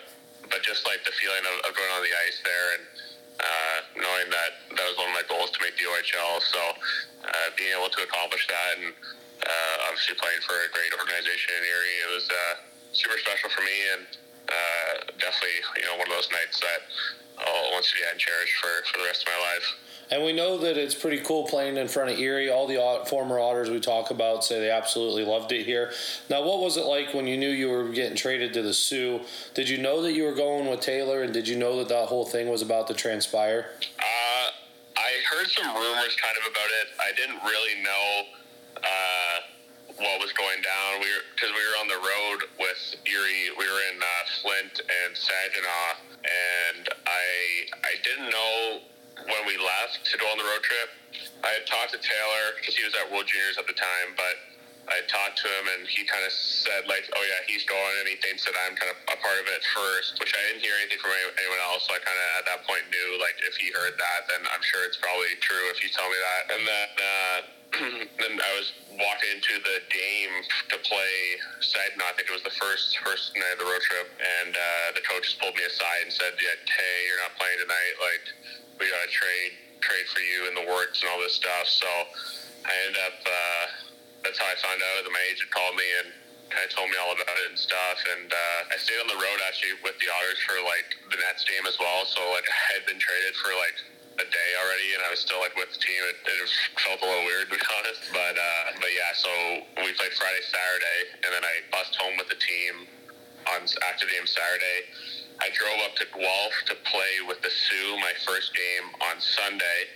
but 0.52 0.60
just 0.68 0.84
like 0.84 1.00
the 1.08 1.16
feeling 1.16 1.48
of, 1.48 1.56
of 1.64 1.72
going 1.72 1.92
on 1.96 2.04
the 2.04 2.12
ice 2.28 2.44
there 2.44 2.68
and 2.76 2.84
uh, 3.40 3.78
knowing 4.04 4.28
that 4.28 4.52
that 4.76 4.86
was 4.86 5.00
one 5.00 5.08
of 5.08 5.16
my 5.16 5.24
goals 5.32 5.56
to 5.56 5.60
make 5.64 5.80
the 5.80 5.88
OHL. 5.88 6.44
So 6.44 6.60
uh, 7.24 7.48
being 7.56 7.72
able 7.72 7.88
to 7.88 8.02
accomplish 8.04 8.44
that 8.52 8.84
and 8.84 8.92
uh, 9.48 9.88
obviously 9.88 10.20
playing 10.20 10.44
for 10.44 10.60
a 10.60 10.70
great 10.76 10.92
organization 10.92 11.56
in 11.56 11.64
Erie, 11.64 11.98
it 12.04 12.12
was 12.12 12.28
uh, 12.28 12.54
super 12.92 13.16
special 13.24 13.48
for 13.48 13.64
me 13.64 13.78
and 13.96 14.04
uh, 14.52 14.94
definitely 15.24 15.64
you 15.80 15.88
know 15.88 15.96
one 15.96 16.12
of 16.12 16.16
those 16.20 16.28
nights 16.36 16.60
that 16.60 16.84
I'll 17.40 17.72
once 17.72 17.90
again 17.96 18.20
cherish 18.20 18.52
for, 18.60 18.84
for 18.92 19.00
the 19.00 19.08
rest 19.08 19.24
of 19.24 19.32
my 19.32 19.40
life. 19.40 19.68
And 20.12 20.26
we 20.26 20.34
know 20.34 20.58
that 20.58 20.78
it's 20.78 20.94
pretty 20.94 21.20
cool 21.20 21.46
playing 21.48 21.78
in 21.78 21.88
front 21.88 22.12
of 22.12 22.20
Erie. 22.20 22.50
All 22.50 22.68
the 22.68 23.06
former 23.08 23.40
Otters 23.40 23.70
we 23.70 23.80
talk 23.80 24.12
about 24.12 24.44
say 24.44 24.60
they 24.60 24.70
absolutely 24.70 25.24
loved 25.24 25.54
it 25.54 25.66
here. 25.66 25.92
Now, 26.30 26.44
what 26.44 26.60
was 26.60 26.76
it 26.76 26.86
like 26.86 27.14
when 27.14 27.28
you 27.28 27.38
knew 27.38 27.50
you 27.50 27.70
were 27.70 27.88
getting 27.90 28.18
traded 28.18 28.54
to 28.54 28.62
the 28.62 28.74
Sioux? 28.74 29.22
Did 29.54 29.70
you 29.70 29.78
know 29.78 30.02
that 30.02 30.12
you 30.12 30.24
were 30.24 30.36
going 30.36 30.70
with 30.70 30.82
Taylor, 30.82 31.24
and 31.24 31.34
did 31.34 31.48
you 31.48 31.58
know 31.58 31.78
that 31.78 31.88
that 31.88 32.08
whole 32.08 32.26
thing 32.26 32.50
was 32.50 32.62
about 32.62 32.88
to 32.88 32.94
transpire? 32.94 33.70
Uh, 34.00 34.52
I 34.98 35.12
heard 35.32 35.48
some 35.48 35.74
rumors 35.74 36.16
kind 36.18 36.36
of 36.44 36.52
about 36.52 36.70
it. 36.82 36.88
I 37.00 37.16
didn't 37.16 37.42
really 37.44 37.82
know 37.82 38.24
uh, 38.84 39.38
what 39.96 40.20
was 40.20 40.34
going 40.34 40.62
down. 40.62 41.00
We 41.00 41.08
because 41.36 41.56
we 41.56 41.64
were 41.64 41.80
on 41.80 41.88
the 41.88 41.96
road 41.96 42.40
with 42.60 42.96
Erie. 43.08 43.50
We 43.58 43.64
were 43.64 43.82
in 43.94 44.02
uh, 44.02 44.08
Flint 44.42 44.82
and 44.82 45.16
Saginaw, 45.16 46.04
and 46.76 46.90
I 47.08 47.22
I 47.22 47.66
I 47.84 47.94
didn't 48.04 48.30
know 48.30 48.82
when 49.28 49.44
we 49.46 49.58
left 49.58 50.06
to 50.06 50.16
go 50.18 50.26
on 50.30 50.38
the 50.38 50.48
road 50.48 50.64
trip. 50.64 50.90
I 51.44 51.58
had 51.58 51.66
talked 51.66 51.92
to 51.94 52.02
Taylor 52.02 52.56
because 52.58 52.78
he 52.78 52.84
was 52.86 52.94
at 52.96 53.10
World 53.10 53.28
Juniors 53.28 53.58
at 53.58 53.68
the 53.68 53.76
time, 53.76 54.14
but 54.16 54.36
I 54.90 55.06
talked 55.06 55.38
to 55.46 55.48
him 55.48 55.66
and 55.78 55.88
he 55.88 56.04
kind 56.04 56.26
of 56.26 56.34
said 56.34 56.90
like, 56.90 57.06
"Oh 57.14 57.24
yeah, 57.24 57.42
he's 57.46 57.64
going," 57.64 57.96
and 58.02 58.08
he 58.10 58.18
thinks 58.20 58.44
that 58.50 58.58
I'm 58.66 58.74
kind 58.76 58.90
of 58.90 58.98
a 59.14 59.18
part 59.22 59.38
of 59.40 59.48
it 59.48 59.62
first, 59.72 60.20
which 60.20 60.34
I 60.34 60.42
didn't 60.50 60.66
hear 60.66 60.74
anything 60.82 61.00
from 61.00 61.14
anyone 61.14 61.62
else. 61.70 61.86
So 61.86 61.94
I 61.94 62.00
kind 62.02 62.18
of 62.18 62.28
at 62.42 62.46
that 62.50 62.62
point 62.66 62.84
knew 62.90 63.22
like 63.22 63.38
if 63.46 63.56
he 63.62 63.70
heard 63.72 63.96
that, 63.96 64.28
then 64.28 64.42
I'm 64.50 64.64
sure 64.66 64.84
it's 64.84 64.98
probably 64.98 65.38
true 65.40 65.70
if 65.70 65.80
you 65.86 65.90
tell 65.94 66.10
me 66.10 66.18
that. 66.18 66.44
And 66.52 66.62
then 66.66 66.90
uh, 66.98 67.38
then 68.26 68.34
I 68.36 68.52
was 68.60 68.74
walking 69.00 69.32
into 69.32 69.56
the 69.64 69.80
game 69.88 70.34
to 70.74 70.78
play 70.84 71.40
Saginaw. 71.64 72.12
I 72.12 72.14
think 72.20 72.28
it 72.28 72.36
was 72.36 72.44
the 72.44 72.58
first 72.60 72.98
first 73.00 73.32
night 73.40 73.56
of 73.56 73.64
the 73.64 73.70
road 73.70 73.80
trip, 73.86 74.12
and 74.18 74.52
uh, 74.52 74.88
the 74.98 75.04
coach 75.08 75.24
just 75.24 75.40
pulled 75.40 75.56
me 75.56 75.64
aside 75.64 76.10
and 76.10 76.12
said, 76.12 76.36
"Yeah, 76.36 76.58
hey, 76.58 76.96
you're 77.08 77.22
not 77.24 77.38
playing 77.40 77.64
tonight. 77.64 77.96
Like 78.02 78.26
we 78.82 78.90
got 78.90 79.06
to 79.06 79.14
trade 79.14 79.54
trade 79.86 80.08
for 80.10 80.22
you 80.26 80.50
in 80.50 80.54
the 80.58 80.66
works 80.66 81.06
and 81.06 81.08
all 81.14 81.22
this 81.22 81.38
stuff." 81.38 81.70
So 81.70 81.90
I 82.66 82.74
ended 82.90 82.98
up. 83.06 83.18
Uh, 83.22 83.66
that's 84.26 84.38
how 84.38 84.50
I 84.50 84.58
found 84.62 84.82
out 84.82 85.02
that 85.02 85.14
my 85.14 85.26
agent 85.30 85.50
called 85.50 85.74
me 85.78 85.88
and 86.02 86.10
kind 86.52 86.68
of 86.68 86.72
told 86.76 86.92
me 86.92 86.98
all 87.00 87.16
about 87.16 87.38
it 87.42 87.48
and 87.50 87.58
stuff. 87.58 87.98
And 88.18 88.30
uh, 88.30 88.74
I 88.74 88.76
stayed 88.78 89.00
on 89.02 89.10
the 89.10 89.18
road 89.18 89.40
actually 89.48 89.80
with 89.82 89.98
the 89.98 90.12
Otters 90.12 90.42
for 90.46 90.60
like 90.62 90.94
the 91.10 91.18
Nets 91.18 91.48
game 91.48 91.66
as 91.66 91.80
well. 91.80 92.06
So 92.06 92.22
like 92.36 92.46
I 92.46 92.58
had 92.78 92.84
been 92.86 93.00
traded 93.00 93.34
for 93.40 93.56
like 93.56 93.78
a 94.20 94.28
day 94.28 94.50
already, 94.60 94.94
and 94.94 95.02
I 95.02 95.10
was 95.10 95.24
still 95.24 95.40
like 95.40 95.56
with 95.56 95.72
the 95.72 95.82
team. 95.82 96.02
It, 96.12 96.18
it 96.22 96.38
felt 96.84 97.00
a 97.02 97.08
little 97.08 97.26
weird 97.26 97.50
to 97.50 97.56
be 97.56 97.62
honest, 97.80 98.02
but 98.12 98.36
uh, 98.36 98.64
but 98.78 98.92
yeah. 98.92 99.12
So 99.16 99.32
we 99.82 99.96
played 99.96 100.14
Friday, 100.14 100.44
Saturday, 100.44 101.00
and 101.26 101.32
then 101.32 101.44
I 101.48 101.56
bussed 101.72 101.96
home 101.98 102.20
with 102.20 102.28
the 102.28 102.38
team 102.38 102.86
on 103.48 103.66
after 103.88 104.06
game 104.06 104.28
Saturday. 104.28 104.92
I 105.42 105.50
drove 105.58 105.82
up 105.84 105.96
to 105.98 106.06
Guelph 106.14 106.58
to 106.70 106.76
play 106.86 107.26
with 107.28 107.42
the 107.42 107.50
Sioux 107.50 107.98
my 107.98 108.14
first 108.26 108.54
game 108.54 108.94
on 109.10 109.20
Sunday 109.20 109.90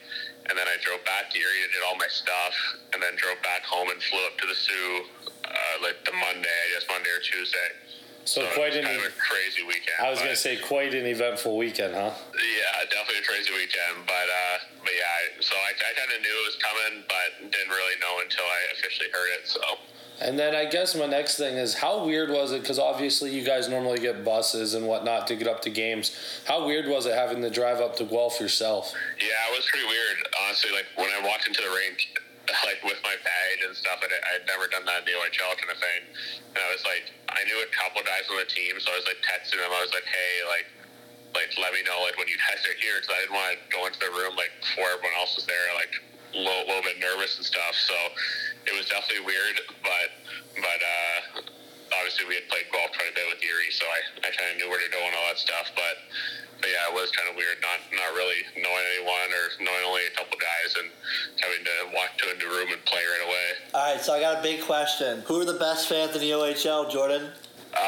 and 0.49 0.53
then 0.57 0.67
I 0.69 0.77
drove 0.81 1.01
back 1.05 1.33
to 1.33 1.37
Erie 1.37 1.65
to 1.65 1.69
did 1.73 1.81
all 1.85 1.97
my 1.97 2.09
stuff, 2.09 2.53
and 2.93 3.01
then 3.01 3.17
drove 3.17 3.41
back 3.41 3.65
home 3.65 3.89
and 3.89 3.97
flew 4.01 4.21
up 4.29 4.37
to 4.37 4.45
the 4.45 4.53
Sioux 4.53 5.05
uh, 5.25 5.75
like 5.81 5.97
the 6.05 6.13
Monday, 6.13 6.53
I 6.53 6.67
guess 6.73 6.85
Monday 6.85 7.09
or 7.09 7.21
Tuesday. 7.21 7.69
So, 8.25 8.41
so 8.41 8.49
quite 8.57 8.73
an 8.73 8.85
kind 8.85 8.97
of 8.97 9.05
a 9.05 9.13
crazy 9.21 9.61
weekend. 9.65 10.01
I 10.01 10.09
was 10.09 10.17
gonna 10.17 10.37
say 10.37 10.57
quite 10.57 10.93
an 10.93 11.05
eventful 11.05 11.57
weekend, 11.57 11.93
huh? 11.93 12.09
Yeah, 12.33 12.89
definitely 12.89 13.21
a 13.21 13.27
crazy 13.29 13.53
weekend. 13.53 14.05
But 14.05 14.25
uh, 14.29 14.57
but 14.81 14.93
yeah, 14.93 15.41
so 15.41 15.53
I, 15.53 15.73
I 15.77 15.91
kind 15.93 16.09
of 16.09 16.21
knew 16.21 16.33
it 16.33 16.45
was 16.45 16.57
coming, 16.57 16.93
but 17.05 17.29
didn't 17.53 17.69
really 17.69 17.97
know 18.01 18.21
until 18.21 18.45
I 18.45 18.59
officially 18.73 19.09
heard 19.13 19.29
it. 19.41 19.49
So. 19.49 19.61
And 20.21 20.39
then 20.39 20.55
I 20.55 20.63
guess 20.65 20.95
my 20.95 21.05
next 21.05 21.35
thing 21.35 21.55
is 21.57 21.75
how 21.75 22.05
weird 22.05 22.29
was 22.29 22.51
it? 22.51 22.61
Because 22.61 22.79
obviously 22.79 23.35
you 23.35 23.43
guys 23.43 23.67
normally 23.67 23.99
get 23.99 24.23
buses 24.23 24.73
and 24.73 24.87
whatnot 24.87 25.27
to 25.27 25.35
get 25.35 25.47
up 25.47 25.61
to 25.63 25.69
games. 25.69 26.15
How 26.45 26.65
weird 26.65 26.87
was 26.87 27.05
it 27.05 27.13
having 27.13 27.41
to 27.41 27.49
drive 27.49 27.81
up 27.81 27.97
to 27.97 28.05
Guelph 28.05 28.39
yourself? 28.39 28.93
Yeah, 29.19 29.35
it 29.51 29.57
was 29.57 29.67
pretty 29.67 29.87
weird. 29.87 30.17
Honestly, 30.43 30.71
like 30.71 30.87
when 30.95 31.11
I 31.11 31.19
walked 31.19 31.47
into 31.47 31.61
the 31.61 31.67
rink, 31.67 32.15
like 32.63 32.79
with 32.87 33.01
my 33.03 33.15
badge 33.27 33.61
and 33.67 33.75
stuff, 33.75 33.99
I 33.99 34.07
I'd 34.07 34.47
never 34.47 34.71
done 34.71 34.85
that 34.87 35.03
in 35.03 35.05
the 35.11 35.15
OHL 35.19 35.51
kind 35.59 35.71
of 35.73 35.79
thing. 35.83 36.01
And 36.55 36.59
I 36.63 36.69
was 36.71 36.87
like, 36.87 37.11
I 37.27 37.43
knew 37.43 37.59
a 37.59 37.69
couple 37.75 37.99
guys 38.07 38.23
on 38.31 38.39
the 38.39 38.47
team, 38.47 38.79
so 38.79 38.93
I 38.93 38.95
was 38.95 39.07
like 39.09 39.19
texting 39.19 39.59
them. 39.59 39.67
I 39.67 39.83
was 39.83 39.91
like, 39.91 40.07
hey, 40.07 40.33
like, 40.47 40.67
like 41.35 41.51
let 41.59 41.75
me 41.75 41.83
know 41.83 41.99
like 42.07 42.15
when 42.15 42.31
you 42.31 42.39
guys 42.47 42.63
are 42.63 42.77
here, 42.79 43.03
because 43.03 43.11
I 43.11 43.19
didn't 43.27 43.35
want 43.35 43.51
to 43.51 43.59
go 43.67 43.83
into 43.83 43.99
the 43.99 44.11
room 44.15 44.39
like 44.39 44.55
before 44.63 44.95
everyone 44.95 45.17
else 45.19 45.35
was 45.35 45.43
there, 45.43 45.75
like 45.75 45.91
a 45.91 46.39
little, 46.39 46.71
little 46.71 46.85
bit 46.87 47.03
nervous 47.03 47.35
and 47.35 47.43
stuff. 47.43 47.75
So 47.75 47.97
it 48.65 48.73
was 48.73 48.85
definitely 48.89 49.25
weird, 49.25 49.61
but 49.81 50.09
but 50.57 50.79
uh, 50.81 51.17
obviously 51.93 52.25
we 52.25 52.35
had 52.35 52.47
played 52.49 52.65
Guelph 52.73 52.93
quite 52.97 53.11
a 53.11 53.15
bit 53.15 53.25
with 53.29 53.41
Erie, 53.43 53.71
so 53.71 53.85
I, 53.85 53.99
I 54.25 54.29
kind 54.33 54.49
of 54.53 54.55
knew 54.57 54.69
where 54.69 54.81
to 54.81 54.91
go 54.91 54.99
and 55.01 55.13
all 55.13 55.27
that 55.29 55.37
stuff. 55.37 55.69
But 55.77 56.01
but 56.61 56.69
yeah, 56.71 56.89
it 56.89 56.95
was 56.95 57.11
kind 57.13 57.29
of 57.29 57.37
weird 57.37 57.61
not 57.61 57.79
not 57.93 58.11
really 58.17 58.41
knowing 58.57 58.85
anyone 58.97 59.29
or 59.29 59.45
knowing 59.61 59.83
only 59.85 60.05
a 60.09 60.13
couple 60.17 60.37
guys 60.41 60.73
and 60.81 60.89
having 61.41 61.61
to 61.61 61.75
walk 61.93 62.17
to 62.17 62.25
a 62.33 62.35
new 62.41 62.49
room 62.49 62.69
and 62.73 62.81
play 62.89 63.03
right 63.05 63.25
away. 63.25 63.47
All 63.73 63.85
right, 63.85 64.01
so 64.01 64.17
I 64.17 64.19
got 64.19 64.39
a 64.39 64.43
big 64.43 64.65
question. 64.65 65.21
Who 65.29 65.41
are 65.41 65.47
the 65.47 65.61
best 65.61 65.87
fans 65.87 66.15
in 66.15 66.21
the 66.21 66.33
OHL, 66.33 66.89
Jordan? 66.89 67.29
Uh, 67.75 67.77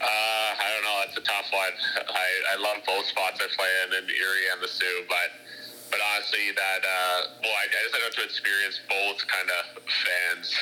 uh, 0.00 0.48
I 0.56 0.66
don't 0.72 0.84
know. 0.84 0.96
That's 1.04 1.18
a 1.18 1.26
tough 1.26 1.48
one. 1.52 1.74
I, 2.08 2.28
I 2.54 2.62
love 2.62 2.80
both 2.86 3.06
spots 3.06 3.40
I 3.42 3.48
play 3.52 3.72
in, 3.84 4.04
in 4.04 4.04
Erie 4.08 4.48
and 4.54 4.62
the 4.62 4.68
Sioux, 4.68 5.04
but 5.08 5.47
but 5.90 6.00
honestly, 6.14 6.52
that 6.52 6.80
uh, 6.84 7.18
well, 7.42 7.56
I, 7.56 7.64
I 7.68 7.80
just 7.88 7.94
got 7.96 8.12
to 8.12 8.24
experience 8.24 8.80
both 8.88 9.18
kind 9.28 9.48
of 9.48 9.82
fans 9.88 10.52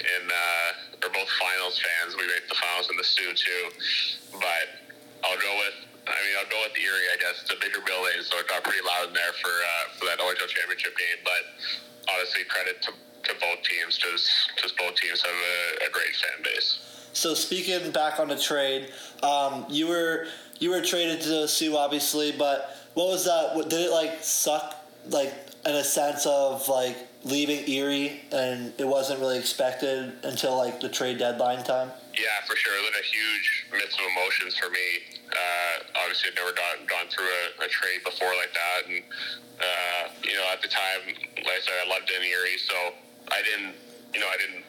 in 0.00 0.24
uh, 0.28 1.04
or 1.04 1.10
both 1.12 1.28
finals 1.36 1.80
fans. 1.80 2.16
We 2.16 2.26
made 2.26 2.44
the 2.48 2.56
finals 2.56 2.88
in 2.88 2.96
the 2.96 3.04
Sioux 3.04 3.32
too, 3.36 3.64
but 4.40 4.66
I'll 5.24 5.40
go 5.40 5.52
with. 5.60 5.76
I 6.08 6.16
mean, 6.26 6.34
I'll 6.40 6.48
go 6.48 6.58
with 6.64 6.74
the 6.74 6.82
Erie. 6.82 7.12
I 7.12 7.18
guess 7.20 7.44
it's 7.44 7.52
a 7.52 7.60
bigger 7.60 7.84
building, 7.84 8.24
so 8.24 8.40
it 8.40 8.48
got 8.48 8.64
pretty 8.64 8.82
loud 8.82 9.12
in 9.12 9.14
there 9.14 9.36
for 9.38 9.52
uh, 9.52 9.84
for 10.00 10.04
that 10.08 10.18
OHL 10.18 10.48
championship 10.48 10.96
game. 10.96 11.20
But 11.22 11.44
honestly, 12.08 12.44
credit 12.48 12.82
to, 12.82 12.90
to 12.90 13.32
both 13.40 13.60
teams, 13.62 14.00
just 14.00 14.28
because 14.56 14.72
both 14.72 14.96
teams 14.96 15.22
have 15.22 15.36
a, 15.36 15.86
a, 15.86 15.90
great 15.90 16.14
fan 16.16 16.42
base. 16.42 16.80
So 17.12 17.34
speaking 17.34 17.90
back 17.92 18.18
on 18.18 18.28
the 18.28 18.38
trade, 18.38 18.90
um, 19.22 19.66
you 19.68 19.88
were 19.88 20.26
you 20.58 20.70
were 20.70 20.80
traded 20.80 21.20
to 21.22 21.28
the 21.28 21.48
Sioux, 21.48 21.76
obviously, 21.76 22.32
but 22.32 22.79
what 22.94 23.08
was 23.08 23.24
that? 23.24 23.54
Did 23.68 23.80
it 23.80 23.90
like 23.90 24.22
suck, 24.22 24.76
like 25.08 25.32
in 25.66 25.74
a 25.74 25.84
sense 25.84 26.26
of 26.26 26.68
like 26.68 26.96
leaving 27.24 27.68
Erie 27.68 28.20
and 28.32 28.72
it 28.78 28.86
wasn't 28.86 29.20
really 29.20 29.38
expected 29.38 30.12
until 30.22 30.56
like 30.56 30.80
the 30.80 30.88
trade 30.88 31.18
deadline 31.18 31.62
time? 31.64 31.90
Yeah, 32.18 32.26
for 32.46 32.56
sure. 32.56 32.74
It 32.74 32.82
was 32.90 33.00
a 33.00 33.06
huge 33.06 33.66
mix 33.72 33.94
of 33.94 34.00
emotions 34.16 34.56
for 34.58 34.70
me. 34.70 35.18
Uh, 35.30 36.02
obviously, 36.02 36.30
I'd 36.30 36.36
never 36.36 36.52
gone, 36.52 36.82
gone 36.90 37.06
through 37.08 37.30
a, 37.30 37.64
a 37.64 37.68
trade 37.68 38.02
before 38.02 38.34
like 38.34 38.50
that, 38.50 38.90
and 38.90 39.02
uh, 39.60 40.02
you 40.24 40.34
know, 40.34 40.46
at 40.50 40.58
the 40.64 40.68
time, 40.68 41.06
like 41.06 41.46
I 41.46 41.60
said, 41.62 41.76
I 41.84 41.86
loved 41.86 42.10
in 42.10 42.24
Erie, 42.24 42.58
so 42.58 42.96
I 43.28 43.44
didn't, 43.44 43.76
you 44.16 44.18
know, 44.18 44.26
I 44.26 44.36
didn't, 44.40 44.64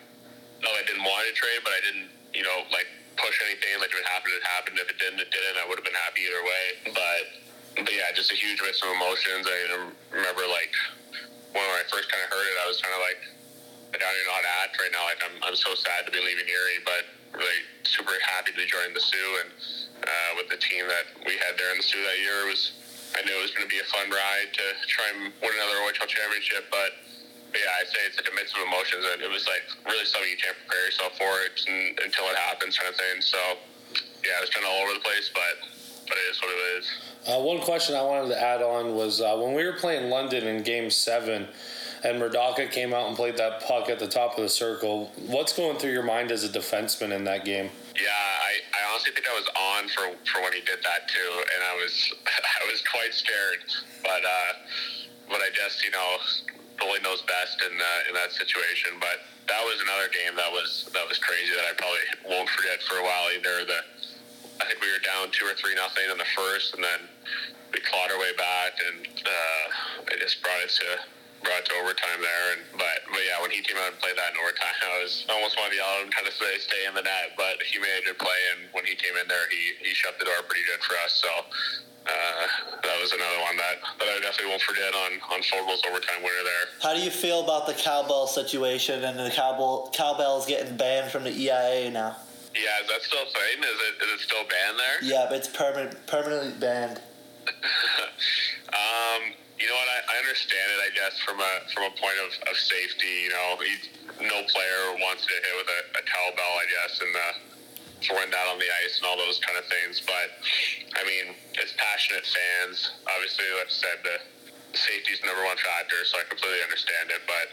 no, 0.62 0.70
I 0.70 0.84
didn't 0.86 1.02
want 1.02 1.26
to 1.26 1.34
trade, 1.34 1.64
but 1.64 1.74
I 1.74 1.82
didn't, 1.82 2.12
you 2.36 2.44
know, 2.44 2.68
like 2.70 2.86
push 3.18 3.40
anything. 3.48 3.80
Like 3.80 3.90
if 3.90 4.00
it 4.04 4.06
happened, 4.06 4.36
it 4.36 4.46
happened. 4.46 4.78
If 4.78 4.88
it 4.92 5.00
didn't, 5.00 5.20
it 5.24 5.32
didn't. 5.32 5.58
I 5.58 5.66
would 5.66 5.80
have 5.80 5.88
been 5.88 5.98
happy 5.98 6.28
either 6.28 6.44
way. 6.44 6.66
But 6.94 7.24
but 7.76 7.92
yeah, 7.92 8.12
just 8.14 8.32
a 8.32 8.38
huge 8.38 8.60
mix 8.62 8.84
of 8.84 8.92
emotions. 8.92 9.48
I 9.48 9.90
remember 10.12 10.44
like 10.52 10.74
when 11.56 11.64
I 11.64 11.84
first 11.88 12.12
kind 12.12 12.24
of 12.24 12.30
heard 12.32 12.48
it, 12.48 12.58
I 12.64 12.68
was 12.68 12.80
kind 12.80 12.96
of 12.96 13.02
like, 13.04 13.20
I 13.92 14.00
don't 14.00 14.16
even 14.16 14.28
know 14.28 14.38
how 14.40 14.46
to 14.48 14.56
act 14.64 14.74
right 14.80 14.92
now. 14.92 15.04
Like 15.08 15.22
I'm, 15.24 15.36
I'm 15.44 15.58
so 15.58 15.76
sad 15.76 16.08
to 16.08 16.12
be 16.12 16.20
leaving 16.20 16.48
Erie, 16.48 16.84
but 16.84 17.04
really 17.36 17.64
super 17.84 18.16
happy 18.28 18.52
to 18.56 18.64
joining 18.68 18.96
the 18.96 19.04
Sioux 19.04 19.32
and 19.44 19.50
uh, 20.04 20.32
with 20.40 20.48
the 20.52 20.60
team 20.60 20.88
that 20.88 21.12
we 21.28 21.40
had 21.40 21.56
there 21.60 21.72
in 21.72 21.80
the 21.80 21.88
Sioux 21.88 22.04
that 22.04 22.20
year. 22.20 22.48
Was, 22.48 22.76
I 23.16 23.24
knew 23.28 23.36
it 23.36 23.44
was 23.44 23.52
going 23.52 23.68
to 23.68 23.72
be 23.72 23.80
a 23.84 23.88
fun 23.92 24.08
ride 24.12 24.52
to 24.56 24.66
try 24.88 25.08
and 25.12 25.32
win 25.44 25.52
another 25.56 25.84
OHL 25.88 26.08
championship, 26.08 26.68
but. 26.72 26.96
Yeah, 27.52 27.68
I'd 27.84 27.92
say 27.92 28.08
it's 28.08 28.16
like 28.16 28.32
a 28.32 28.36
mix 28.40 28.56
of 28.56 28.64
emotions, 28.64 29.04
and 29.12 29.20
it 29.20 29.28
was 29.28 29.44
like 29.44 29.68
really 29.84 30.08
something 30.08 30.32
you 30.32 30.40
can't 30.40 30.56
prepare 30.64 30.88
yourself 30.88 31.20
for 31.20 31.44
it 31.44 31.52
until 32.00 32.32
it 32.32 32.40
happens, 32.48 32.80
kind 32.80 32.88
of 32.88 32.96
thing. 32.96 33.20
So, 33.20 33.60
yeah, 34.24 34.40
it 34.40 34.48
was 34.48 34.56
kind 34.56 34.64
of 34.64 34.72
all 34.72 34.88
over 34.88 34.96
the 34.96 35.04
place, 35.04 35.28
but 35.36 35.60
but 36.08 36.16
it 36.16 36.32
is 36.32 36.40
what 36.40 36.48
it 36.48 36.62
is. 36.80 37.11
Uh, 37.28 37.40
one 37.40 37.60
question 37.60 37.96
I 37.96 38.02
wanted 38.02 38.30
to 38.30 38.42
add 38.42 38.64
on 38.64 38.96
was 38.96 39.22
uh, 39.22 39.38
when 39.38 39.54
we 39.54 39.64
were 39.64 39.74
playing 39.74 40.10
London 40.10 40.48
in 40.48 40.64
Game 40.64 40.90
Seven, 40.90 41.48
and 42.04 42.20
Murdaca 42.20 42.72
came 42.72 42.96
out 42.96 43.08
and 43.08 43.16
played 43.16 43.38
that 43.38 43.62
puck 43.62 43.90
at 43.90 44.00
the 44.00 44.08
top 44.08 44.38
of 44.38 44.42
the 44.42 44.50
circle. 44.50 45.12
What's 45.28 45.54
going 45.54 45.78
through 45.78 45.92
your 45.92 46.04
mind 46.04 46.32
as 46.32 46.44
a 46.44 46.50
defenseman 46.50 47.12
in 47.12 47.24
that 47.26 47.46
game? 47.46 47.70
Yeah, 47.94 48.10
I, 48.10 48.58
I 48.74 48.90
honestly 48.90 49.14
think 49.14 49.30
I 49.30 49.38
was 49.38 49.48
on 49.54 49.88
for, 49.90 50.18
for 50.26 50.42
when 50.42 50.54
he 50.54 50.62
did 50.62 50.82
that 50.82 51.08
too, 51.14 51.32
and 51.54 51.62
I 51.62 51.76
was 51.76 51.94
I 52.26 52.72
was 52.72 52.82
quite 52.90 53.14
scared, 53.14 53.60
but 54.02 54.26
uh, 54.26 54.52
but 55.30 55.42
I 55.42 55.50
guess 55.54 55.86
you 55.86 55.92
know 55.92 56.18
goalie 56.82 57.04
knows 57.04 57.22
best 57.30 57.62
in 57.62 57.78
uh, 57.78 58.10
in 58.10 58.16
that 58.16 58.32
situation. 58.32 58.98
But 59.00 59.22
that 59.46 59.62
was 59.62 59.78
another 59.86 60.10
game 60.10 60.34
that 60.38 60.50
was 60.50 60.90
that 60.94 61.06
was 61.08 61.20
crazy 61.20 61.54
that 61.54 61.70
I 61.70 61.74
probably 61.78 62.02
won't 62.26 62.50
forget 62.50 62.82
for 62.82 62.98
a 62.98 63.04
while 63.04 63.30
either. 63.38 63.62
The 63.70 63.82
I 64.62 64.70
think 64.70 64.78
we 64.78 64.94
were 64.94 65.02
down 65.02 65.34
two 65.34 65.50
or 65.50 65.58
three 65.58 65.74
nothing 65.74 66.06
in 66.06 66.22
the 66.22 66.30
first, 66.38 66.78
and 66.78 66.86
then 66.86 67.10
we 67.74 67.82
clawed 67.82 68.14
our 68.14 68.22
way 68.22 68.30
back, 68.38 68.78
and 68.78 69.10
uh, 69.26 69.66
just 70.22 70.38
brought 70.46 70.62
it 70.62 70.70
to 70.70 71.02
brought 71.42 71.66
it 71.66 71.74
to 71.74 71.76
overtime 71.82 72.22
there. 72.22 72.48
And 72.54 72.62
but 72.78 73.02
but 73.10 73.26
yeah, 73.26 73.42
when 73.42 73.50
he 73.50 73.66
came 73.66 73.82
out 73.82 73.90
and 73.90 73.98
played 73.98 74.14
that 74.22 74.38
in 74.38 74.38
overtime, 74.38 74.78
I 74.86 75.02
was 75.02 75.26
almost 75.34 75.58
wanted 75.58 75.74
to 75.74 75.82
yell 75.82 76.06
and 76.06 76.14
kind 76.14 76.30
of 76.30 76.38
say 76.38 76.62
stay 76.62 76.86
in 76.86 76.94
the 76.94 77.02
net, 77.02 77.34
but 77.34 77.58
he 77.66 77.82
made 77.82 78.06
a 78.06 78.14
good 78.14 78.22
play, 78.22 78.38
and 78.54 78.70
when 78.78 78.86
he 78.86 78.94
came 78.94 79.18
in 79.18 79.26
there, 79.26 79.50
he 79.50 79.82
he 79.82 79.98
shut 79.98 80.22
the 80.22 80.30
door 80.30 80.46
pretty 80.46 80.66
good 80.70 80.82
for 80.86 80.94
us. 81.02 81.18
So. 81.18 81.32
Uh, 82.02 82.48
that 82.82 83.00
was 83.00 83.12
another 83.12 83.40
one 83.46 83.56
that, 83.58 83.78
that 84.00 84.08
I 84.08 84.20
definitely 84.22 84.50
won't 84.50 84.64
forget 84.64 84.92
on 84.96 85.12
on 85.30 85.40
Foegele's 85.42 85.84
overtime 85.88 86.24
winner 86.24 86.42
there. 86.44 86.66
How 86.82 86.96
do 86.96 87.00
you 87.00 87.12
feel 87.12 87.44
about 87.44 87.68
the 87.68 87.76
cowbell 87.76 88.26
situation 88.26 89.04
and 89.04 89.20
the 89.20 89.30
cowbell 89.30 89.92
cowbells 89.94 90.48
getting 90.48 90.76
banned 90.76 91.12
from 91.12 91.26
the 91.26 91.30
EIA 91.30 91.92
now? 91.92 92.18
Yeah, 92.56 92.84
is 92.84 92.88
that 92.92 93.02
still 93.02 93.24
a 93.24 93.32
thing? 93.32 93.64
Is 93.64 93.80
it 93.88 93.96
is 94.04 94.10
it 94.16 94.22
still 94.28 94.44
banned 94.44 94.78
there? 94.78 95.00
Yeah, 95.02 95.26
but 95.30 95.40
it's 95.40 95.48
permanent 95.48 95.96
permanently 96.08 96.52
banned. 96.60 97.00
um, 98.76 99.22
you 99.56 99.66
know 99.68 99.78
what? 99.78 99.90
I, 99.90 100.00
I 100.12 100.16
understand 100.20 100.68
it. 100.76 100.80
I 100.84 100.92
guess 100.92 101.16
from 101.24 101.40
a 101.40 101.54
from 101.72 101.88
a 101.88 101.94
point 101.96 102.20
of, 102.20 102.32
of 102.52 102.56
safety, 102.60 103.30
you 103.30 103.32
know, 103.32 103.56
he, 103.64 103.74
no 104.28 104.44
player 104.52 104.84
wants 105.00 105.24
to 105.26 105.34
hit 105.34 105.56
with 105.56 105.70
a, 105.72 105.82
a 105.96 106.04
cowbell. 106.04 106.54
I 106.60 106.68
guess 106.68 107.00
and 107.00 107.12
the 107.16 107.30
throwing 108.04 108.34
that 108.34 108.48
on 108.50 108.58
the 108.58 108.68
ice 108.84 108.98
and 108.98 109.06
all 109.06 109.18
those 109.18 109.40
kind 109.40 109.56
of 109.56 109.66
things. 109.70 110.02
But 110.04 110.34
I 110.98 111.06
mean, 111.08 111.38
it's 111.56 111.74
passionate 111.78 112.26
fans. 112.26 113.00
Obviously, 113.16 113.46
like 113.56 113.70
I 113.70 113.74
said, 113.74 113.98
the 114.04 114.18
safety 114.76 115.14
is 115.14 115.22
number 115.24 115.46
one 115.46 115.58
factor, 115.62 116.04
so 116.04 116.20
I 116.20 116.28
completely 116.28 116.66
understand 116.66 117.16
it. 117.16 117.24
But 117.30 117.48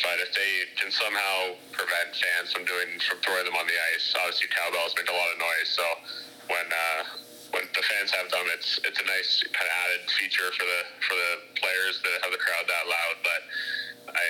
but 0.00 0.16
if 0.24 0.32
they 0.32 0.52
can 0.80 0.88
somehow 0.88 1.52
prevent 1.72 2.16
fans 2.16 2.52
from 2.52 2.64
doing 2.64 2.96
from 3.04 3.20
throwing 3.20 3.44
them 3.44 3.56
on 3.56 3.68
the 3.68 3.76
ice, 3.92 4.14
obviously 4.16 4.48
cowbells 4.48 4.96
make 4.96 5.08
a 5.08 5.16
lot 5.16 5.28
of 5.32 5.38
noise. 5.38 5.68
So 5.68 5.84
when 6.48 6.66
uh, 6.72 7.00
when 7.52 7.64
the 7.76 7.84
fans 7.84 8.08
have 8.16 8.32
them, 8.32 8.48
it's 8.56 8.80
it's 8.88 9.00
a 9.00 9.06
nice 9.06 9.44
kind 9.52 9.68
of 9.68 9.74
added 9.84 10.08
feature 10.16 10.48
for 10.56 10.64
the 10.64 10.82
for 11.04 11.14
the 11.14 11.32
players 11.60 12.00
to 12.00 12.10
have 12.24 12.32
the 12.32 12.40
crowd 12.40 12.64
that 12.64 12.84
loud. 12.88 13.16
But 13.20 13.40
I 14.16 14.28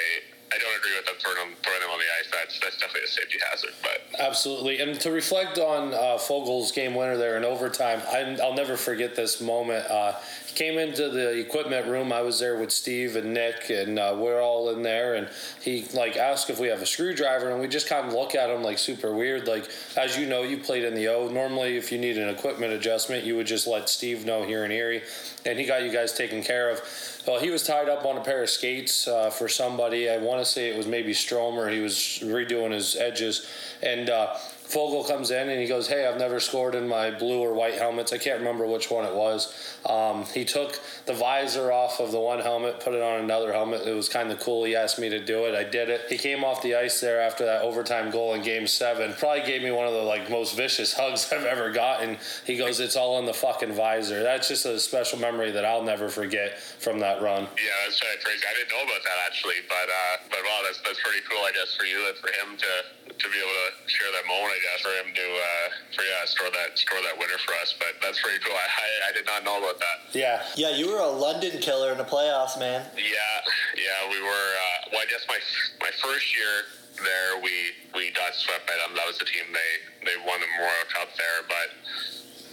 I 0.52 0.58
don't 0.58 0.76
agree 0.76 0.96
with 0.96 1.06
them 1.06 1.14
throwing 1.18 1.38
them, 1.38 1.56
throwing 1.62 1.80
them 1.80 1.90
on 1.90 1.98
the 1.98 2.10
ice. 2.18 2.28
That's 2.30 2.60
that's 2.60 2.76
definitely 2.76 3.06
a 3.06 3.14
safety 3.14 3.38
hazard. 3.48 3.72
But 3.82 4.20
absolutely, 4.20 4.80
and 4.80 5.00
to 5.00 5.10
reflect 5.10 5.58
on 5.58 5.94
uh, 5.94 6.18
Foegele's 6.18 6.72
game 6.72 6.94
winner 6.94 7.16
there 7.16 7.36
in 7.36 7.44
overtime, 7.44 8.02
I, 8.10 8.36
will 8.38 8.54
never 8.54 8.76
forget 8.76 9.16
this 9.16 9.40
moment. 9.40 9.86
Uh, 9.90 10.18
came 10.54 10.78
into 10.78 11.08
the 11.08 11.38
equipment 11.38 11.86
room. 11.86 12.12
I 12.12 12.22
was 12.22 12.38
there 12.38 12.56
with 12.56 12.70
Steve 12.70 13.16
and 13.16 13.34
Nick, 13.34 13.70
and 13.70 13.98
uh, 13.98 14.14
we're 14.18 14.40
all 14.40 14.70
in 14.70 14.82
there. 14.82 15.14
And 15.14 15.28
he 15.60 15.86
like 15.94 16.16
asked 16.16 16.50
if 16.50 16.58
we 16.58 16.68
have 16.68 16.82
a 16.82 16.86
screwdriver, 16.86 17.50
and 17.50 17.60
we 17.60 17.68
just 17.68 17.88
kind 17.88 18.06
of 18.06 18.12
look 18.12 18.34
at 18.34 18.50
him 18.50 18.62
like 18.62 18.78
super 18.78 19.14
weird. 19.14 19.46
Like 19.46 19.68
as 19.96 20.16
you 20.16 20.26
know, 20.26 20.42
you 20.42 20.58
played 20.58 20.84
in 20.84 20.94
the 20.94 21.08
O. 21.08 21.28
Normally, 21.28 21.76
if 21.76 21.90
you 21.90 21.98
need 21.98 22.18
an 22.18 22.28
equipment 22.28 22.72
adjustment, 22.72 23.24
you 23.24 23.36
would 23.36 23.46
just 23.46 23.66
let 23.66 23.88
Steve 23.88 24.24
know 24.24 24.44
here 24.44 24.64
in 24.64 24.72
Erie, 24.72 25.02
and 25.46 25.58
he 25.58 25.64
got 25.64 25.82
you 25.82 25.92
guys 25.92 26.12
taken 26.12 26.42
care 26.42 26.70
of. 26.70 26.80
Well, 27.26 27.40
he 27.40 27.50
was 27.50 27.64
tied 27.64 27.88
up 27.88 28.04
on 28.04 28.16
a 28.16 28.20
pair 28.20 28.42
of 28.42 28.50
skates 28.50 29.06
uh, 29.06 29.30
for 29.30 29.48
somebody. 29.48 30.10
I 30.10 30.18
want 30.18 30.40
to 30.40 30.44
say 30.44 30.68
it 30.68 30.76
was 30.76 30.86
maybe 30.86 31.14
Stromer. 31.14 31.70
He 31.70 31.78
was 31.80 31.94
redoing 32.22 32.72
his 32.72 32.96
edges, 32.96 33.46
and 33.82 34.10
uh, 34.10 34.36
Foegele 34.72 35.06
comes 35.06 35.30
in 35.30 35.48
and 35.48 35.60
he 35.60 35.66
goes, 35.66 35.88
"Hey, 35.88 36.06
I've 36.06 36.18
never 36.18 36.40
scored 36.40 36.74
in 36.74 36.88
my 36.88 37.10
blue 37.10 37.40
or 37.40 37.52
white 37.52 37.74
helmets. 37.74 38.12
I 38.12 38.18
can't 38.18 38.38
remember 38.38 38.66
which 38.66 38.90
one 38.90 39.04
it 39.04 39.14
was." 39.14 39.52
Um, 39.84 40.24
he 40.26 40.44
took 40.44 40.80
the 41.06 41.12
visor 41.12 41.70
off 41.72 42.00
of 42.00 42.12
the 42.12 42.20
one 42.20 42.40
helmet, 42.40 42.80
put 42.80 42.94
it 42.94 43.02
on 43.02 43.20
another 43.20 43.52
helmet. 43.52 43.86
It 43.86 43.94
was 43.94 44.08
kind 44.08 44.30
of 44.30 44.40
cool. 44.40 44.64
He 44.64 44.74
asked 44.74 44.98
me 44.98 45.08
to 45.10 45.22
do 45.22 45.44
it. 45.44 45.54
I 45.54 45.64
did 45.64 45.88
it. 45.90 46.02
He 46.08 46.16
came 46.16 46.44
off 46.44 46.62
the 46.62 46.74
ice 46.74 47.00
there 47.00 47.20
after 47.20 47.44
that 47.44 47.62
overtime 47.62 48.10
goal 48.10 48.34
in 48.34 48.42
Game 48.42 48.66
Seven. 48.66 49.12
Probably 49.18 49.42
gave 49.42 49.62
me 49.62 49.70
one 49.70 49.86
of 49.86 49.92
the 49.92 50.02
like 50.02 50.30
most 50.30 50.56
vicious 50.56 50.94
hugs 50.98 51.30
I've 51.32 51.44
ever 51.44 51.70
gotten. 51.70 52.16
He 52.46 52.56
goes, 52.56 52.80
"It's 52.80 52.96
all 52.96 53.18
in 53.18 53.26
the 53.26 53.34
fucking 53.34 53.72
visor." 53.72 54.22
That's 54.22 54.48
just 54.48 54.64
a 54.64 54.80
special 54.80 55.18
memory 55.18 55.50
that 55.50 55.64
I'll 55.64 55.82
never 55.82 56.08
forget 56.08 56.58
from 56.58 57.00
that 57.00 57.20
run. 57.20 57.42
Yeah, 57.42 57.70
that's 57.84 58.00
kind 58.00 58.18
crazy. 58.24 58.42
I 58.48 58.54
didn't 58.56 58.70
know 58.70 58.84
about 58.84 59.02
that 59.04 59.18
actually, 59.26 59.60
but 59.68 59.88
uh, 59.90 60.16
but 60.30 60.40
wow, 60.44 60.60
that's 60.64 60.80
that's 60.80 61.00
pretty 61.02 61.20
cool. 61.28 61.44
I 61.44 61.52
guess 61.52 61.74
for 61.76 61.84
you 61.84 62.08
and 62.08 62.16
for 62.16 62.30
him 62.32 62.56
to 62.56 62.72
to 63.12 63.26
be 63.28 63.38
able 63.38 63.56
to 63.68 63.68
share 63.90 64.08
that 64.14 64.26
moment. 64.26 64.61
Guess 64.62 64.80
for 64.86 64.94
him 64.94 65.10
to 65.10 65.26
uh, 65.26 65.66
for 65.90 66.06
yeah 66.06 66.22
score 66.24 66.46
that 66.54 66.78
score 66.78 67.02
that 67.02 67.18
winner 67.18 67.38
for 67.42 67.50
us. 67.58 67.74
But 67.74 67.98
that's 67.98 68.22
pretty 68.22 68.38
cool. 68.46 68.54
I, 68.54 68.62
I, 68.62 69.10
I 69.10 69.12
did 69.12 69.26
not 69.26 69.42
know 69.42 69.58
about 69.58 69.82
that. 69.82 70.14
Yeah. 70.14 70.42
Yeah, 70.54 70.70
you 70.70 70.86
were 70.86 71.02
a 71.02 71.10
London 71.10 71.58
killer 71.58 71.90
in 71.90 71.98
the 71.98 72.06
playoffs, 72.06 72.54
man. 72.58 72.86
Yeah, 72.94 73.34
yeah, 73.74 74.06
we 74.06 74.22
were. 74.22 74.48
Uh, 74.54 74.94
well, 74.94 75.02
I 75.02 75.08
guess 75.10 75.26
my 75.26 75.38
my 75.82 75.90
first 75.98 76.30
year 76.30 76.70
there, 77.02 77.42
we 77.42 77.74
we 77.98 78.14
got 78.14 78.38
swept 78.38 78.70
by 78.70 78.78
them. 78.78 78.94
That 78.94 79.06
was 79.10 79.18
the 79.18 79.26
team 79.26 79.50
they 79.50 79.72
they 80.06 80.16
won 80.22 80.38
the 80.38 80.46
Memorial 80.54 80.86
Cup 80.94 81.10
there. 81.18 81.42
But 81.50 81.74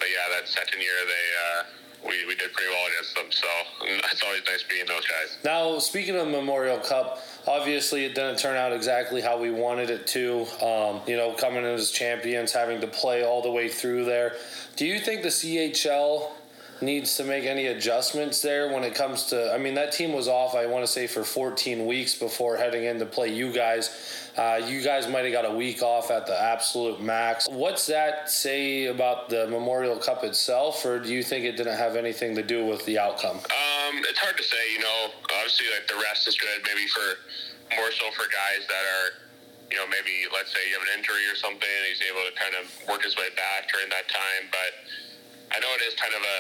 but 0.02 0.10
yeah, 0.10 0.34
that 0.34 0.50
second 0.50 0.82
year 0.82 0.98
they. 1.06 1.28
Uh, 1.38 1.64
we, 2.00 2.26
we 2.26 2.36
did 2.36 2.54
pretty 2.54 2.72
well 2.72 2.88
against 2.88 3.16
them, 3.16 3.26
so 3.30 3.48
it's 4.12 4.24
always 4.24 4.42
nice 4.50 4.64
being 4.64 4.86
those 4.88 5.06
guys. 5.06 5.38
Now, 5.44 5.80
speaking 5.80 6.16
of 6.16 6.28
Memorial 6.28 6.80
Cup, 6.80 7.20
obviously 7.50 8.06
it 8.06 8.14
didn't 8.14 8.38
turn 8.38 8.56
out 8.56 8.72
exactly 8.72 9.22
how 9.22 9.40
we 9.40 9.50
wanted 9.50 9.90
it 9.90 10.06
to. 10.06 10.46
Um, 10.62 11.02
you 11.08 11.18
know, 11.18 11.34
coming 11.34 11.64
in 11.66 11.72
as 11.72 11.90
champions, 11.90 12.54
having 12.54 12.80
to 12.82 12.88
play 12.88 13.24
all 13.24 13.42
the 13.42 13.52
way 13.52 13.68
through 13.68 14.06
there. 14.06 14.36
Do 14.76 14.86
you 14.86 15.00
think 15.00 15.24
the 15.24 15.30
CHL 15.30 16.30
needs 16.82 17.18
to 17.18 17.24
make 17.24 17.46
any 17.46 17.66
adjustments 17.68 18.42
there 18.42 18.72
when 18.72 18.84
it 18.84 18.94
comes 18.94 19.26
to? 19.26 19.52
I 19.52 19.58
mean, 19.58 19.74
that 19.74 19.92
team 19.92 20.14
was 20.14 20.28
off. 20.28 20.54
I 20.54 20.68
want 20.68 20.86
to 20.86 20.92
say 20.92 21.08
for 21.08 21.24
14 21.24 21.88
weeks 21.88 22.14
before 22.14 22.56
heading 22.56 22.84
in 22.84 23.00
to 23.00 23.06
play 23.06 23.34
you 23.34 23.52
guys. 23.52 24.29
Uh, 24.40 24.56
you 24.56 24.80
guys 24.80 25.04
might 25.12 25.28
have 25.28 25.36
got 25.36 25.44
a 25.44 25.52
week 25.52 25.84
off 25.84 26.08
at 26.08 26.24
the 26.24 26.32
absolute 26.32 27.04
max. 27.04 27.44
What's 27.52 27.84
that 27.92 28.32
say 28.32 28.88
about 28.88 29.28
the 29.28 29.52
Memorial 29.52 30.00
Cup 30.00 30.24
itself, 30.24 30.88
or 30.88 30.96
do 30.96 31.12
you 31.12 31.28
think 31.28 31.44
it 31.44 31.60
didn't 31.60 31.76
have 31.76 32.00
anything 32.00 32.40
to 32.40 32.42
do 32.42 32.64
with 32.64 32.80
the 32.88 32.96
outcome? 32.96 33.36
Um, 33.36 34.00
it's 34.08 34.16
hard 34.16 34.40
to 34.40 34.44
say. 34.48 34.64
You 34.72 34.80
know, 34.80 35.12
obviously, 35.36 35.68
like 35.76 35.92
the 35.92 36.00
rest 36.08 36.24
is 36.32 36.40
good. 36.40 36.64
Maybe 36.64 36.88
for 36.88 37.20
more 37.76 37.92
so 37.92 38.08
for 38.16 38.32
guys 38.32 38.64
that 38.64 38.80
are, 38.80 39.08
you 39.68 39.76
know, 39.76 39.84
maybe 39.92 40.24
let's 40.32 40.56
say 40.56 40.64
you 40.72 40.80
have 40.80 40.88
an 40.88 40.96
injury 40.96 41.28
or 41.28 41.36
something, 41.36 41.68
and 41.68 41.84
he's 41.92 42.00
able 42.08 42.24
to 42.24 42.32
kind 42.40 42.56
of 42.56 42.64
work 42.88 43.04
his 43.04 43.20
way 43.20 43.28
back 43.36 43.68
during 43.68 43.92
that 43.92 44.08
time. 44.08 44.48
But 44.56 44.72
I 45.52 45.60
know 45.60 45.68
it 45.76 45.84
is 45.84 46.00
kind 46.00 46.16
of 46.16 46.24
a 46.24 46.40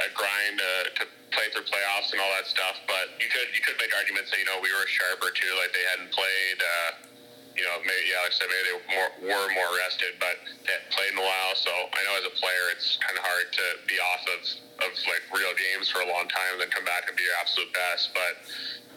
a 0.00 0.08
grind 0.16 0.64
uh, 0.64 0.96
to 0.96 1.04
play 1.28 1.52
through 1.52 1.68
playoffs 1.68 2.08
and 2.16 2.24
all 2.24 2.32
that 2.40 2.48
stuff. 2.48 2.80
But 2.88 3.20
you 3.20 3.28
could 3.28 3.52
you 3.52 3.60
could 3.60 3.76
make 3.76 3.92
arguments 3.92 4.32
that 4.32 4.40
you 4.40 4.48
know 4.48 4.64
we 4.64 4.72
were 4.72 4.88
sharper 4.88 5.28
too, 5.28 5.52
like 5.60 5.76
they 5.76 5.84
hadn't 5.92 6.08
played. 6.08 6.56
Uh, 6.64 7.12
you 7.54 7.62
know, 7.62 7.78
maybe 7.86 8.10
yeah, 8.10 8.26
like 8.26 8.34
I 8.34 8.38
said, 8.38 8.50
maybe 8.50 8.64
they 8.66 8.76
were 8.76 8.90
more, 8.90 9.10
were 9.30 9.48
more 9.54 9.70
rested, 9.78 10.18
but 10.18 10.42
they 10.66 10.74
played 10.90 11.14
in 11.14 11.18
a 11.18 11.26
while. 11.26 11.54
So 11.54 11.70
I 11.70 12.00
know 12.02 12.14
as 12.18 12.26
a 12.26 12.34
player, 12.34 12.74
it's 12.74 12.98
kind 12.98 13.14
of 13.14 13.22
hard 13.22 13.50
to 13.54 13.64
be 13.86 13.96
off 14.02 14.26
of 14.26 14.40
of 14.82 14.90
like 15.06 15.22
real 15.30 15.54
games 15.54 15.86
for 15.86 16.02
a 16.02 16.08
long 16.10 16.26
time 16.26 16.58
and 16.58 16.60
then 16.66 16.70
come 16.74 16.82
back 16.82 17.06
and 17.06 17.14
be 17.14 17.22
your 17.22 17.38
absolute 17.38 17.70
best. 17.70 18.10
But 18.10 18.42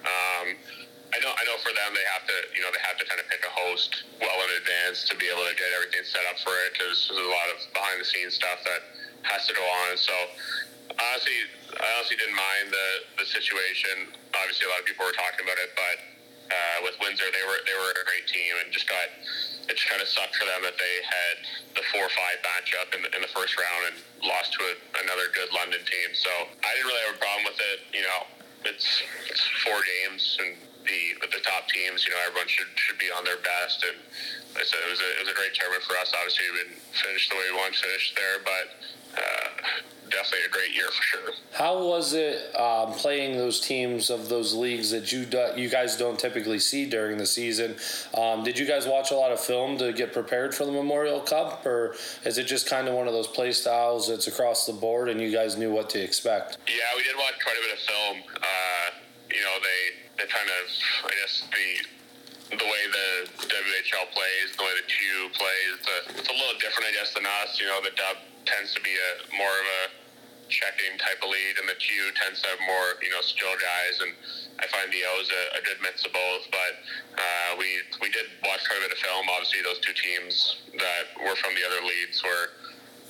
um, 0.09 0.57
I 1.13 1.21
know 1.21 1.29
I 1.29 1.43
know 1.45 1.57
for 1.61 1.69
them, 1.69 1.93
they 1.93 2.07
have 2.09 2.25
to 2.25 2.37
you 2.57 2.65
know 2.65 2.73
they 2.73 2.81
have 2.81 2.97
to 2.97 3.05
kind 3.05 3.21
of 3.21 3.29
pick 3.29 3.45
a 3.45 3.53
host 3.53 4.09
well 4.17 4.37
in 4.41 4.49
advance 4.57 5.05
to 5.07 5.13
be 5.15 5.29
able 5.29 5.45
to 5.45 5.53
get 5.53 5.69
everything 5.77 6.01
set 6.01 6.25
up 6.25 6.41
for 6.41 6.53
it 6.65 6.73
because 6.73 7.07
there's 7.13 7.21
a 7.21 7.29
lot 7.29 7.47
of 7.53 7.61
behind 7.77 8.01
the 8.01 8.07
scenes 8.09 8.35
stuff 8.35 8.59
that 8.65 8.81
has 9.21 9.45
to 9.45 9.53
go 9.53 9.63
on. 9.85 9.95
So 10.01 10.15
honestly, 10.97 11.37
I 11.77 11.87
honestly 11.97 12.17
didn't 12.17 12.37
mind 12.37 12.73
the 12.73 12.87
the 13.21 13.25
situation. 13.29 14.11
Obviously, 14.33 14.65
a 14.65 14.71
lot 14.73 14.81
of 14.81 14.87
people 14.89 15.05
were 15.05 15.15
talking 15.15 15.45
about 15.45 15.61
it, 15.61 15.71
but 15.77 16.16
uh, 16.47 16.77
with 16.83 16.95
Windsor, 17.03 17.27
they 17.31 17.45
were 17.45 17.59
they 17.67 17.75
were 17.75 17.91
a 17.91 18.05
great 18.07 18.27
team, 18.27 18.55
and 18.63 18.71
just 18.71 18.87
got 18.87 19.07
it 19.67 19.75
just 19.75 19.89
kind 19.91 19.99
of 19.99 20.07
sucked 20.07 20.35
for 20.39 20.47
them 20.47 20.63
that 20.63 20.79
they 20.79 20.95
had 21.03 21.35
the 21.75 21.83
four 21.91 22.07
five 22.07 22.39
matchup 22.39 22.87
in 22.95 23.03
the, 23.03 23.09
in 23.11 23.21
the 23.21 23.31
first 23.35 23.59
round 23.59 23.91
and 23.91 23.97
lost 24.23 24.55
to 24.55 24.63
a, 24.63 24.73
another 25.03 25.27
good 25.35 25.51
London 25.51 25.83
team. 25.83 26.09
So 26.15 26.31
I 26.31 26.69
didn't 26.71 26.87
really 26.87 27.03
have 27.11 27.15
a 27.15 27.21
problem 27.21 27.43
with 27.51 27.59
it. 27.59 27.79
You 27.91 28.03
know, 28.07 28.19
it's 28.63 28.87
it's 29.27 29.43
four 29.67 29.79
games 29.83 30.39
and 30.39 30.55
the 30.87 31.19
with 31.19 31.35
the 31.35 31.43
top 31.43 31.67
teams. 31.67 32.07
You 32.07 32.15
know, 32.15 32.21
everyone 32.23 32.47
should 32.47 32.71
should 32.79 32.99
be 32.99 33.11
on 33.11 33.27
their 33.27 33.39
best. 33.43 33.83
And 33.83 33.99
like 34.55 34.63
I 34.63 34.67
said 34.67 34.79
it 34.87 34.91
was 34.91 35.03
a 35.03 35.09
it 35.19 35.21
was 35.27 35.31
a 35.31 35.37
great 35.37 35.51
tournament 35.51 35.83
for 35.83 35.99
us. 35.99 36.15
Obviously, 36.15 36.47
we 36.47 36.63
didn't 36.63 36.79
finish 36.95 37.27
the 37.27 37.35
way 37.35 37.45
we 37.51 37.55
wanted 37.59 37.75
to 37.75 37.83
finish 37.83 38.05
there, 38.15 38.39
but. 38.41 38.67
Uh, 39.17 39.95
definitely 40.09 40.45
a 40.47 40.49
great 40.49 40.75
year 40.75 40.87
for 40.87 41.03
sure. 41.03 41.31
How 41.53 41.83
was 41.83 42.13
it 42.13 42.55
um, 42.55 42.93
playing 42.93 43.37
those 43.37 43.59
teams 43.59 44.09
of 44.09 44.29
those 44.29 44.53
leagues 44.53 44.91
that 44.91 45.11
you 45.11 45.25
do, 45.25 45.47
you 45.55 45.69
guys 45.69 45.97
don't 45.97 46.19
typically 46.19 46.59
see 46.59 46.85
during 46.89 47.17
the 47.17 47.25
season? 47.25 47.75
Um, 48.13 48.43
did 48.43 48.57
you 48.57 48.65
guys 48.65 48.85
watch 48.87 49.11
a 49.11 49.15
lot 49.15 49.31
of 49.31 49.39
film 49.39 49.77
to 49.77 49.93
get 49.93 50.13
prepared 50.13 50.53
for 50.53 50.65
the 50.65 50.71
Memorial 50.71 51.19
Cup, 51.19 51.65
or 51.65 51.95
is 52.25 52.37
it 52.37 52.45
just 52.45 52.69
kind 52.69 52.87
of 52.87 52.93
one 52.93 53.07
of 53.07 53.13
those 53.13 53.27
play 53.27 53.51
styles 53.51 54.07
that's 54.07 54.27
across 54.27 54.65
the 54.65 54.73
board 54.73 55.09
and 55.09 55.21
you 55.21 55.31
guys 55.31 55.57
knew 55.57 55.71
what 55.71 55.89
to 55.91 56.01
expect? 56.01 56.57
Yeah, 56.67 56.83
we 56.95 57.03
did 57.03 57.15
watch 57.15 57.35
quite 57.43 57.57
a 57.57 57.61
bit 57.61 57.73
of 57.73 57.79
film. 57.79 58.23
Uh, 58.35 58.89
you 59.29 59.41
know, 59.41 59.55
they 59.61 60.23
they 60.23 60.29
kind 60.29 60.49
of 60.49 60.71
I 61.05 61.13
guess 61.21 61.43
the 61.51 61.87
the 62.49 62.63
way 62.63 62.83
the 62.87 63.27
WHL 63.43 64.07
plays, 64.15 64.55
the 64.55 64.63
way 64.63 64.73
the 64.79 64.87
Q 64.87 65.29
plays, 65.35 65.73
the, 65.83 66.19
it's 66.19 66.29
a 66.29 66.33
little 66.33 66.57
different, 66.59 66.87
I 66.89 66.93
guess, 66.93 67.13
than 67.13 67.25
us. 67.43 67.59
You 67.59 67.67
know, 67.67 67.81
the 67.83 67.91
Dub 67.91 68.17
tends 68.47 68.73
to 68.73 68.81
be 68.81 68.95
a 68.95 69.11
more 69.35 69.51
of 69.51 69.67
a 69.83 69.83
checking 70.47 70.95
type 70.97 71.19
of 71.19 71.29
lead, 71.29 71.59
and 71.59 71.67
the 71.67 71.75
Q 71.75 72.11
tends 72.15 72.39
to 72.41 72.47
have 72.55 72.61
more, 72.63 72.95
you 73.03 73.11
know, 73.11 73.19
skill 73.19 73.51
guys. 73.59 73.99
And 73.99 74.15
I 74.63 74.65
find 74.71 74.87
the 74.89 75.03
O 75.03 75.13
is 75.19 75.29
a, 75.29 75.43
a 75.59 75.61
good 75.61 75.79
mix 75.83 76.07
of 76.07 76.15
both. 76.15 76.47
But 76.49 76.73
uh, 77.19 77.59
we 77.59 77.83
we 77.99 78.09
did 78.09 78.31
watch 78.47 78.63
quite 78.65 78.79
a 78.79 78.83
bit 78.87 78.95
of 78.95 78.99
film. 79.03 79.27
Obviously, 79.27 79.61
those 79.61 79.79
two 79.83 79.93
teams 79.93 80.63
that 80.79 81.11
were 81.19 81.35
from 81.35 81.53
the 81.53 81.63
other 81.67 81.83
leads 81.83 82.23
were, 82.23 82.55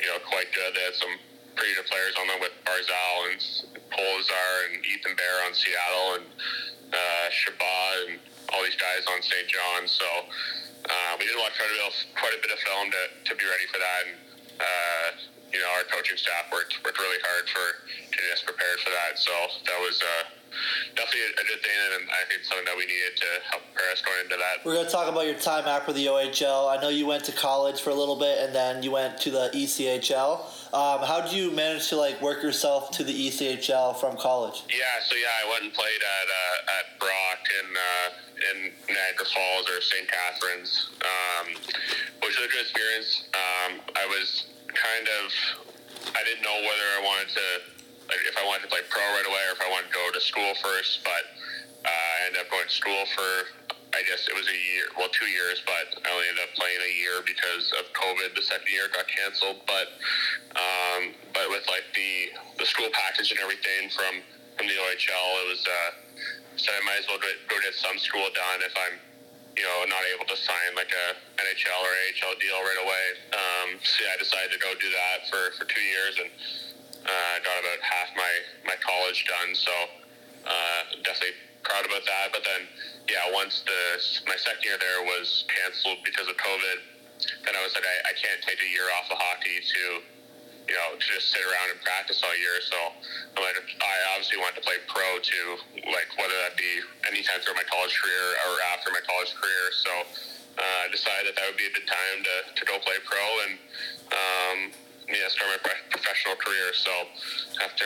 you 0.01 0.09
know, 0.09 0.17
quite 0.25 0.49
good. 0.51 0.73
They 0.73 0.83
had 0.83 0.97
some 0.97 1.13
pretty 1.57 1.73
good 1.73 1.89
players 1.89 2.13
on 2.21 2.29
them 2.29 2.41
with 2.41 2.53
Barzal 2.65 3.33
and 3.33 3.41
Polzar 3.89 4.53
and 4.69 4.81
Ethan 4.85 5.17
Bear 5.17 5.45
on 5.45 5.57
Seattle 5.57 6.21
and 6.21 6.25
uh, 6.93 7.27
Chabot 7.33 8.09
and 8.09 8.21
all 8.53 8.61
these 8.61 8.77
guys 8.77 9.03
on 9.09 9.19
St. 9.25 9.49
John. 9.49 9.89
So 9.89 10.05
uh, 10.85 11.13
we 11.17 11.25
did 11.25 11.35
watch 11.41 11.57
quite 11.57 11.67
a, 11.67 11.73
bit 11.73 11.83
of, 11.83 11.95
quite 12.13 12.35
a 12.37 12.41
bit 12.45 12.51
of 12.53 12.59
film 12.61 12.87
to, 12.93 13.03
to 13.25 13.31
be 13.35 13.45
ready 13.49 13.67
for 13.73 13.81
that. 13.81 14.01
And, 14.05 14.15
uh, 14.61 14.96
you 15.53 15.59
know, 15.59 15.69
our 15.77 15.85
coaching 15.87 16.17
staff 16.17 16.51
worked 16.51 16.75
worked 16.83 16.99
really 16.99 17.21
hard 17.23 17.47
for 17.49 17.65
getting 18.11 18.31
us 18.33 18.43
prepared 18.43 18.79
for 18.83 18.91
that. 18.91 19.17
So 19.17 19.31
that 19.65 19.79
was 19.79 20.01
uh, 20.01 20.23
definitely 20.95 21.31
a, 21.37 21.45
good 21.47 21.61
thing, 21.63 21.77
and 21.95 22.09
I 22.09 22.27
think 22.27 22.43
something 22.43 22.65
that 22.65 22.75
we 22.75 22.85
needed 22.85 23.15
to 23.17 23.29
help 23.51 23.63
prepare 23.71 23.91
us 23.91 24.01
going 24.01 24.21
into 24.23 24.37
that. 24.37 24.65
We're 24.65 24.73
going 24.73 24.85
to 24.85 24.91
talk 24.91 25.07
about 25.07 25.25
your 25.25 25.39
time 25.39 25.65
after 25.65 25.93
the 25.93 26.05
OHL. 26.07 26.67
I 26.67 26.81
know 26.81 26.89
you 26.89 27.05
went 27.05 27.23
to 27.25 27.31
college 27.31 27.81
for 27.81 27.91
a 27.91 27.95
little 27.95 28.17
bit, 28.17 28.39
and 28.39 28.53
then 28.53 28.83
you 28.83 28.91
went 28.91 29.19
to 29.21 29.31
the 29.31 29.49
ECHL. 29.53 30.43
Um, 30.73 31.07
how 31.07 31.21
did 31.21 31.31
you 31.31 31.51
manage 31.51 31.87
to 31.89 31.95
like 31.95 32.21
work 32.21 32.43
yourself 32.43 32.91
to 32.99 33.03
the 33.03 33.13
ECHL 33.13 33.99
from 33.99 34.17
college? 34.17 34.63
Yeah, 34.69 34.83
so 35.03 35.15
yeah, 35.15 35.31
I 35.45 35.49
went 35.49 35.63
and 35.63 35.73
played 35.73 36.01
at 36.01 36.27
uh, 36.27 36.75
at 36.79 36.99
Brock 36.99 37.39
in 37.59 37.67
uh, 37.71 38.09
in 38.51 38.71
Niagara 38.93 39.25
Falls 39.25 39.69
or 39.69 39.81
St. 39.81 40.07
Catharines, 40.07 40.89
um, 41.01 41.53
which 42.23 42.37
was 42.37 42.45
a 42.45 42.51
good 42.51 42.61
experience. 42.61 43.29
Um, 43.33 43.79
I 43.95 44.05
was 44.07 44.45
kind 44.77 45.07
of 45.21 45.33
I 46.13 46.21
didn't 46.23 46.43
know 46.43 46.55
whether 46.55 46.87
I 46.97 47.01
wanted 47.03 47.29
to, 47.35 47.47
like, 48.07 48.23
if 48.25 48.37
I 48.37 48.43
wanted 48.45 48.69
to 48.69 48.71
play 48.71 48.85
pro 48.87 49.01
right 49.01 49.27
away 49.27 49.43
or 49.49 49.53
if 49.57 49.61
I 49.61 49.69
wanted 49.69 49.91
to 49.91 49.95
go 49.95 50.05
to 50.13 50.21
school 50.21 50.53
first. 50.63 51.03
But 51.03 51.23
uh, 51.83 51.89
I 51.89 52.17
ended 52.29 52.41
up 52.41 52.49
going 52.49 52.65
to 52.65 52.73
school 52.73 53.03
for, 53.13 53.53
I 53.91 54.01
guess 54.07 54.25
it 54.29 54.35
was 54.35 54.47
a 54.47 54.57
year, 54.57 54.87
well, 54.95 55.11
two 55.11 55.27
years, 55.27 55.61
but 55.65 55.99
I 56.01 56.07
only 56.13 56.27
ended 56.31 56.47
up 56.47 56.53
playing 56.55 56.79
a 56.79 56.93
year 56.95 57.21
because 57.25 57.73
of 57.77 57.89
COVID. 57.91 58.33
The 58.37 58.45
second 58.45 58.69
year 58.71 58.87
got 58.93 59.09
canceled. 59.09 59.61
But, 59.67 59.99
um, 60.55 61.13
but 61.33 61.49
with 61.49 61.65
like 61.67 61.85
the 61.93 62.33
the 62.57 62.65
school 62.65 62.89
package 62.93 63.29
and 63.29 63.39
everything 63.41 63.89
from 63.93 64.23
from 64.57 64.65
the 64.65 64.77
OHL, 64.77 65.29
it 65.43 65.47
was. 65.53 65.63
Uh, 65.65 65.91
so 66.57 66.73
I 66.73 66.81
might 66.89 66.97
as 66.97 67.05
well 67.05 67.21
go, 67.21 67.29
go 67.53 67.61
get 67.61 67.77
some 67.77 68.01
school 68.01 68.25
done 68.33 68.65
if 68.65 68.73
I'm 68.73 68.97
you 69.57 69.65
know, 69.65 69.83
not 69.89 70.05
able 70.13 70.29
to 70.29 70.37
sign 70.37 70.77
like 70.77 70.93
a 70.93 71.07
NHL 71.41 71.81
or 71.81 71.89
AHL 71.89 72.37
deal 72.37 72.61
right 72.61 72.81
away. 72.85 73.05
Um, 73.33 73.67
so 73.81 74.05
yeah, 74.05 74.13
I 74.13 74.17
decided 74.21 74.53
to 74.53 74.61
go 74.61 74.71
do 74.77 74.89
that 74.93 75.25
for, 75.33 75.57
for 75.57 75.65
two 75.65 75.81
years 75.81 76.13
and 76.21 76.29
uh, 77.01 77.35
got 77.41 77.57
about 77.57 77.81
half 77.81 78.13
my, 78.13 78.33
my 78.69 78.77
college 78.85 79.25
done. 79.25 79.57
So 79.57 79.73
uh, 80.45 80.81
definitely 81.01 81.35
proud 81.65 81.89
about 81.89 82.05
that. 82.05 82.29
But 82.31 82.45
then, 82.45 82.69
yeah, 83.09 83.33
once 83.33 83.65
the 83.65 83.97
my 84.29 84.37
second 84.37 84.61
year 84.61 84.77
there 84.77 85.01
was 85.03 85.43
canceled 85.49 86.05
because 86.05 86.29
of 86.29 86.37
COVID, 86.37 86.77
then 87.43 87.57
I 87.57 87.61
was 87.65 87.73
like, 87.73 87.83
I, 87.83 87.95
I 88.11 88.13
can't 88.13 88.39
take 88.45 88.61
a 88.61 88.69
year 88.69 88.85
off 89.01 89.09
of 89.09 89.17
hockey 89.17 89.57
to 89.57 89.81
you 90.67 90.75
know, 90.75 90.99
to 90.99 91.05
just 91.07 91.31
sit 91.31 91.41
around 91.41 91.71
and 91.71 91.79
practice 91.81 92.19
all 92.23 92.35
year. 92.35 92.59
So 92.59 92.77
I, 93.39 93.95
obviously 94.13 94.41
wanted 94.41 94.59
to 94.59 94.65
play 94.65 94.81
pro 94.89 95.21
too, 95.21 95.61
like 95.93 96.09
whether 96.17 96.33
that 96.43 96.57
be 96.57 96.81
anytime 97.07 97.39
through 97.45 97.55
my 97.55 97.67
college 97.69 97.93
career 98.01 98.35
or 98.49 98.53
after 98.73 98.91
my 98.91 99.03
college 99.05 99.31
career. 99.37 99.69
So 99.71 99.91
uh, 100.57 100.85
I 100.85 100.87
decided 100.89 101.29
that 101.29 101.35
that 101.37 101.45
would 101.47 101.61
be 101.61 101.69
a 101.69 101.75
good 101.75 101.85
time 101.85 102.17
to, 102.25 102.35
to 102.57 102.63
go 102.65 102.81
play 102.81 102.97
pro 103.05 103.21
and 103.45 103.53
um, 104.09 104.59
yeah, 105.09 105.27
start 105.29 105.59
my 105.63 105.71
professional 105.89 106.35
career. 106.35 106.73
So 106.73 106.91
after 107.63 107.85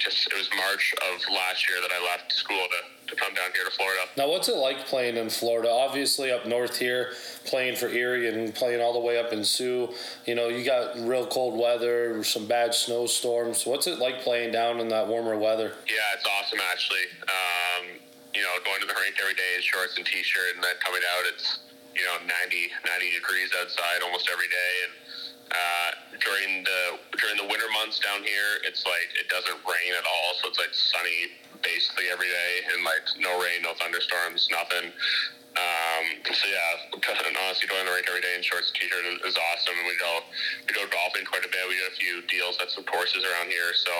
just 0.00 0.26
it 0.30 0.36
was 0.36 0.48
March 0.56 0.94
of 1.10 1.22
last 1.32 1.68
year 1.68 1.80
that 1.80 1.90
I 1.90 2.04
left 2.04 2.32
school 2.32 2.60
to, 2.60 3.14
to 3.14 3.16
come 3.16 3.34
down 3.34 3.50
here 3.54 3.64
to 3.64 3.70
Florida. 3.70 4.02
Now, 4.16 4.28
what's 4.28 4.48
it 4.48 4.56
like 4.56 4.86
playing 4.86 5.16
in 5.16 5.30
Florida? 5.30 5.70
Obviously, 5.70 6.30
up 6.30 6.46
north 6.46 6.76
here, 6.76 7.12
playing 7.46 7.76
for 7.76 7.88
Erie 7.88 8.28
and 8.28 8.54
playing 8.54 8.82
all 8.82 8.92
the 8.92 9.00
way 9.00 9.18
up 9.18 9.32
in 9.32 9.44
Soo. 9.44 9.88
You 10.26 10.34
know, 10.34 10.48
you 10.48 10.64
got 10.64 10.98
real 10.98 11.26
cold 11.26 11.58
weather, 11.58 12.22
some 12.22 12.46
bad 12.46 12.74
snowstorms. 12.74 13.64
What's 13.64 13.86
it 13.86 13.98
like 13.98 14.20
playing 14.20 14.52
down 14.52 14.80
in 14.80 14.88
that 14.88 15.08
warmer 15.08 15.38
weather? 15.38 15.72
Yeah, 15.88 16.16
it's 16.16 16.26
awesome 16.26 16.60
actually. 16.70 17.08
Um, 17.22 17.96
you 18.34 18.42
know, 18.42 18.52
going 18.64 18.80
to 18.80 18.86
the 18.86 18.94
rink 19.00 19.16
every 19.20 19.34
day 19.34 19.56
in 19.56 19.62
shorts 19.62 19.96
and 19.96 20.04
t-shirt, 20.04 20.54
and 20.54 20.62
then 20.62 20.76
coming 20.84 21.00
out, 21.16 21.24
it's 21.32 21.60
you 21.96 22.04
know 22.04 22.20
90, 22.20 22.70
90 22.84 23.10
degrees 23.16 23.50
outside 23.58 24.04
almost 24.04 24.28
every 24.30 24.48
day, 24.48 24.72
and 24.84 24.92
uh, 25.50 25.90
during 26.20 26.64
the 26.64 26.98
during 27.18 27.36
the 27.36 27.48
winter 27.48 27.68
months 27.72 27.98
down 27.98 28.22
here, 28.22 28.60
it's 28.64 28.84
like 28.84 29.08
it 29.16 29.28
doesn't 29.28 29.58
rain 29.64 29.92
at 29.96 30.04
all, 30.04 30.28
so 30.40 30.48
it's 30.48 30.58
like 30.58 30.72
sunny 30.72 31.32
basically 31.62 32.12
every 32.12 32.28
day, 32.28 32.52
and 32.72 32.84
like 32.84 33.02
no 33.18 33.40
rain, 33.40 33.62
no 33.62 33.72
thunderstorms, 33.80 34.48
nothing. 34.52 34.92
Um, 35.58 36.04
so 36.22 36.46
yeah, 36.46 36.94
honestly, 37.42 37.66
going 37.66 37.82
to 37.82 37.90
the 37.90 37.94
rink 37.96 38.06
every 38.06 38.22
day 38.22 38.36
in 38.38 38.44
shorts 38.46 38.70
and 38.70 38.76
t-shirt 38.78 39.02
is, 39.26 39.34
awesome. 39.34 39.74
And 39.74 39.88
we 39.88 39.96
go 39.98 40.22
we 40.68 40.70
go 40.70 40.86
golfing 40.86 41.26
quite 41.26 41.42
a 41.42 41.50
bit. 41.50 41.64
We 41.66 41.80
get 41.80 41.90
a 41.90 41.98
few 41.98 42.22
deals 42.30 42.60
at 42.62 42.70
some 42.70 42.84
courses 42.86 43.24
around 43.26 43.50
here. 43.50 43.74
So 43.74 43.90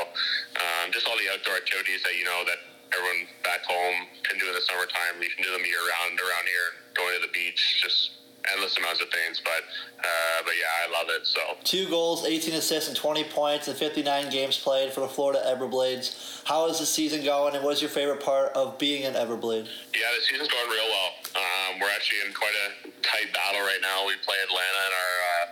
um, 0.61 0.95
just 0.95 1.09
all 1.09 1.19
the 1.19 1.27
outdoor 1.33 1.59
activities 1.59 2.05
that 2.07 2.15
you 2.15 2.29
know 2.29 2.47
that 2.47 2.61
everyone 2.95 3.27
back 3.43 3.67
home 3.67 4.07
can 4.23 4.39
do 4.39 4.47
in 4.47 4.55
the 4.55 4.63
summertime. 4.63 5.19
You 5.19 5.33
can 5.33 5.43
do 5.43 5.51
them 5.51 5.65
year 5.67 5.83
round 5.83 6.21
around 6.21 6.47
here. 6.47 6.69
Going 6.95 7.17
to 7.19 7.23
the 7.25 7.33
beach, 7.33 7.83
just 7.83 8.19
endless 8.53 8.77
amounts 8.77 9.01
of 9.01 9.09
things. 9.11 9.41
But 9.43 9.65
uh, 9.99 10.43
but 10.45 10.55
yeah, 10.55 10.87
I 10.87 10.93
love 10.93 11.09
it. 11.11 11.27
So 11.27 11.41
two 11.65 11.89
goals, 11.89 12.25
18 12.25 12.55
assists, 12.55 12.89
and 12.89 12.97
20 12.97 13.25
points 13.25 13.69
in 13.69 13.75
59 13.75 14.31
games 14.31 14.59
played 14.59 14.93
for 14.93 15.01
the 15.01 15.09
Florida 15.09 15.43
Everblades. 15.47 16.43
How 16.45 16.69
is 16.69 16.79
the 16.79 16.87
season 16.87 17.25
going, 17.25 17.55
and 17.55 17.65
what 17.65 17.75
is 17.75 17.83
your 17.83 17.91
favorite 17.91 18.23
part 18.23 18.53
of 18.53 18.79
being 18.79 19.05
an 19.05 19.15
Everblade? 19.15 19.69
Yeah, 19.95 20.09
the 20.17 20.23
season's 20.23 20.49
going 20.49 20.71
real 20.71 20.89
well. 20.89 21.11
Um, 21.35 21.81
we're 21.81 21.91
actually 21.91 22.19
in 22.27 22.33
quite 22.33 22.55
a 22.55 22.89
tight 23.03 23.33
battle 23.35 23.61
right 23.61 23.83
now. 23.83 24.07
We 24.07 24.15
play 24.25 24.37
Atlanta 24.45 24.81
in 24.87 24.95
our 24.95 25.15
uh, 25.29 25.45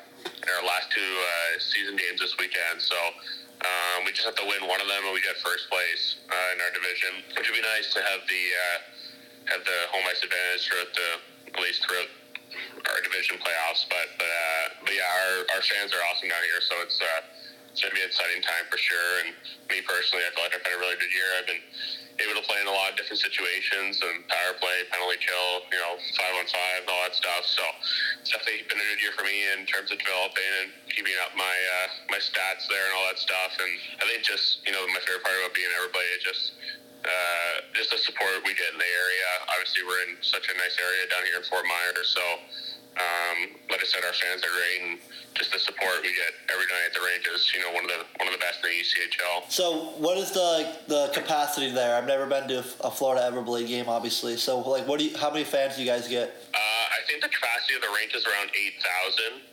in 0.42 0.48
our 0.58 0.64
last 0.66 0.90
two 0.92 1.00
uh, 1.02 1.58
season 1.58 1.96
games 1.96 2.20
this 2.20 2.36
weekend. 2.38 2.80
So. 2.80 2.96
Um, 3.56 4.04
we 4.04 4.12
just 4.12 4.28
have 4.28 4.36
to 4.36 4.44
win 4.44 4.68
one 4.68 4.84
of 4.84 4.86
them, 4.86 5.00
and 5.08 5.16
we 5.16 5.24
get 5.24 5.32
first 5.40 5.72
place 5.72 6.20
uh, 6.28 6.52
in 6.52 6.60
our 6.60 6.68
division, 6.76 7.24
which 7.40 7.48
would 7.48 7.56
be 7.56 7.64
nice 7.64 7.88
to 7.96 8.04
have 8.04 8.20
the 8.28 8.42
uh, 8.52 8.78
have 9.48 9.64
the 9.64 9.78
home 9.88 10.04
ice 10.04 10.20
advantage 10.20 10.68
throughout 10.68 10.92
the 10.92 11.10
at 11.56 11.62
least 11.62 11.86
throughout 11.86 12.08
our 12.96 13.04
division 13.04 13.36
playoffs. 13.36 13.84
But 13.92 14.08
but, 14.16 14.26
uh, 14.26 14.64
but 14.88 14.92
yeah, 14.96 15.04
our, 15.04 15.60
our 15.60 15.62
fans 15.62 15.92
are 15.92 16.00
awesome 16.08 16.32
down 16.32 16.40
here, 16.48 16.64
so 16.64 16.80
it's 16.80 16.96
uh, 16.96 17.20
it's 17.68 17.84
gonna 17.84 17.92
be 17.92 18.00
an 18.00 18.08
exciting 18.08 18.40
time 18.40 18.64
for 18.72 18.80
sure. 18.80 19.12
And 19.20 19.36
me 19.68 19.84
personally, 19.84 20.24
I 20.24 20.32
feel 20.32 20.48
like 20.48 20.56
I've 20.56 20.64
had 20.64 20.74
a 20.74 20.80
really 20.80 20.96
good 20.96 21.12
year. 21.12 21.28
I've 21.36 21.44
been 21.44 21.60
able 22.16 22.40
to 22.40 22.44
play 22.48 22.56
in 22.64 22.64
a 22.64 22.72
lot 22.72 22.88
of 22.88 22.96
different 22.96 23.20
situations 23.20 24.00
and 24.00 24.24
power 24.32 24.56
play, 24.56 24.88
penalty 24.88 25.20
kill, 25.20 25.68
you 25.68 25.76
know, 25.76 26.00
five 26.16 26.32
on 26.40 26.48
five, 26.48 26.80
all 26.88 27.04
that 27.04 27.12
stuff. 27.12 27.44
So 27.44 27.60
it's 28.24 28.32
definitely 28.32 28.64
been 28.72 28.80
a 28.80 28.86
good 28.96 29.04
year 29.04 29.12
for 29.12 29.28
me 29.28 29.36
in 29.52 29.68
terms 29.68 29.92
of 29.92 30.00
developing 30.00 30.52
and 30.64 30.72
keeping 30.88 31.12
up 31.20 31.36
my 31.36 31.44
uh, 31.52 31.88
my 32.08 32.20
stats 32.20 32.64
there 32.72 32.88
and 32.88 32.94
all 32.96 33.06
that 33.12 33.20
stuff. 33.20 33.60
And 33.60 33.72
I 34.00 34.08
think 34.08 34.24
just 34.24 34.64
you 34.64 34.72
know 34.72 34.80
my 34.88 35.00
favorite 35.04 35.20
part 35.20 35.36
about 35.36 35.52
being 35.52 35.68
everybody 35.76 36.08
is 36.16 36.24
just 36.24 36.56
uh, 37.04 37.54
just 37.76 37.92
the 37.92 38.00
support 38.00 38.42
we 38.42 38.56
get 38.56 38.72
in 38.72 38.80
the 38.80 38.88
area. 38.88 39.28
Obviously, 39.52 39.84
we're 39.84 40.02
in 40.10 40.16
such 40.24 40.48
a 40.48 40.54
nice 40.56 40.74
area 40.80 41.04
down 41.12 41.22
here 41.28 41.38
in 41.38 41.46
Fort 41.46 41.68
Myers, 41.68 42.08
so 42.10 42.24
um, 42.96 43.52
like 43.68 43.80
I 43.80 43.84
said, 43.84 44.00
our 44.04 44.16
fans 44.16 44.40
are 44.40 44.48
great, 44.48 44.80
and 44.88 44.98
just 45.36 45.52
the 45.52 45.58
support 45.58 46.00
we 46.00 46.16
get 46.16 46.32
every 46.48 46.64
night 46.64 46.88
at 46.88 46.94
the 46.96 47.04
range 47.04 47.28
is, 47.28 47.52
you 47.52 47.60
know, 47.60 47.68
one 47.76 47.84
of 47.84 47.92
the 47.92 48.00
one 48.16 48.24
of 48.28 48.32
the 48.32 48.40
best 48.40 48.64
in 48.64 48.72
the 48.72 48.76
ECHL. 48.80 49.52
So, 49.52 49.92
what 50.00 50.16
is 50.16 50.32
the 50.32 50.72
the 50.88 51.12
capacity 51.12 51.70
there? 51.70 51.94
I've 51.94 52.08
never 52.08 52.24
been 52.24 52.48
to 52.48 52.64
a 52.80 52.90
Florida 52.90 53.28
Everblade 53.28 53.68
game, 53.68 53.88
obviously. 53.88 54.36
So, 54.36 54.64
like, 54.64 54.88
what 54.88 54.98
do 54.98 55.12
you? 55.12 55.16
How 55.16 55.30
many 55.30 55.44
fans 55.44 55.76
do 55.76 55.84
you 55.84 55.88
guys 55.88 56.08
get? 56.08 56.32
Uh, 56.56 56.56
I 56.56 57.04
think 57.06 57.20
the 57.20 57.28
capacity 57.28 57.76
of 57.76 57.82
the 57.82 57.92
rink 57.92 58.16
is 58.16 58.24
around 58.24 58.48
eight 58.56 58.80
thousand, 58.80 59.44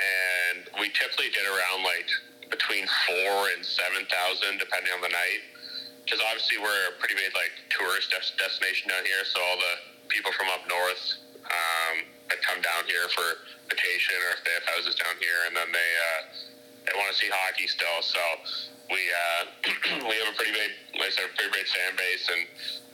and 0.00 0.64
we 0.80 0.88
typically 0.96 1.28
get 1.36 1.44
around 1.44 1.84
like 1.84 2.08
between 2.48 2.88
four 3.04 3.52
and 3.52 3.60
seven 3.60 4.08
thousand, 4.08 4.56
depending 4.56 4.92
on 4.96 5.04
the 5.04 5.12
night 5.12 5.44
because 6.06 6.22
obviously 6.30 6.56
we're 6.62 6.86
a 6.88 6.94
pretty 7.02 7.18
big 7.18 7.34
like 7.34 7.50
tourist 7.68 8.14
des- 8.14 8.38
destination 8.38 8.88
down 8.88 9.04
here. 9.04 9.26
So 9.26 9.42
all 9.42 9.58
the 9.58 10.08
people 10.08 10.30
from 10.32 10.46
up 10.54 10.62
north 10.70 11.25
um, 11.50 11.94
that 12.28 12.42
come 12.42 12.60
down 12.62 12.84
here 12.86 13.06
for 13.14 13.46
vacation 13.70 14.18
or 14.26 14.34
if 14.34 14.42
they 14.42 14.54
have 14.54 14.66
houses 14.66 14.94
down 14.98 15.14
here, 15.18 15.46
and 15.46 15.54
then 15.54 15.70
they 15.70 15.90
uh, 15.98 16.20
they 16.86 16.94
want 16.98 17.10
to 17.10 17.16
see 17.18 17.30
hockey 17.30 17.66
still. 17.66 18.00
So 18.02 18.22
we 18.90 19.02
uh, 19.10 19.42
we 20.10 20.14
have 20.22 20.30
a 20.30 20.36
pretty 20.36 20.54
big, 20.54 20.70
like 20.98 21.10
I 21.10 21.14
said, 21.14 21.30
pretty 21.34 21.50
big 21.54 21.66
fan 21.66 21.92
base, 21.98 22.26
and 22.30 22.42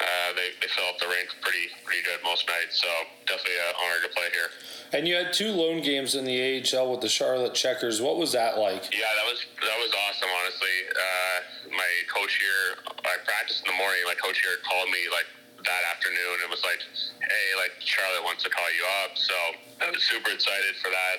uh, 0.01 0.29
they 0.37 0.57
they 0.61 0.69
fill 0.73 0.89
up 0.89 0.99
the 0.99 1.09
rink 1.09 1.29
pretty 1.41 1.69
pretty 1.85 2.03
good 2.05 2.21
most 2.25 2.49
nights. 2.49 2.81
So 2.81 2.89
definitely 3.29 3.61
an 3.61 3.77
honor 3.77 4.01
to 4.05 4.11
play 4.13 4.29
here. 4.33 4.51
And 4.93 5.09
you 5.09 5.17
had 5.17 5.33
two 5.33 5.53
loan 5.53 5.81
games 5.81 6.15
in 6.15 6.25
the 6.25 6.37
AHL 6.37 6.91
with 6.93 7.01
the 7.01 7.13
Charlotte 7.13 7.55
Checkers. 7.55 8.01
What 8.01 8.17
was 8.17 8.33
that 8.33 8.59
like? 8.59 8.93
Yeah, 8.93 9.09
that 9.09 9.27
was 9.29 9.41
that 9.61 9.79
was 9.81 9.93
awesome. 10.09 10.29
Honestly, 10.29 10.77
uh, 10.93 11.37
my 11.77 11.91
coach 12.13 12.37
here, 12.41 12.81
I 13.05 13.17
practiced 13.25 13.65
in 13.65 13.73
the 13.73 13.79
morning. 13.79 14.01
My 14.05 14.17
coach 14.17 14.41
here 14.41 14.57
called 14.65 14.89
me 14.89 15.09
like 15.13 15.29
that 15.65 15.83
afternoon 15.95 16.37
and 16.43 16.49
was 16.51 16.63
like, 16.63 16.83
"Hey, 17.23 17.47
like 17.59 17.75
Charlotte 17.81 18.25
wants 18.25 18.43
to 18.45 18.51
call 18.51 18.69
you 18.73 18.85
up." 19.05 19.19
So 19.19 19.37
I 19.83 19.91
was 19.91 20.03
super 20.03 20.31
excited 20.31 20.77
for 20.83 20.91
that. 20.91 21.17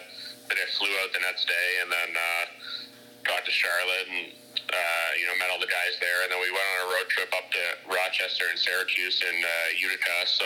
Then 0.50 0.60
I 0.60 0.68
flew 0.76 0.92
out 1.04 1.12
the 1.16 1.24
next 1.24 1.48
day 1.48 1.70
and 1.82 1.88
then 1.92 2.10
uh, 2.14 2.44
got 3.24 3.48
to 3.48 3.52
Charlotte 3.52 4.08
and 4.12 4.36
uh, 4.74 5.10
you 5.20 5.26
know, 5.28 5.36
met 5.38 5.50
all 5.52 5.60
the 5.60 5.70
guys 5.70 5.94
there, 6.00 6.24
and 6.24 6.30
then 6.32 6.40
we 6.40 6.50
went 6.50 6.64
on 6.64 6.78
a 6.88 6.90
road 6.98 7.08
trip 7.12 7.30
up 7.36 7.46
to 7.52 7.64
Rochester 7.90 8.48
and 8.50 8.58
Syracuse 8.58 9.22
and 9.22 9.40
uh, 9.44 9.78
Utica. 9.78 10.26
So 10.26 10.46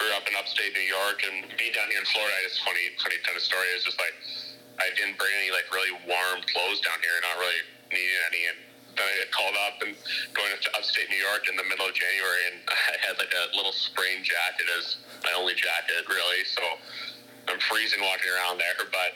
we 0.00 0.08
were 0.08 0.14
up 0.16 0.26
in 0.26 0.34
upstate 0.36 0.74
New 0.74 0.84
York, 0.84 1.22
and 1.24 1.46
being 1.56 1.72
down 1.72 1.88
here 1.88 2.00
in 2.02 2.08
Florida, 2.10 2.36
it's 2.44 2.58
funny, 2.60 2.92
funny 3.00 3.16
kind 3.22 3.36
of 3.38 3.44
story. 3.44 3.70
It's 3.72 3.86
just 3.86 4.00
like 4.00 4.16
I 4.82 4.92
didn't 4.98 5.16
bring 5.16 5.32
any 5.40 5.54
like 5.54 5.68
really 5.72 5.94
warm 6.04 6.42
clothes 6.48 6.80
down 6.84 6.98
here, 7.00 7.14
not 7.22 7.38
really 7.40 7.60
needing 7.92 8.20
any, 8.28 8.42
and 8.50 8.58
then 8.96 9.04
I 9.04 9.14
get 9.20 9.30
called 9.32 9.56
up 9.68 9.76
and 9.84 9.92
going 10.32 10.50
to 10.50 10.70
upstate 10.76 11.08
New 11.12 11.20
York 11.20 11.48
in 11.48 11.56
the 11.56 11.64
middle 11.68 11.86
of 11.86 11.94
January, 11.94 12.42
and 12.52 12.56
I 12.68 12.96
had 13.04 13.16
like 13.20 13.32
a 13.32 13.52
little 13.56 13.72
spring 13.72 14.24
jacket 14.24 14.66
as 14.80 14.96
my 15.24 15.32
only 15.36 15.54
jacket, 15.54 16.08
really. 16.08 16.42
So 16.48 16.64
I'm 17.48 17.60
freezing 17.60 18.00
walking 18.00 18.32
around 18.32 18.58
there, 18.58 18.76
but 18.88 19.12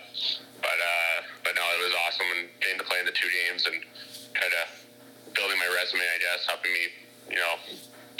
but 0.61 0.79
uh, 0.79 1.17
but 1.43 1.57
no, 1.57 1.65
it 1.65 1.81
was 1.81 1.95
awesome 2.07 2.29
and 2.37 2.43
getting 2.61 2.79
to 2.79 2.87
play 2.87 3.01
in 3.01 3.07
the 3.09 3.17
two 3.17 3.29
games 3.45 3.65
and 3.67 3.81
kind 4.37 4.53
of 4.61 4.65
building 5.33 5.59
my 5.59 5.71
resume, 5.73 6.05
I 6.05 6.21
guess, 6.21 6.45
helping 6.47 6.73
me, 6.73 6.85
you 7.33 7.41
know, 7.41 7.55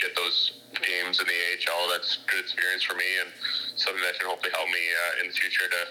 get 0.01 0.17
those 0.17 0.65
games 0.81 1.21
in 1.21 1.27
the 1.27 1.39
AHL. 1.55 1.91
That's 1.93 2.25
good 2.27 2.41
experience 2.41 2.83
for 2.83 2.95
me 2.95 3.07
and 3.21 3.29
something 3.77 4.03
that 4.03 4.19
can 4.19 4.29
hopefully 4.29 4.53
help 4.55 4.69
me 4.73 4.81
uh, 4.81 5.23
in 5.23 5.25
the 5.29 5.37
future 5.37 5.69
to, 5.69 5.83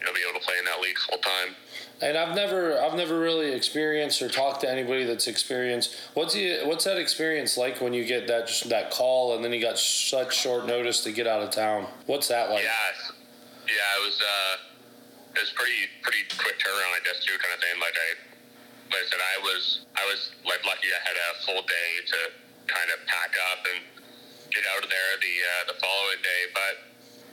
you 0.00 0.06
know, 0.06 0.12
be 0.12 0.20
able 0.28 0.40
to 0.40 0.44
play 0.44 0.56
in 0.58 0.64
that 0.64 0.80
league 0.80 0.98
full 0.98 1.18
time. 1.18 1.54
And 2.00 2.16
I've 2.16 2.34
never, 2.34 2.80
I've 2.80 2.94
never 2.94 3.20
really 3.20 3.52
experienced 3.52 4.22
or 4.22 4.28
talked 4.28 4.62
to 4.62 4.70
anybody 4.70 5.04
that's 5.04 5.26
experienced. 5.26 5.94
What's 6.14 6.32
the, 6.32 6.60
what's 6.64 6.84
that 6.84 6.96
experience 6.96 7.58
like 7.58 7.80
when 7.80 7.92
you 7.92 8.04
get 8.04 8.26
that 8.28 8.50
that 8.68 8.90
call 8.90 9.36
and 9.36 9.44
then 9.44 9.52
you 9.52 9.60
got 9.60 9.78
such 9.78 10.34
short 10.36 10.66
notice 10.66 11.04
to 11.04 11.12
get 11.12 11.26
out 11.26 11.42
of 11.42 11.50
town? 11.50 11.86
What's 12.06 12.28
that 12.28 12.50
like? 12.50 12.64
Yeah, 12.64 13.14
yeah, 13.68 14.00
it 14.00 14.04
was. 14.04 14.20
Uh, 14.20 14.56
it 15.30 15.38
was 15.38 15.52
pretty 15.54 15.86
pretty 16.02 16.26
quick 16.34 16.58
turnaround, 16.58 16.90
I 16.90 17.02
guess, 17.06 17.22
too, 17.22 17.38
kind 17.38 17.54
of 17.54 17.60
thing. 17.62 17.78
Like 17.78 17.94
I 17.94 18.08
like 18.90 19.02
I 19.02 19.06
said, 19.06 19.22
I 19.22 19.36
was 19.46 19.62
I 19.94 20.04
was 20.10 20.20
like 20.42 20.62
lucky 20.66 20.90
I 20.90 21.00
had 21.06 21.14
a 21.14 21.28
full 21.46 21.62
day 21.62 21.90
to 22.10 22.18
kind 22.66 22.90
of 22.90 22.98
pack 23.06 23.34
up 23.54 23.62
and 23.70 23.78
get 24.50 24.66
out 24.74 24.82
of 24.82 24.90
there 24.90 25.12
the 25.22 25.34
uh, 25.38 25.62
the 25.70 25.76
following 25.78 26.20
day. 26.22 26.42
But 26.50 26.74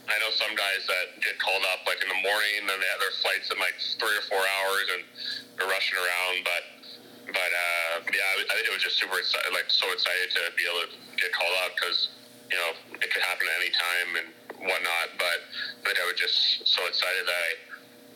I 0.08 0.16
know 0.24 0.32
some 0.32 0.56
guys 0.56 0.88
that 0.88 1.20
get 1.20 1.36
called 1.36 1.60
up 1.68 1.84
like 1.84 2.00
in 2.00 2.08
the 2.08 2.20
morning, 2.24 2.64
and 2.64 2.66
they 2.68 2.88
have 2.88 3.02
their 3.04 3.16
flights 3.20 3.52
in 3.52 3.60
like 3.60 3.76
three 4.00 4.16
or 4.16 4.24
four 4.24 4.40
hours, 4.40 4.86
and 4.96 5.02
they're 5.60 5.68
rushing 5.68 6.00
around. 6.00 6.48
But 6.48 6.64
but 7.28 7.50
uh, 7.52 7.92
yeah, 8.08 8.24
I, 8.24 8.34
I 8.40 8.52
think 8.56 8.64
it 8.72 8.74
was 8.74 8.84
just 8.84 8.96
super 8.96 9.20
excited, 9.20 9.52
like 9.52 9.68
so 9.68 9.84
excited 9.92 10.32
to 10.32 10.48
be 10.56 10.64
able 10.64 10.88
to 10.88 10.90
get 11.20 11.28
called 11.36 11.52
up 11.60 11.76
because 11.76 12.08
you 12.48 12.56
know 12.56 12.72
it 13.04 13.08
could 13.12 13.20
happen 13.20 13.44
at 13.44 13.56
any 13.60 13.72
time 13.76 14.08
and 14.16 14.28
whatnot. 14.64 15.12
But 15.20 15.44
but 15.84 15.92
I 15.92 16.04
was 16.08 16.16
just 16.16 16.64
so 16.64 16.80
excited 16.88 17.28
that 17.28 17.36
I 17.36 17.67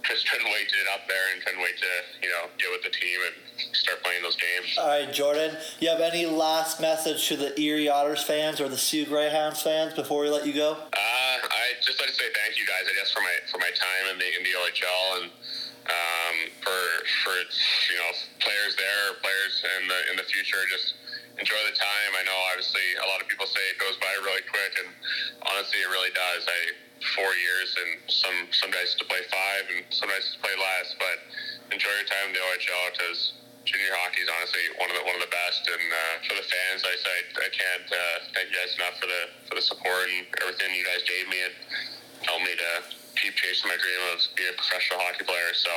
just 0.05 0.29
couldn't 0.29 0.51
wait 0.51 0.69
to 0.69 0.77
get 0.77 0.87
up 0.93 1.07
there 1.09 1.33
and 1.33 1.45
couldn't 1.45 1.63
wait 1.63 1.77
to 1.79 1.91
you 2.23 2.31
know 2.31 2.51
get 2.59 2.71
with 2.71 2.83
the 2.83 2.91
team 2.91 3.19
and 3.27 3.35
start 3.75 4.03
playing 4.03 4.23
those 4.23 4.37
games. 4.37 4.77
All 4.79 4.89
right, 4.89 5.13
Jordan, 5.13 5.57
you 5.81 5.89
have 5.89 6.01
any 6.01 6.27
last 6.27 6.81
message 6.81 7.27
to 7.29 7.37
the 7.37 7.59
Erie 7.61 7.89
Otters 7.89 8.23
fans 8.23 8.61
or 8.61 8.69
the 8.69 8.79
Soo 8.79 9.07
Greyhounds 9.07 9.63
fans 9.63 9.95
before 9.95 10.23
we 10.23 10.31
let 10.31 10.47
you 10.47 10.53
go? 10.53 10.73
Uh, 10.73 11.37
I 11.43 11.79
just 11.83 12.01
like 12.01 12.09
to 12.11 12.15
say 12.15 12.29
thank 12.35 12.59
you 12.59 12.67
guys, 12.67 12.85
I 12.87 12.95
guess, 12.99 13.11
for 13.11 13.21
my 13.21 13.37
for 13.51 13.59
my 13.59 13.71
time 13.75 14.13
in 14.13 14.19
the 14.19 14.29
in 14.39 14.43
the 14.43 14.55
OHL 14.59 15.23
and 15.23 15.31
um, 15.87 16.37
for 16.63 16.81
for 17.25 17.33
it's 17.43 17.59
you 17.91 17.99
know 17.99 18.11
players 18.39 18.77
there, 18.77 19.19
players 19.23 19.63
in 19.81 19.89
the 19.89 20.01
in 20.11 20.17
the 20.17 20.27
future. 20.27 20.59
Just 20.71 20.95
enjoy 21.39 21.59
the 21.67 21.77
time. 21.77 22.11
I 22.19 22.23
know 22.27 22.39
obviously 22.53 22.85
a 23.03 23.09
lot 23.09 23.23
of 23.23 23.27
people 23.27 23.47
say 23.47 23.63
it 23.73 23.79
goes 23.79 23.97
by 23.99 24.13
really 24.23 24.45
quick, 24.47 24.79
and 24.79 24.91
honestly, 25.51 25.81
it 25.83 25.91
really 25.91 26.13
does. 26.15 26.47
I 26.47 26.61
four 27.15 27.31
years 27.37 27.75
and 27.79 27.91
some 28.09 28.39
some 28.51 28.71
days 28.71 28.95
to 28.99 29.05
play 29.07 29.23
five 29.29 29.65
and 29.75 29.83
some 29.91 30.09
days 30.09 30.33
to 30.35 30.39
play 30.41 30.55
less, 30.55 30.95
but 30.99 31.17
enjoy 31.75 31.91
your 31.91 32.09
time 32.09 32.31
in 32.31 32.33
the 32.33 32.43
OHL 32.43 32.87
because 32.95 33.33
junior 33.65 33.95
hockey 34.03 34.27
is 34.27 34.31
honestly 34.31 34.65
one 34.79 34.91
of 34.91 34.97
the 34.99 35.05
one 35.07 35.17
of 35.19 35.23
the 35.23 35.33
best. 35.33 35.63
And 35.67 35.85
uh, 35.87 36.15
for 36.27 36.35
the 36.39 36.47
fans, 36.47 36.83
I 36.87 36.95
say 36.99 37.17
I 37.39 37.51
can't 37.51 37.89
uh, 37.91 38.17
thank 38.35 38.47
you 38.51 38.57
guys 38.59 38.73
enough 38.79 38.97
for 38.99 39.09
the 39.11 39.23
for 39.51 39.55
the 39.59 39.65
support 39.65 40.07
and 40.11 40.27
everything 40.43 40.75
you 40.75 40.87
guys 40.87 41.03
gave 41.07 41.27
me 41.31 41.39
and 41.43 41.55
helped 42.27 42.47
me 42.47 42.55
to 42.55 42.71
keep 43.19 43.35
chasing 43.37 43.69
my 43.69 43.79
dream 43.79 44.03
of 44.15 44.19
being 44.35 44.51
a 44.51 44.57
professional 44.57 44.99
hockey 45.05 45.25
player. 45.25 45.53
So 45.55 45.71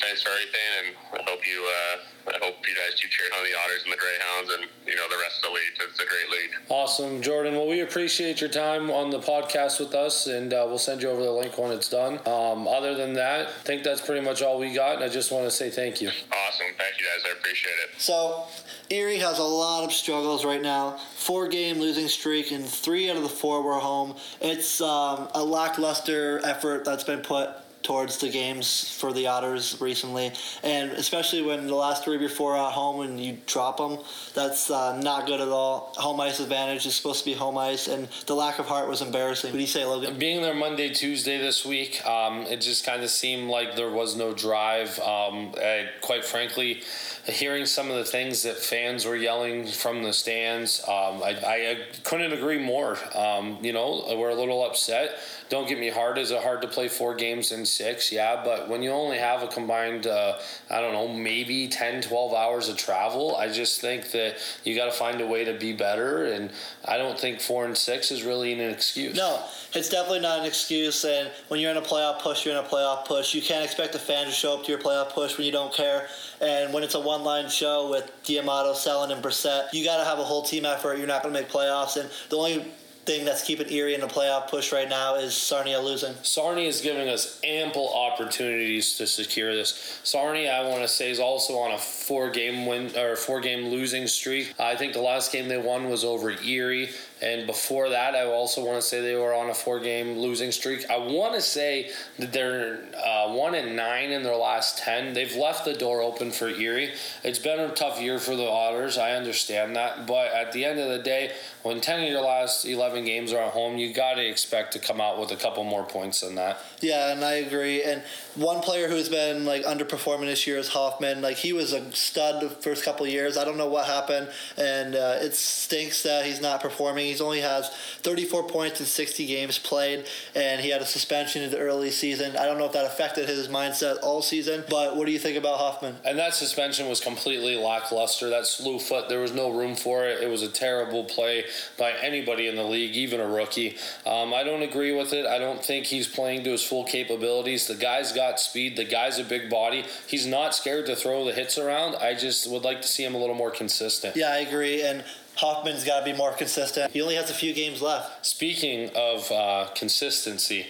thanks 0.00 0.22
for 0.22 0.30
everything, 0.30 0.94
and 1.12 1.20
I 1.20 1.30
hope 1.30 1.46
you 1.46 1.64
uh, 1.64 2.34
I 2.34 2.44
hope 2.44 2.56
you 2.66 2.74
guys 2.74 2.98
keep 3.00 3.10
cheering 3.10 3.32
on 3.32 3.44
the 3.44 3.56
Otters 3.64 3.82
and 3.84 3.92
the 3.92 3.96
Greyhounds 3.96 4.52
and 4.52 4.62
you 4.86 4.96
know 4.96 5.08
the 5.08 5.16
rest 5.16 5.42
of 5.42 5.50
the 5.50 5.54
league. 5.54 5.90
It's 5.90 6.00
a 6.00 6.06
great 6.06 6.30
league. 6.30 6.50
Awesome, 6.68 7.22
Jordan. 7.22 7.54
Well, 7.54 7.68
we 7.68 7.80
appreciate 7.80 8.40
your 8.40 8.50
time 8.50 8.90
on 8.90 9.10
the 9.10 9.18
podcast 9.18 9.80
with 9.80 9.94
us, 9.94 10.26
and 10.26 10.52
uh, 10.52 10.64
we'll 10.66 10.78
send 10.78 11.02
you 11.02 11.10
over 11.10 11.22
the 11.22 11.30
link 11.30 11.56
when 11.58 11.72
it's 11.72 11.88
done. 11.88 12.14
Um, 12.26 12.68
other 12.68 12.94
than 12.94 13.14
that, 13.14 13.48
I 13.48 13.62
think 13.64 13.82
that's 13.82 14.00
pretty 14.00 14.24
much 14.24 14.42
all 14.42 14.58
we 14.58 14.74
got, 14.74 14.96
and 14.96 15.04
I 15.04 15.08
just 15.08 15.32
want 15.32 15.44
to 15.44 15.50
say 15.50 15.70
thank 15.70 16.00
you. 16.00 16.08
Awesome, 16.08 16.66
thank 16.76 17.00
you 17.00 17.06
guys. 17.06 17.24
I 17.26 17.38
appreciate 17.38 17.76
it. 17.84 18.00
So, 18.00 18.44
Erie 18.90 19.18
has 19.18 19.38
a 19.38 19.44
lot 19.44 19.84
of 19.84 19.92
struggles 19.92 20.44
right 20.44 20.62
now. 20.62 20.98
Four 21.16 21.48
game 21.48 21.78
losing 21.78 22.08
streak, 22.08 22.52
and 22.52 22.64
three 22.64 23.10
out 23.10 23.16
of 23.16 23.22
the 23.22 23.28
four 23.28 23.62
were 23.62 23.74
home. 23.74 24.16
It's 24.40 24.80
um, 24.80 25.28
a 25.34 25.42
lackluster 25.42 26.40
effort 26.44 26.84
that's 26.84 27.04
been 27.04 27.20
put 27.20 27.50
towards 27.82 28.18
the 28.18 28.28
games 28.28 28.96
for 28.98 29.12
the 29.12 29.26
Otters 29.26 29.80
recently, 29.80 30.32
and 30.62 30.92
especially 30.92 31.42
when 31.42 31.66
the 31.66 31.74
last 31.74 32.04
three 32.04 32.18
before 32.18 32.56
at 32.56 32.72
home 32.72 33.00
and 33.00 33.20
you 33.20 33.38
drop 33.46 33.78
them, 33.78 33.98
that's 34.34 34.70
uh, 34.70 34.98
not 35.00 35.26
good 35.26 35.40
at 35.40 35.48
all. 35.48 35.94
Home 35.96 36.20
ice 36.20 36.40
advantage 36.40 36.86
is 36.86 36.94
supposed 36.94 37.20
to 37.20 37.24
be 37.24 37.34
home 37.34 37.56
ice, 37.56 37.88
and 37.88 38.08
the 38.26 38.34
lack 38.34 38.58
of 38.58 38.66
heart 38.66 38.88
was 38.88 39.02
embarrassing. 39.02 39.50
What 39.50 39.56
do 39.58 39.60
you 39.60 39.66
say, 39.66 39.84
Logan? 39.84 40.18
Being 40.18 40.42
there 40.42 40.54
Monday, 40.54 40.90
Tuesday 40.90 41.38
this 41.38 41.64
week, 41.64 42.04
um, 42.06 42.42
it 42.42 42.60
just 42.60 42.84
kind 42.84 43.02
of 43.02 43.10
seemed 43.10 43.48
like 43.48 43.76
there 43.76 43.90
was 43.90 44.16
no 44.16 44.34
drive. 44.34 44.98
Um, 45.00 45.54
and 45.60 45.88
quite 46.00 46.24
frankly, 46.24 46.82
hearing 47.26 47.66
some 47.66 47.90
of 47.90 47.96
the 47.96 48.04
things 48.04 48.42
that 48.42 48.56
fans 48.56 49.04
were 49.04 49.16
yelling 49.16 49.66
from 49.66 50.02
the 50.02 50.12
stands, 50.12 50.80
um, 50.88 51.22
I, 51.22 51.36
I, 51.44 51.78
couldn't 52.04 52.32
agree 52.32 52.58
more. 52.58 52.96
Um, 53.14 53.58
you 53.62 53.72
know, 53.72 54.04
we're 54.16 54.30
a 54.30 54.34
little 54.34 54.64
upset. 54.64 55.18
Don't 55.48 55.66
get 55.68 55.78
me 55.78 55.88
hard. 55.88 56.18
Is 56.18 56.30
it 56.30 56.42
hard 56.42 56.62
to 56.62 56.68
play 56.68 56.88
four 56.88 57.14
games 57.14 57.52
in 57.52 57.64
six? 57.64 58.12
Yeah, 58.12 58.42
but 58.44 58.68
when 58.68 58.82
you 58.82 58.90
only 58.90 59.18
have 59.18 59.42
a 59.42 59.46
combined, 59.46 60.06
uh, 60.06 60.38
I 60.70 60.80
don't 60.80 60.92
know, 60.92 61.08
maybe 61.08 61.68
10, 61.68 62.02
12 62.02 62.34
hours 62.34 62.68
of 62.68 62.76
travel, 62.76 63.36
I 63.36 63.50
just 63.50 63.80
think 63.80 64.10
that 64.12 64.36
you 64.64 64.76
got 64.76 64.86
to 64.86 64.92
find 64.92 65.20
a 65.20 65.26
way 65.26 65.44
to 65.44 65.54
be 65.54 65.72
better. 65.72 66.26
And 66.26 66.50
I 66.84 66.98
don't 66.98 67.18
think 67.18 67.40
four 67.40 67.64
and 67.64 67.76
six 67.76 68.10
is 68.10 68.22
really 68.22 68.52
an 68.52 68.60
excuse. 68.60 69.16
No, 69.16 69.42
it's 69.74 69.88
definitely 69.88 70.20
not 70.20 70.40
an 70.40 70.46
excuse. 70.46 71.04
And 71.04 71.30
when 71.48 71.60
you're 71.60 71.70
in 71.70 71.76
a 71.76 71.82
playoff 71.82 72.20
push, 72.20 72.44
you're 72.44 72.56
in 72.56 72.64
a 72.64 72.68
playoff 72.68 73.06
push. 73.06 73.34
You 73.34 73.40
can't 73.40 73.64
expect 73.64 73.94
a 73.94 73.98
fan 73.98 74.26
to 74.26 74.32
show 74.32 74.58
up 74.58 74.64
to 74.64 74.72
your 74.72 74.80
playoff 74.80 75.10
push 75.10 75.38
when 75.38 75.46
you 75.46 75.52
don't 75.52 75.72
care. 75.72 76.08
And 76.40 76.72
when 76.74 76.82
it's 76.82 76.94
a 76.94 77.00
one 77.00 77.24
line 77.24 77.48
show 77.48 77.90
with 77.90 78.10
D'Amato, 78.24 78.74
Selin, 78.74 79.12
and 79.12 79.22
Brissett, 79.22 79.72
you 79.72 79.84
got 79.84 79.96
to 79.96 80.04
have 80.04 80.18
a 80.18 80.24
whole 80.24 80.42
team 80.42 80.64
effort. 80.64 80.98
You're 80.98 81.06
not 81.06 81.22
going 81.22 81.34
to 81.34 81.40
make 81.40 81.50
playoffs. 81.50 81.96
And 81.96 82.10
the 82.28 82.36
only 82.36 82.66
thing 83.08 83.24
that's 83.24 83.42
keeping 83.42 83.72
Erie 83.72 83.94
in 83.94 84.02
the 84.02 84.06
playoff 84.06 84.48
push 84.48 84.70
right 84.70 84.88
now 84.88 85.14
is 85.14 85.34
Sarnia 85.34 85.80
losing. 85.80 86.14
Sarnia 86.22 86.68
is 86.68 86.82
giving 86.82 87.08
us 87.08 87.40
ample 87.42 87.88
opportunities 87.94 88.98
to 88.98 89.06
secure 89.06 89.54
this. 89.54 89.98
Sarnia, 90.04 90.52
I 90.52 90.68
want 90.68 90.82
to 90.82 90.88
say, 90.88 91.10
is 91.10 91.18
also 91.18 91.54
on 91.54 91.72
a 91.72 91.78
four-game 91.78 92.66
win 92.66 92.94
or 92.98 93.16
four-game 93.16 93.68
losing 93.68 94.06
streak. 94.06 94.52
I 94.58 94.76
think 94.76 94.92
the 94.92 95.00
last 95.00 95.32
game 95.32 95.48
they 95.48 95.56
won 95.56 95.88
was 95.88 96.04
over 96.04 96.32
Erie, 96.32 96.90
and 97.20 97.46
before 97.46 97.88
that, 97.88 98.14
I 98.14 98.24
also 98.26 98.64
want 98.64 98.80
to 98.80 98.82
say 98.82 99.00
they 99.00 99.14
were 99.14 99.34
on 99.34 99.50
a 99.50 99.54
four-game 99.54 100.18
losing 100.18 100.52
streak. 100.52 100.88
I 100.90 100.98
want 100.98 101.34
to 101.34 101.40
say 101.40 101.90
that 102.18 102.32
they're 102.32 102.84
uh, 102.96 103.32
one 103.32 103.54
and 103.54 103.76
nine 103.76 104.10
in 104.10 104.22
their 104.22 104.36
last 104.36 104.78
ten. 104.78 105.14
They've 105.14 105.34
left 105.34 105.64
the 105.64 105.74
door 105.74 106.00
open 106.00 106.30
for 106.30 106.48
Erie. 106.48 106.92
It's 107.24 107.38
been 107.38 107.60
a 107.60 107.74
tough 107.74 108.00
year 108.00 108.18
for 108.18 108.36
the 108.36 108.48
Otters. 108.48 108.98
I 108.98 109.12
understand 109.12 109.76
that, 109.76 110.06
but 110.06 110.32
at 110.32 110.52
the 110.52 110.64
end 110.64 110.78
of 110.78 110.88
the 110.88 110.98
day, 110.98 111.32
when 111.62 111.80
ten 111.80 112.02
of 112.02 112.08
your 112.08 112.22
last 112.22 112.64
eleven 112.64 113.04
games 113.04 113.32
are 113.32 113.42
at 113.42 113.52
home, 113.52 113.78
you 113.78 113.92
got 113.92 114.14
to 114.14 114.26
expect 114.26 114.72
to 114.74 114.78
come 114.78 115.00
out 115.00 115.18
with 115.18 115.30
a 115.30 115.36
couple 115.36 115.64
more 115.64 115.84
points 115.84 116.20
than 116.20 116.36
that. 116.36 116.60
Yeah, 116.80 117.12
and 117.12 117.24
I 117.24 117.34
agree. 117.34 117.82
And 117.82 118.02
one 118.38 118.60
player 118.60 118.88
who's 118.88 119.08
been 119.08 119.44
like 119.44 119.64
underperforming 119.64 120.26
this 120.26 120.46
year 120.46 120.58
is 120.58 120.68
Hoffman. 120.68 121.20
Like 121.22 121.36
he 121.36 121.52
was 121.52 121.72
a 121.72 121.90
stud 121.92 122.42
the 122.42 122.48
first 122.48 122.84
couple 122.84 123.06
years. 123.06 123.36
I 123.36 123.44
don't 123.44 123.56
know 123.56 123.68
what 123.68 123.86
happened, 123.86 124.28
and 124.56 124.94
uh, 124.94 125.16
it 125.20 125.34
stinks 125.34 126.02
that 126.04 126.24
he's 126.24 126.40
not 126.40 126.60
performing. 126.60 127.06
He's 127.06 127.20
only 127.20 127.40
has 127.40 127.68
34 128.02 128.44
points 128.44 128.80
in 128.80 128.86
60 128.86 129.26
games 129.26 129.58
played, 129.58 130.06
and 130.34 130.60
he 130.60 130.70
had 130.70 130.80
a 130.80 130.86
suspension 130.86 131.42
in 131.42 131.50
the 131.50 131.58
early 131.58 131.90
season. 131.90 132.36
I 132.36 132.46
don't 132.46 132.58
know 132.58 132.66
if 132.66 132.72
that 132.72 132.86
affected 132.86 133.28
his 133.28 133.48
mindset 133.48 133.98
all 134.02 134.22
season. 134.22 134.64
But 134.68 134.96
what 134.96 135.06
do 135.06 135.12
you 135.12 135.18
think 135.18 135.36
about 135.36 135.58
Hoffman? 135.58 135.96
And 136.04 136.18
that 136.18 136.34
suspension 136.34 136.88
was 136.88 137.00
completely 137.00 137.56
lackluster. 137.56 138.30
That 138.30 138.46
slew 138.46 138.78
foot, 138.78 139.08
there 139.08 139.20
was 139.20 139.32
no 139.32 139.50
room 139.50 139.74
for 139.74 140.06
it. 140.06 140.22
It 140.22 140.28
was 140.28 140.42
a 140.42 140.48
terrible 140.48 141.04
play 141.04 141.44
by 141.78 141.92
anybody 141.92 142.48
in 142.48 142.56
the 142.56 142.62
league, 142.62 142.94
even 142.94 143.20
a 143.20 143.26
rookie. 143.26 143.76
Um, 144.06 144.34
I 144.34 144.44
don't 144.44 144.62
agree 144.62 144.94
with 144.94 145.12
it. 145.12 145.26
I 145.26 145.38
don't 145.38 145.64
think 145.64 145.86
he's 145.86 146.06
playing 146.06 146.44
to 146.44 146.50
his 146.50 146.62
full 146.62 146.84
capabilities. 146.84 147.66
The 147.66 147.74
guy's 147.74 148.12
got 148.12 148.27
speed. 148.36 148.76
The 148.76 148.84
guy's 148.84 149.18
a 149.18 149.24
big 149.24 149.48
body. 149.48 149.84
He's 150.06 150.26
not 150.26 150.54
scared 150.54 150.86
to 150.86 150.96
throw 150.96 151.24
the 151.24 151.32
hits 151.32 151.56
around. 151.56 151.96
I 151.96 152.14
just 152.14 152.50
would 152.50 152.62
like 152.62 152.82
to 152.82 152.88
see 152.88 153.04
him 153.04 153.14
a 153.14 153.18
little 153.18 153.34
more 153.34 153.50
consistent. 153.50 154.16
Yeah, 154.16 154.30
I 154.30 154.38
agree. 154.38 154.82
And 154.82 155.04
Hoffman's 155.36 155.84
got 155.84 156.00
to 156.00 156.04
be 156.04 156.16
more 156.16 156.32
consistent. 156.32 156.92
He 156.92 157.00
only 157.00 157.14
has 157.14 157.30
a 157.30 157.34
few 157.34 157.54
games 157.54 157.80
left. 157.80 158.26
Speaking 158.26 158.90
of 158.96 159.30
uh, 159.30 159.68
consistency, 159.74 160.66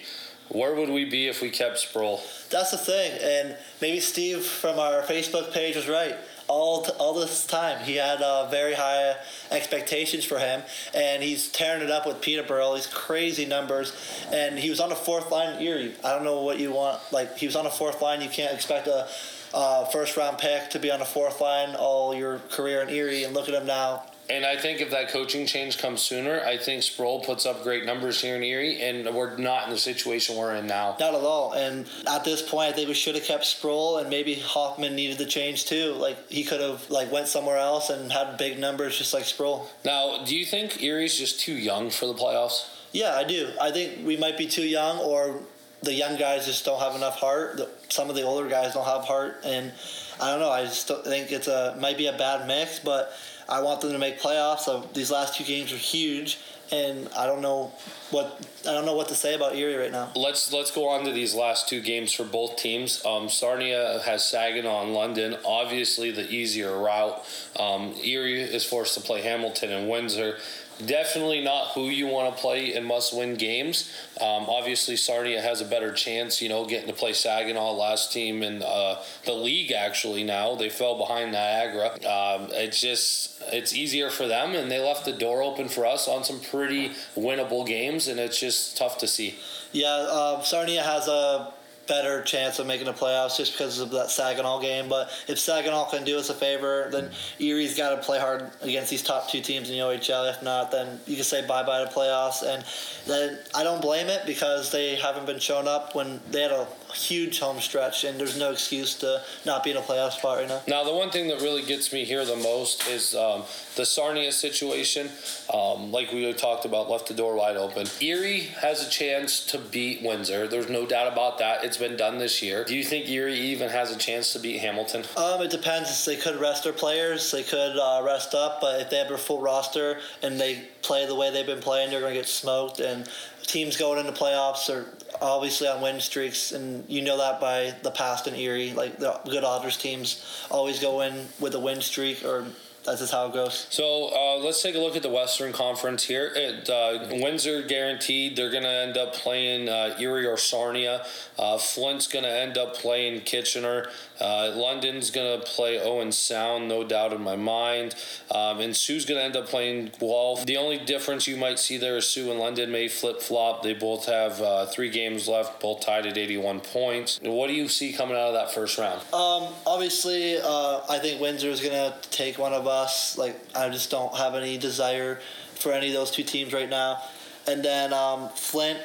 where 0.49 0.75
would 0.75 0.91
we 0.91 1.05
be 1.05 1.29
if 1.29 1.43
we 1.43 1.51
kept 1.51 1.79
Sproul? 1.79 2.23
That's 2.51 2.71
the 2.71 2.79
thing, 2.79 3.19
and 3.23 3.57
maybe 3.83 4.01
Steve 4.01 4.45
from 4.45 4.79
our 4.79 5.03
Facebook 5.03 5.53
page 5.53 5.77
was 5.77 5.89
right. 5.89 6.17
All 6.49 6.87
all 6.99 7.15
this 7.15 7.47
time, 7.47 7.85
he 7.85 7.97
had 7.97 8.23
uh, 8.23 8.49
very 8.49 8.75
high 8.75 9.17
expectations 9.51 10.25
for 10.25 10.39
him, 10.39 10.63
and 10.95 11.23
he's 11.23 11.49
tearing 11.49 11.83
it 11.83 11.91
up 11.91 12.07
with 12.07 12.21
Peterborough. 12.21 12.75
These 12.75 12.87
crazy 12.87 13.45
numbers, 13.45 13.93
and 14.33 14.59
he 14.59 14.71
was 14.71 14.81
on 14.81 14.89
the 14.89 14.97
fourth 14.97 15.31
line 15.31 15.57
in 15.57 15.63
Erie. 15.63 15.95
I 16.03 16.13
don't 16.15 16.25
know 16.25 16.41
what 16.41 16.59
you 16.59 16.73
want. 16.73 17.01
Like 17.13 17.37
he 17.37 17.47
was 17.47 17.55
on 17.55 17.65
the 17.65 17.71
fourth 17.71 18.01
line. 18.01 18.23
You 18.23 18.31
can't 18.31 18.55
expect 18.55 18.87
a 18.87 19.07
uh, 19.53 19.85
first 19.87 20.17
round 20.17 20.39
pick 20.39 20.71
to 20.71 20.79
be 20.79 20.91
on 20.91 20.99
the 20.99 21.05
fourth 21.05 21.41
line 21.41 21.75
all 21.75 22.15
your 22.15 22.39
career 22.51 22.83
in 22.83 22.89
Erie, 22.89 23.25
and 23.25 23.35
look 23.35 23.49
at 23.49 23.55
him 23.55 23.67
now. 23.67 24.05
And 24.31 24.45
I 24.45 24.57
think 24.57 24.83
if 24.83 24.91
that 24.91 25.09
coaching 25.09 25.47
change 25.47 25.79
comes 25.79 26.03
sooner, 26.03 26.43
I 26.45 26.59
think 26.59 26.83
Sproul 26.83 27.21
puts 27.21 27.47
up 27.47 27.63
great 27.63 27.87
numbers 27.87 28.21
here 28.21 28.37
in 28.37 28.43
Erie, 28.43 28.81
and 28.83 29.15
we're 29.15 29.39
not 29.39 29.65
in 29.65 29.71
the 29.71 29.79
situation 29.79 30.37
we're 30.37 30.55
in 30.55 30.67
now. 30.67 30.97
Not 31.01 31.15
at 31.15 31.23
all. 31.23 31.53
And 31.53 31.87
at 32.07 32.25
this 32.25 32.43
point, 32.43 32.71
I 32.71 32.73
think 32.73 32.89
we 32.89 32.95
should 32.95 33.15
have 33.15 33.25
kept 33.25 33.47
Sproul, 33.47 33.97
and 33.99 34.11
maybe 34.11 34.35
Hoffman 34.35 34.95
needed 34.95 35.17
the 35.17 35.25
change 35.25 35.65
too. 35.65 35.95
Like 35.95 36.31
he 36.31 36.45
could 36.45 36.61
have 36.61 36.91
like 36.91 37.11
went 37.11 37.29
somewhere 37.29 37.57
else 37.57 37.89
and 37.89 38.13
had 38.13 38.37
big 38.37 38.59
numbers 38.59 38.99
just 38.99 39.15
like 39.15 39.25
Sproul. 39.25 39.69
Now, 39.85 40.23
do 40.25 40.37
you 40.37 40.45
think 40.45 40.83
Erie's 40.83 41.17
just 41.17 41.41
too 41.41 41.55
young 41.55 41.89
for 41.89 42.05
the 42.07 42.15
playoffs? 42.15 42.69
Yeah, 42.93 43.15
I 43.17 43.25
do. 43.25 43.51
I 43.61 43.71
think 43.71 44.07
we 44.07 44.19
might 44.19 44.37
be 44.37 44.47
too 44.47 44.67
young, 44.67 44.99
or 44.99 45.41
the 45.83 45.95
young 45.95 46.19
guys 46.19 46.45
just 46.45 46.65
don't 46.65 46.81
have 46.81 46.95
enough 46.95 47.17
heart. 47.17 47.61
Some 47.89 48.11
of 48.11 48.17
the 48.17 48.23
older 48.23 48.49
guys 48.49 48.75
don't 48.75 48.85
have 48.85 49.05
heart, 49.05 49.41
and 49.45 49.73
I 50.21 50.31
don't 50.31 50.41
know. 50.41 50.51
I 50.51 50.65
just 50.65 50.89
think 50.89 51.33
it's 51.33 51.49
a 51.49 51.77
might 51.81 51.97
be 51.97 52.09
a 52.09 52.17
bad 52.17 52.47
mix, 52.47 52.79
but 52.79 53.13
I 53.49 53.63
want 53.63 53.81
them 53.81 53.93
to 53.93 53.99
make 53.99 54.21
playoffs. 54.21 54.61
So 54.61 54.89
these 54.93 55.11
last 55.11 55.35
two 55.37 55.45
games 55.45 55.73
are 55.73 55.77
huge, 55.77 56.39
and 56.71 57.09
I 57.17 57.27
don't 57.27 57.41
know 57.41 57.73
what 58.11 58.47
I 58.67 58.73
don't 58.73 58.85
know 58.85 58.95
what 58.95 59.09
to 59.09 59.15
say 59.15 59.35
about 59.35 59.57
Erie 59.57 59.77
right 59.77 59.93
now. 59.93 60.11
Let's 60.15 60.53
let's 60.53 60.71
go 60.71 60.89
on 60.89 61.05
to 61.05 61.13
these 61.13 61.35
last 61.35 61.69
two 61.69 61.81
games 61.81 62.13
for 62.13 62.25
both 62.25 62.57
teams. 62.57 63.05
Um, 63.07 63.29
Sarnia 63.29 64.01
has 64.05 64.29
Saginaw 64.29 64.85
and 64.85 64.95
London. 64.95 65.37
Obviously, 65.45 66.11
the 66.11 66.29
easier 66.31 66.79
route. 66.79 67.25
Um, 67.59 67.95
Erie 68.03 68.43
is 68.43 68.65
forced 68.65 68.95
to 68.95 69.01
play 69.01 69.23
Hamilton 69.23 69.71
and 69.71 69.89
Windsor. 69.89 70.37
Definitely 70.85 71.43
not 71.43 71.69
who 71.69 71.89
you 71.89 72.07
want 72.07 72.35
to 72.35 72.41
play 72.41 72.75
in 72.75 72.85
must-win 72.85 73.35
games. 73.35 73.93
Um, 74.21 74.47
obviously, 74.49 74.97
Sarnia 74.97 75.41
has 75.41 75.61
a 75.61 75.65
better 75.65 75.93
chance, 75.93 76.41
you 76.41 76.49
know, 76.49 76.67
getting 76.67 76.87
to 76.87 76.93
play 76.93 77.13
Saginaw, 77.13 77.73
last 77.73 78.13
team 78.13 78.43
in 78.45 78.63
uh, 78.63 79.03
the 79.25 79.33
league. 79.33 79.73
Actually, 79.73 80.23
now 80.23 80.55
they 80.55 80.69
fell 80.69 80.97
behind 80.97 81.33
Niagara. 81.33 81.95
Um, 81.95 82.49
it's 82.53 82.81
just 82.81 83.43
it's 83.53 83.75
easier 83.75 84.09
for 84.09 84.29
them, 84.29 84.55
and 84.55 84.71
they 84.71 84.79
left 84.79 85.05
the 85.05 85.13
door 85.13 85.43
open 85.43 85.69
for 85.69 85.85
us 85.85 86.07
on 86.07 86.23
some 86.23 86.39
pretty 86.41 86.91
winnable 87.17 87.67
games, 87.67 88.07
and 88.07 88.21
it's 88.21 88.39
just 88.39 88.77
tough 88.77 88.99
to 88.99 89.09
see. 89.09 89.37
Yeah, 89.73 89.89
um, 89.89 90.45
Sarnia 90.45 90.83
has 90.83 91.09
a 91.09 91.53
better 91.89 92.23
chance 92.23 92.59
of 92.59 92.67
making 92.67 92.87
the 92.87 92.93
playoffs 92.93 93.37
just 93.37 93.53
because 93.53 93.81
of 93.81 93.91
that 93.91 94.11
Saginaw 94.11 94.61
game. 94.61 94.89
But 94.89 95.11
if 95.27 95.39
Saginaw 95.39 95.91
can 95.91 96.05
do 96.05 96.19
us 96.19 96.31
a 96.31 96.35
favor, 96.35 96.89
then 96.93 97.11
Erie's 97.41 97.77
got 97.77 97.91
to 97.91 97.97
play 97.97 98.21
hard 98.21 98.51
against 98.63 98.91
these 98.91 99.03
top 99.03 99.29
two 99.29 99.41
teams 99.41 99.71
in 99.71 99.77
the 99.77 99.83
OHL. 99.83 100.31
If 100.31 100.43
not, 100.43 100.71
then 100.71 101.01
you 101.07 101.17
can 101.17 101.25
say 101.25 101.47
bye 101.47 101.65
bye 101.65 101.85
to 101.85 101.91
playoffs. 101.91 102.43
And 102.43 102.65
then 103.07 103.39
I 103.55 103.65
don't 103.65 103.81
blame 103.81 104.09
it 104.09 104.23
because 104.27 104.71
they 104.71 104.97
haven't 104.97 105.27
been 105.27 105.41
shown 105.41 105.67
up 105.67 105.95
when 105.95 106.21
they 106.31 106.43
had 106.43 106.53
a 106.53 106.67
huge 106.95 107.41
home 107.41 107.61
stretch, 107.61 108.05
and 108.05 108.19
there's 108.19 108.39
no 108.39 108.53
excuse 108.53 108.95
to 108.97 109.23
not 109.45 109.65
be 109.65 109.71
in 109.71 109.77
a 109.77 109.81
playoff 109.81 110.13
spot 110.13 110.39
right 110.39 110.49
now. 110.49 110.61
Now, 110.67 110.85
the 110.85 110.95
one 110.95 111.11
thing 111.11 111.29
that 111.29 111.41
really 111.41 111.63
gets 111.63 111.93
me 111.93 112.05
here 112.05 112.25
the 112.25 112.37
most 112.37 112.87
is 112.89 113.15
um, 113.15 113.43
the 113.77 113.85
Sarnia 113.85 114.33
situation. 114.33 115.09
Um, 115.53 115.93
like 115.93 116.13
we 116.13 116.33
talked 116.33 116.65
about, 116.65 116.91
left 116.91 117.09
the 117.09 117.15
door 117.15 117.35
wide 117.35 117.57
open. 117.57 117.87
Erie 118.01 118.41
has 118.61 118.87
a 118.87 118.91
chance 118.91 119.45
to 119.47 119.59
beat 119.59 120.03
Windsor. 120.03 120.49
There's 120.49 120.69
no 120.69 120.87
doubt 120.87 121.13
about 121.13 121.39
that. 121.39 121.65
It's 121.65 121.77
been 121.77 121.97
done 121.97 122.19
this 122.19 122.43
year. 122.43 122.65
Do 122.65 122.77
you 122.77 122.85
think 122.85 123.09
Erie 123.09 123.39
even 123.39 123.69
has 123.71 123.95
a 123.95 123.99
chance 123.99 124.33
to 124.33 124.39
beat 124.39 124.59
Hamilton? 124.59 125.05
Um, 125.17 125.43
it 125.43 125.51
depends. 125.51 126.05
They 126.05 126.17
could 126.17 126.37
rest 126.37 126.65
their 126.65 126.73
players. 126.73 127.31
They 127.31 127.43
could 127.43 127.77
uh, 127.79 128.03
rest 128.05 128.35
up, 128.35 128.61
but 128.61 128.81
if 128.81 128.91
they 128.91 128.99
have 128.99 129.11
a 129.11 129.19
full 129.19 129.41
roster 129.41 129.99
and 130.23 130.39
they 130.39 130.69
play 130.83 131.07
the 131.07 131.15
way 131.15 131.31
they've 131.31 131.47
been 131.47 131.61
playing, 131.61 131.91
they're 131.91 132.01
going 132.01 132.15
to 132.15 132.19
get 132.19 132.29
smoked. 132.29 132.81
And 132.81 133.09
teams 133.43 133.77
going 133.77 133.99
into 133.99 134.13
playoffs 134.13 134.69
are 134.69 134.87
obviously 135.21 135.69
on 135.69 135.81
win 135.81 136.01
streaks, 136.01 136.53
and 136.53 136.85
you 136.89 137.03
know 137.03 137.19
that 137.19 137.41
by 137.41 137.75
the 137.83 137.91
past 137.91 138.27
in 138.27 138.35
Erie. 138.35 138.73
Like 138.73 138.99
the 138.99 139.21
good 139.25 139.45
Otters 139.45 139.77
teams 139.77 140.45
always 140.51 140.81
go 140.81 141.01
in 141.01 141.27
with 141.41 141.55
a 141.55 141.61
win 141.61 141.81
streak 141.81 142.25
or 142.25 142.47
that's 142.89 143.01
just 143.01 143.13
how 143.13 143.27
it 143.27 143.35
goes. 143.35 143.67
So 143.71 144.11
uh, 144.15 144.39
let's 144.39 144.63
take 144.63 144.75
a 144.75 144.79
look 144.79 144.97
at 144.97 145.03
the 145.03 145.11
Western 145.11 145.53
Conference 145.53 146.05
here. 146.05 146.33
It, 146.35 146.71
uh, 146.71 147.07
Windsor 147.11 147.63
guaranteed 147.63 148.35
they're 148.35 148.51
going 148.51 148.63
to 148.63 148.69
end 148.69 148.97
up 148.97 149.13
playing 149.13 149.69
uh, 149.69 149.95
Erie 149.99 150.27
or 150.27 150.39
Sarnia. 150.39 151.05
Uh, 151.39 151.59
Flint's 151.59 152.07
going 152.07 152.25
to 152.25 152.31
end 152.31 152.57
up 152.57 152.75
playing 152.75 153.21
Kitchener. 153.23 153.89
Uh, 154.21 154.53
London's 154.55 155.11
going 155.11 155.41
to 155.41 155.47
play 155.47 155.81
Owen 155.81 156.13
Sound, 156.13 156.69
no 156.69 156.85
doubt 156.85 157.13
in 157.13 157.23
my 157.23 157.37
mind. 157.37 157.95
Um, 158.31 158.61
and 158.61 158.77
Soo's 158.77 159.05
going 159.05 159.19
to 159.19 159.25
end 159.25 159.37
up 159.37 159.47
playing 159.47 159.93
Guelph. 160.01 160.47
The 160.47 160.57
only 160.57 160.79
difference 160.79 161.27
you 161.27 161.37
might 161.37 161.59
see 161.59 161.77
there 161.77 161.97
is 161.97 162.09
Sue 162.09 162.31
and 162.31 162.41
London 162.41 162.71
may 162.71 162.89
flip 162.89 163.21
flop. 163.21 163.63
They 163.63 163.75
both 163.75 164.07
have 164.07 164.41
uh, 164.41 164.67
three 164.67 164.91
games 164.91 165.29
left, 165.29 165.61
both 165.61 165.85
tied 165.85 166.07
at 166.07 166.17
81 166.17 166.61
points. 166.61 167.21
What 167.23 167.49
do 167.49 167.55
you 167.55 167.69
see 167.69 167.93
coming 167.93 168.17
out 168.17 168.29
of 168.29 168.35
that 168.35 168.53
first 168.53 168.79
round? 168.79 169.01
Um, 169.13 169.53
obviously, 169.67 170.39
I 170.41 170.99
think 171.01 171.21
Windsor 171.21 171.49
is 171.49 171.61
going 171.61 171.73
to 171.73 171.95
take 172.11 172.39
one 172.39 172.53
of 172.53 172.67
us 172.67 172.79
us. 172.89 173.19
Like 173.19 173.37
I 173.55 173.69
just 173.69 173.91
don't 173.91 174.15
have 174.17 174.35
any 174.35 174.59
desire 174.59 175.21
for 175.55 175.73
any 175.73 175.89
of 175.89 175.95
those 175.95 176.11
two 176.11 176.23
teams 176.23 176.53
right 176.53 176.69
now. 176.69 177.03
And 177.47 177.65
then 177.65 177.93
um, 177.93 178.29
Flint, 178.35 178.79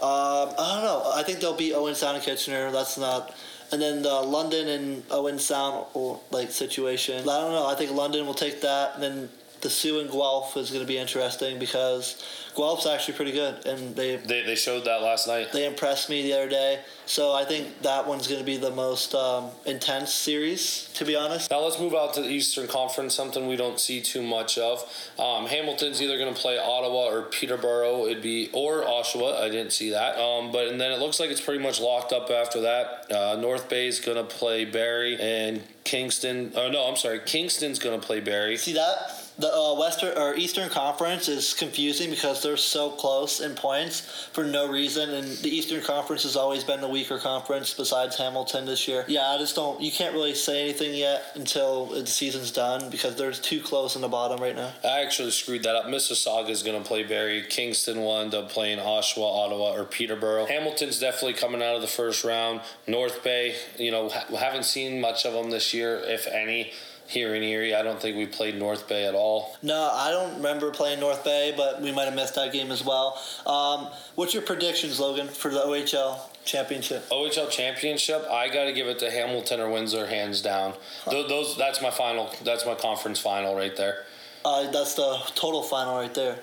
uh, 0.00 0.46
I 0.46 0.74
don't 0.74 0.84
know. 0.84 1.12
I 1.14 1.22
think 1.22 1.40
they'll 1.40 1.56
beat 1.56 1.74
Owen 1.74 1.94
Sound 1.94 2.16
and 2.16 2.24
Kitchener. 2.24 2.70
That's 2.70 2.98
not. 2.98 3.34
And 3.72 3.80
then 3.80 4.02
the 4.02 4.20
London 4.20 4.68
and 4.68 5.02
Owen 5.10 5.38
Sound 5.38 5.86
like 6.30 6.50
situation. 6.50 7.20
I 7.20 7.40
don't 7.40 7.52
know. 7.52 7.66
I 7.66 7.74
think 7.74 7.90
London 7.92 8.26
will 8.26 8.34
take 8.34 8.60
that. 8.60 8.94
And 8.94 9.02
then 9.02 9.28
the 9.62 9.70
Soo 9.70 10.00
and 10.00 10.10
Guelph 10.10 10.56
is 10.56 10.70
going 10.70 10.82
to 10.82 10.86
be 10.86 10.98
interesting 10.98 11.58
because 11.58 12.22
Guelph's 12.54 12.86
actually 12.86 13.14
pretty 13.14 13.32
good, 13.32 13.64
and 13.66 13.96
they, 13.96 14.16
they 14.16 14.42
they 14.42 14.54
showed 14.54 14.84
that 14.84 15.02
last 15.02 15.26
night. 15.26 15.52
They 15.52 15.66
impressed 15.66 16.10
me 16.10 16.22
the 16.22 16.34
other 16.34 16.48
day, 16.48 16.80
so 17.06 17.32
I 17.32 17.44
think 17.44 17.82
that 17.82 18.06
one's 18.06 18.28
going 18.28 18.40
to 18.40 18.44
be 18.44 18.56
the 18.56 18.70
most 18.70 19.14
um, 19.14 19.50
intense 19.64 20.12
series, 20.12 20.90
to 20.94 21.04
be 21.04 21.16
honest. 21.16 21.50
Now 21.50 21.60
let's 21.60 21.78
move 21.78 21.94
out 21.94 22.14
to 22.14 22.22
the 22.22 22.28
Eastern 22.28 22.68
Conference, 22.68 23.14
something 23.14 23.46
we 23.46 23.56
don't 23.56 23.80
see 23.80 24.00
too 24.02 24.22
much 24.22 24.58
of. 24.58 24.80
Um, 25.18 25.46
Hamilton's 25.46 26.02
either 26.02 26.18
going 26.18 26.32
to 26.32 26.38
play 26.38 26.58
Ottawa 26.58 27.06
or 27.06 27.22
Peterborough. 27.22 28.06
It'd 28.06 28.22
be 28.22 28.50
or 28.52 28.82
Oshawa. 28.82 29.40
I 29.40 29.48
didn't 29.48 29.72
see 29.72 29.90
that, 29.90 30.18
um, 30.18 30.52
but 30.52 30.68
and 30.68 30.80
then 30.80 30.92
it 30.92 30.98
looks 30.98 31.18
like 31.20 31.30
it's 31.30 31.40
pretty 31.40 31.62
much 31.62 31.80
locked 31.80 32.12
up 32.12 32.30
after 32.30 32.60
that. 32.62 33.10
Uh, 33.10 33.36
North 33.40 33.68
Bay 33.68 33.86
is 33.86 34.00
going 34.00 34.18
to 34.18 34.24
play 34.24 34.64
Barrie 34.64 35.18
and 35.18 35.62
Kingston. 35.84 36.52
Oh 36.54 36.70
no, 36.70 36.86
I'm 36.86 36.96
sorry, 36.96 37.20
Kingston's 37.24 37.78
going 37.78 37.98
to 37.98 38.06
play 38.06 38.20
Barrie. 38.20 38.58
See 38.58 38.74
that? 38.74 39.21
The 39.42 39.52
uh, 39.52 39.74
Western 39.74 40.16
or 40.16 40.36
Eastern 40.36 40.68
Conference 40.68 41.26
is 41.26 41.52
confusing 41.52 42.10
because 42.10 42.44
they're 42.44 42.56
so 42.56 42.90
close 42.90 43.40
in 43.40 43.56
points 43.56 44.28
for 44.32 44.44
no 44.44 44.68
reason, 44.70 45.10
and 45.10 45.26
the 45.38 45.48
Eastern 45.48 45.82
Conference 45.82 46.22
has 46.22 46.36
always 46.36 46.62
been 46.62 46.80
the 46.80 46.86
weaker 46.86 47.18
conference 47.18 47.74
besides 47.74 48.16
Hamilton 48.16 48.66
this 48.66 48.86
year. 48.86 49.04
Yeah, 49.08 49.26
I 49.30 49.38
just 49.38 49.56
don't. 49.56 49.80
You 49.80 49.90
can't 49.90 50.14
really 50.14 50.36
say 50.36 50.62
anything 50.62 50.94
yet 50.94 51.24
until 51.34 51.86
the 51.86 52.06
season's 52.06 52.52
done 52.52 52.88
because 52.88 53.16
they're 53.16 53.32
too 53.32 53.60
close 53.60 53.96
in 53.96 54.02
the 54.02 54.06
bottom 54.06 54.40
right 54.40 54.54
now. 54.54 54.70
I 54.84 55.00
actually 55.00 55.32
screwed 55.32 55.64
that 55.64 55.74
up. 55.74 55.86
Mississauga 55.86 56.50
is 56.50 56.62
going 56.62 56.80
to 56.80 56.86
play 56.86 57.02
Barrie. 57.02 57.42
Kingston 57.42 57.98
will 57.98 58.18
end 58.18 58.36
up 58.36 58.48
playing 58.48 58.78
Oshawa, 58.78 59.46
Ottawa, 59.46 59.72
or 59.72 59.84
Peterborough. 59.84 60.46
Hamilton's 60.46 61.00
definitely 61.00 61.34
coming 61.34 61.60
out 61.60 61.74
of 61.74 61.82
the 61.82 61.88
first 61.88 62.22
round. 62.22 62.60
North 62.86 63.24
Bay, 63.24 63.56
you 63.76 63.90
know, 63.90 64.08
haven't 64.08 64.66
seen 64.66 65.00
much 65.00 65.26
of 65.26 65.32
them 65.32 65.50
this 65.50 65.74
year, 65.74 66.00
if 66.04 66.28
any 66.28 66.70
here 67.12 67.34
in 67.34 67.42
Erie. 67.42 67.74
I 67.74 67.82
don't 67.82 68.00
think 68.00 68.16
we 68.16 68.26
played 68.26 68.58
North 68.58 68.88
Bay 68.88 69.06
at 69.06 69.14
all. 69.14 69.56
No, 69.62 69.90
I 69.92 70.10
don't 70.10 70.36
remember 70.36 70.70
playing 70.70 70.98
North 70.98 71.22
Bay, 71.22 71.52
but 71.54 71.82
we 71.82 71.92
might 71.92 72.04
have 72.04 72.14
missed 72.14 72.34
that 72.36 72.52
game 72.52 72.72
as 72.72 72.82
well. 72.82 73.20
Um, 73.46 73.88
what's 74.14 74.32
your 74.32 74.42
predictions, 74.42 74.98
Logan, 74.98 75.28
for 75.28 75.50
the 75.50 75.60
OHL 75.60 76.18
championship? 76.44 77.06
OHL 77.10 77.50
championship, 77.50 78.26
I 78.30 78.48
got 78.48 78.64
to 78.64 78.72
give 78.72 78.86
it 78.86 78.98
to 79.00 79.10
Hamilton 79.10 79.60
or 79.60 79.70
Windsor, 79.70 80.06
hands 80.06 80.40
down. 80.40 80.72
Huh. 81.04 81.24
Those, 81.28 81.56
that's 81.58 81.82
my 81.82 81.90
final. 81.90 82.34
That's 82.42 82.64
my 82.64 82.74
conference 82.74 83.18
final 83.18 83.54
right 83.54 83.76
there. 83.76 84.04
Uh, 84.44 84.70
that's 84.70 84.94
the 84.94 85.18
total 85.34 85.62
final 85.62 85.96
right 85.96 86.14
there. 86.14 86.38